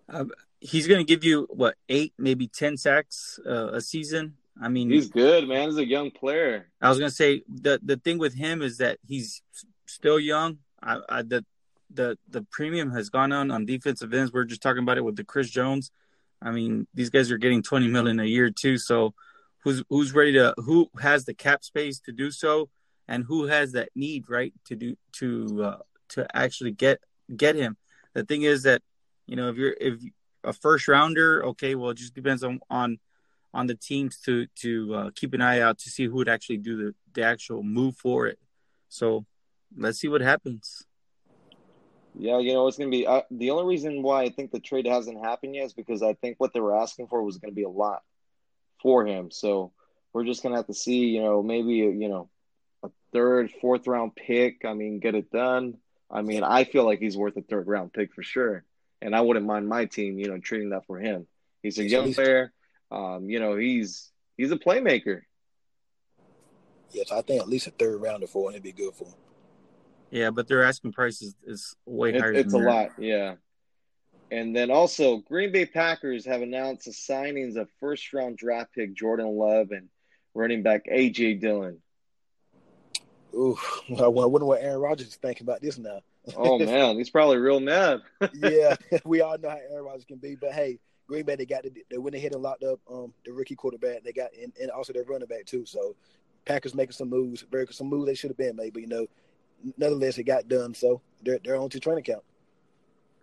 Um, 0.08 0.32
he's 0.58 0.88
going 0.88 0.98
to 0.98 1.04
give 1.04 1.22
you 1.22 1.46
what 1.50 1.76
eight, 1.88 2.12
maybe 2.18 2.48
ten 2.48 2.76
sacks 2.76 3.38
uh, 3.46 3.68
a 3.72 3.80
season. 3.80 4.36
I 4.60 4.68
mean, 4.68 4.90
he's 4.90 5.08
good, 5.08 5.48
man. 5.48 5.68
He's 5.68 5.78
a 5.78 5.86
young 5.86 6.10
player. 6.10 6.68
I 6.80 6.88
was 6.88 6.98
going 6.98 7.10
to 7.10 7.14
say 7.14 7.42
the 7.48 7.78
the 7.82 7.96
thing 7.96 8.18
with 8.18 8.34
him 8.34 8.62
is 8.62 8.78
that 8.78 8.98
he's 9.06 9.42
still 9.86 10.18
young. 10.18 10.58
I, 10.82 11.00
I, 11.08 11.22
the 11.22 11.44
the 11.92 12.18
the 12.28 12.42
premium 12.42 12.90
has 12.92 13.10
gone 13.10 13.32
on 13.32 13.50
on 13.50 13.66
defensive 13.66 14.12
ends. 14.14 14.32
We're 14.32 14.44
just 14.44 14.62
talking 14.62 14.82
about 14.82 14.98
it 14.98 15.04
with 15.04 15.16
the 15.16 15.24
Chris 15.24 15.50
Jones. 15.50 15.90
I 16.40 16.50
mean, 16.50 16.86
these 16.94 17.10
guys 17.10 17.30
are 17.30 17.38
getting 17.38 17.62
twenty 17.62 17.88
million 17.88 18.18
a 18.18 18.24
year 18.24 18.50
too. 18.50 18.78
So, 18.78 19.14
who's 19.62 19.82
who's 19.90 20.14
ready 20.14 20.32
to 20.34 20.54
who 20.56 20.88
has 21.00 21.24
the 21.24 21.34
cap 21.34 21.62
space 21.62 22.00
to 22.00 22.12
do 22.12 22.30
so, 22.30 22.70
and 23.08 23.24
who 23.24 23.46
has 23.46 23.72
that 23.72 23.90
need 23.94 24.28
right 24.30 24.54
to 24.66 24.76
do 24.76 24.96
to 25.14 25.64
uh, 25.64 25.78
to 26.10 26.26
actually 26.34 26.72
get 26.72 27.00
get 27.36 27.56
him. 27.56 27.76
The 28.14 28.24
thing 28.24 28.42
is 28.42 28.62
that 28.62 28.82
you 29.26 29.36
know 29.36 29.50
if 29.50 29.56
you're 29.56 29.76
if 29.78 30.00
a 30.44 30.52
first 30.52 30.88
rounder, 30.88 31.44
okay, 31.46 31.74
well 31.74 31.90
it 31.90 31.98
just 31.98 32.14
depends 32.14 32.42
on 32.42 32.60
on 32.70 32.98
on 33.56 33.66
the 33.66 33.74
teams 33.74 34.18
to 34.20 34.46
to 34.62 34.94
uh, 34.94 35.10
keep 35.14 35.34
an 35.34 35.40
eye 35.40 35.60
out 35.60 35.78
to 35.80 35.90
see 35.90 36.04
who 36.04 36.14
would 36.14 36.28
actually 36.28 36.58
do 36.58 36.76
the 36.76 36.94
the 37.14 37.22
actual 37.22 37.62
move 37.62 37.96
for 37.96 38.26
it. 38.26 38.38
So 38.88 39.26
let's 39.76 39.98
see 39.98 40.08
what 40.08 40.20
happens. 40.20 40.84
Yeah, 42.18 42.38
you 42.38 42.52
know 42.52 42.66
it's 42.66 42.78
going 42.78 42.90
to 42.90 42.96
be 42.96 43.06
uh, 43.06 43.22
the 43.30 43.50
only 43.50 43.64
reason 43.64 44.02
why 44.02 44.22
I 44.22 44.30
think 44.30 44.50
the 44.50 44.60
trade 44.60 44.86
hasn't 44.86 45.18
happened 45.24 45.54
yet 45.54 45.66
is 45.66 45.72
because 45.72 46.02
I 46.02 46.14
think 46.14 46.36
what 46.38 46.52
they 46.52 46.60
were 46.60 46.76
asking 46.76 47.08
for 47.08 47.22
was 47.22 47.38
going 47.38 47.52
to 47.52 47.56
be 47.56 47.64
a 47.64 47.68
lot 47.68 48.02
for 48.80 49.06
him. 49.06 49.30
So 49.30 49.72
we're 50.12 50.24
just 50.24 50.42
going 50.42 50.52
to 50.52 50.56
have 50.56 50.66
to 50.66 50.74
see, 50.74 51.06
you 51.06 51.22
know, 51.22 51.42
maybe 51.42 51.74
you 51.74 52.08
know 52.08 52.28
a 52.82 52.90
third, 53.12 53.50
fourth 53.60 53.86
round 53.86 54.14
pick. 54.16 54.64
I 54.64 54.74
mean, 54.74 55.00
get 55.00 55.14
it 55.14 55.30
done. 55.30 55.78
I 56.10 56.22
mean, 56.22 56.44
I 56.44 56.64
feel 56.64 56.84
like 56.84 57.00
he's 57.00 57.16
worth 57.16 57.36
a 57.36 57.42
third 57.42 57.66
round 57.66 57.92
pick 57.92 58.14
for 58.14 58.22
sure 58.22 58.64
and 59.02 59.14
I 59.14 59.20
wouldn't 59.20 59.46
mind 59.46 59.68
my 59.68 59.84
team, 59.84 60.18
you 60.18 60.28
know, 60.28 60.38
trading 60.38 60.70
that 60.70 60.86
for 60.86 60.98
him. 60.98 61.26
He's 61.62 61.78
a 61.78 61.84
young 61.84 62.14
player. 62.14 62.52
Um, 62.90 63.28
you 63.28 63.40
know, 63.40 63.56
he's 63.56 64.10
he's 64.36 64.52
a 64.52 64.56
playmaker. 64.56 65.22
Yes, 66.92 67.10
I 67.10 67.22
think 67.22 67.40
at 67.40 67.48
least 67.48 67.66
a 67.66 67.70
third 67.70 68.00
rounder 68.00 68.26
for 68.26 68.48
him 68.48 68.54
would 68.54 68.62
be 68.62 68.72
good 68.72 68.94
for 68.94 69.06
him. 69.06 69.14
Yeah, 70.10 70.30
but 70.30 70.46
their 70.46 70.62
asking 70.62 70.92
price 70.92 71.20
is, 71.20 71.34
is 71.44 71.74
way 71.84 72.10
it, 72.10 72.20
higher. 72.20 72.32
It's 72.32 72.54
a 72.54 72.58
lot, 72.58 72.90
yeah. 72.98 73.34
And 74.30 74.54
then 74.54 74.70
also, 74.70 75.18
Green 75.18 75.52
Bay 75.52 75.66
Packers 75.66 76.24
have 76.26 76.42
announced 76.42 76.86
the 76.86 76.92
signings 76.92 77.56
of 77.56 77.68
first 77.80 78.12
round 78.12 78.38
draft 78.38 78.72
pick 78.72 78.94
Jordan 78.94 79.36
Love 79.36 79.72
and 79.72 79.88
running 80.34 80.62
back 80.62 80.86
AJ 80.86 81.40
Dillon. 81.40 81.78
Ooh, 83.34 83.58
I 84.00 84.06
wonder 84.06 84.46
what 84.46 84.62
Aaron 84.62 84.80
Rodgers 84.80 85.08
is 85.08 85.16
thinking 85.16 85.44
about 85.44 85.60
this 85.60 85.78
now 85.78 86.00
oh 86.34 86.58
man, 86.64 86.96
he's 86.96 87.10
probably 87.10 87.38
real 87.38 87.60
mad. 87.60 88.00
yeah, 88.34 88.76
we 89.04 89.20
all 89.20 89.38
know 89.38 89.50
how 89.50 89.58
Aaron 89.70 89.84
Rodgers 89.84 90.04
can 90.04 90.16
be, 90.16 90.34
but 90.34 90.52
hey, 90.52 90.78
Green 91.06 91.24
Bay 91.24 91.36
they 91.36 91.46
got 91.46 91.62
the, 91.62 91.72
they 91.90 91.98
went 91.98 92.16
ahead 92.16 92.32
and 92.32 92.42
locked 92.42 92.64
up 92.64 92.80
um, 92.90 93.12
the 93.24 93.32
rookie 93.32 93.54
quarterback. 93.54 94.02
They 94.02 94.12
got 94.12 94.30
and, 94.40 94.52
and 94.60 94.70
also 94.70 94.92
their 94.92 95.04
running 95.04 95.28
back 95.28 95.44
too. 95.46 95.64
So 95.66 95.94
Packers 96.44 96.74
making 96.74 96.92
some 96.92 97.10
moves, 97.10 97.44
very 97.50 97.66
some 97.70 97.88
moves 97.88 98.06
they 98.06 98.14
should 98.14 98.30
have 98.30 98.36
been 98.36 98.56
made, 98.56 98.72
but 98.72 98.82
you 98.82 98.88
know, 98.88 99.06
nonetheless 99.76 100.18
it 100.18 100.24
got 100.24 100.48
done. 100.48 100.74
So 100.74 101.00
they're 101.22 101.38
they're 101.42 101.56
on 101.56 101.70
to 101.70 101.80
training 101.80 102.04
camp. 102.04 102.22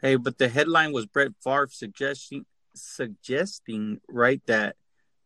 Hey, 0.01 0.15
but 0.15 0.38
the 0.38 0.49
headline 0.49 0.91
was 0.91 1.05
Brett 1.05 1.31
Favre 1.43 1.69
suggesting 1.71 2.45
suggesting 2.75 4.01
right 4.09 4.41
that 4.47 4.75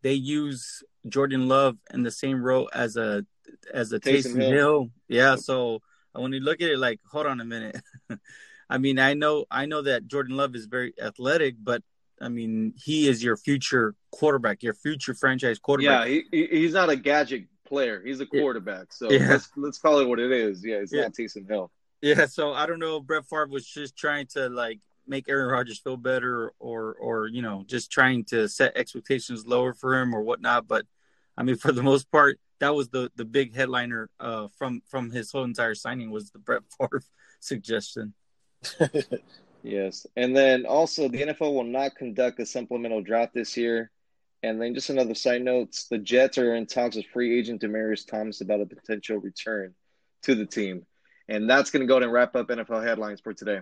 they 0.02 0.14
use 0.14 0.84
Jordan 1.08 1.48
Love 1.48 1.78
in 1.94 2.04
the 2.04 2.12
same 2.12 2.44
role 2.44 2.70
as 2.74 2.98
a 2.98 3.26
as 3.74 3.92
a 3.94 4.00
Taysom, 4.00 4.36
Taysom 4.36 4.42
Hill. 4.42 4.52
Hill. 4.52 4.90
Yeah, 5.08 5.36
so 5.36 5.82
when 6.14 6.34
you 6.34 6.40
look 6.40 6.62
at 6.62 6.70
it, 6.70 6.80
like, 6.80 7.00
hold 7.10 7.26
on 7.26 7.40
a 7.40 7.46
minute. 7.46 7.82
I 8.70 8.78
mean, 8.78 9.00
I 9.00 9.14
know, 9.14 9.46
I 9.50 9.66
know 9.66 9.82
that 9.84 10.08
Jordan 10.08 10.36
Love 10.36 10.56
is 10.56 10.66
very 10.66 10.94
athletic, 11.02 11.56
but 11.62 11.84
I 12.22 12.30
mean, 12.30 12.74
he 12.76 13.08
is 13.08 13.24
your 13.24 13.38
future 13.38 13.96
quarterback, 14.12 14.64
your 14.64 14.74
future 14.74 15.14
franchise 15.14 15.60
quarterback. 15.60 16.08
Yeah, 16.08 16.22
he, 16.32 16.48
he's 16.48 16.74
not 16.74 16.90
a 16.90 16.96
gadget 16.96 17.46
player. 17.66 18.02
He's 18.04 18.20
a 18.20 18.26
quarterback. 18.26 18.92
So 18.94 19.12
yeah. 19.12 19.30
let's 19.30 19.50
let's 19.56 19.78
call 19.78 20.00
it 20.00 20.08
what 20.08 20.20
it 20.20 20.32
is. 20.32 20.64
Yeah, 20.66 20.78
it's 20.78 20.94
yeah. 20.94 21.04
not 21.04 21.14
Taysom 21.14 21.48
Hill. 21.48 21.72
Yeah, 22.02 22.26
so 22.28 22.54
I 22.54 22.66
don't 22.66 22.80
know 22.80 22.98
if 22.98 23.04
Brett 23.04 23.26
Favre 23.26 23.48
was 23.48 23.66
just 23.66 23.98
trying 23.98 24.28
to 24.28 24.50
like 24.50 24.80
make 25.08 25.30
Aaron 25.30 25.50
Rodgers 25.50 25.80
feel 25.80 25.98
better, 25.98 26.54
or 26.60 26.96
or 26.96 27.28
you 27.28 27.42
know 27.42 27.64
just 27.68 27.92
trying 27.92 28.26
to 28.26 28.48
set 28.48 28.76
expectations 28.76 29.46
lower 29.46 29.74
for 29.74 30.00
him 30.00 30.16
or 30.16 30.22
whatnot. 30.22 30.68
But 30.68 30.86
I 31.38 31.44
mean, 31.44 31.56
for 31.58 31.72
the 31.72 31.84
most 31.84 32.12
part, 32.12 32.40
that 32.60 32.76
was 32.76 32.90
the 32.90 33.12
the 33.16 33.26
big 33.26 33.56
headliner 33.56 34.10
uh, 34.20 34.48
from 34.58 34.82
from 34.88 35.12
his 35.12 35.32
whole 35.32 35.44
entire 35.44 35.76
signing 35.76 36.12
was 36.12 36.32
the 36.32 36.40
Brett 36.40 36.64
Favre 36.78 37.04
suggestion. 37.40 38.14
yes, 39.64 40.06
and 40.16 40.36
then 40.36 40.66
also 40.66 41.08
the 41.08 41.22
NFL 41.22 41.54
will 41.54 41.64
not 41.64 41.96
conduct 41.96 42.40
a 42.40 42.46
supplemental 42.46 43.02
draft 43.02 43.34
this 43.34 43.58
year. 43.58 43.92
And 44.44 44.62
then 44.62 44.76
just 44.76 44.90
another 44.90 45.16
side 45.16 45.42
notes: 45.42 45.88
the 45.88 45.98
Jets 45.98 46.38
are 46.38 46.56
in 46.56 46.68
talks 46.68 46.96
with 46.96 47.08
free 47.08 47.38
agent 47.38 47.62
Demaryius 47.62 48.06
Thomas 48.06 48.42
about 48.42 48.62
a 48.62 48.66
potential 48.66 49.18
return 49.18 49.74
to 50.24 50.36
the 50.36 50.46
team, 50.46 50.86
and 51.28 51.50
that's 51.50 51.72
going 51.72 51.82
to 51.82 51.88
go 51.88 51.98
and 51.98 52.12
wrap 52.12 52.36
up 52.36 52.48
NFL 52.48 52.84
headlines 52.84 53.22
for 53.22 53.34
today. 53.34 53.62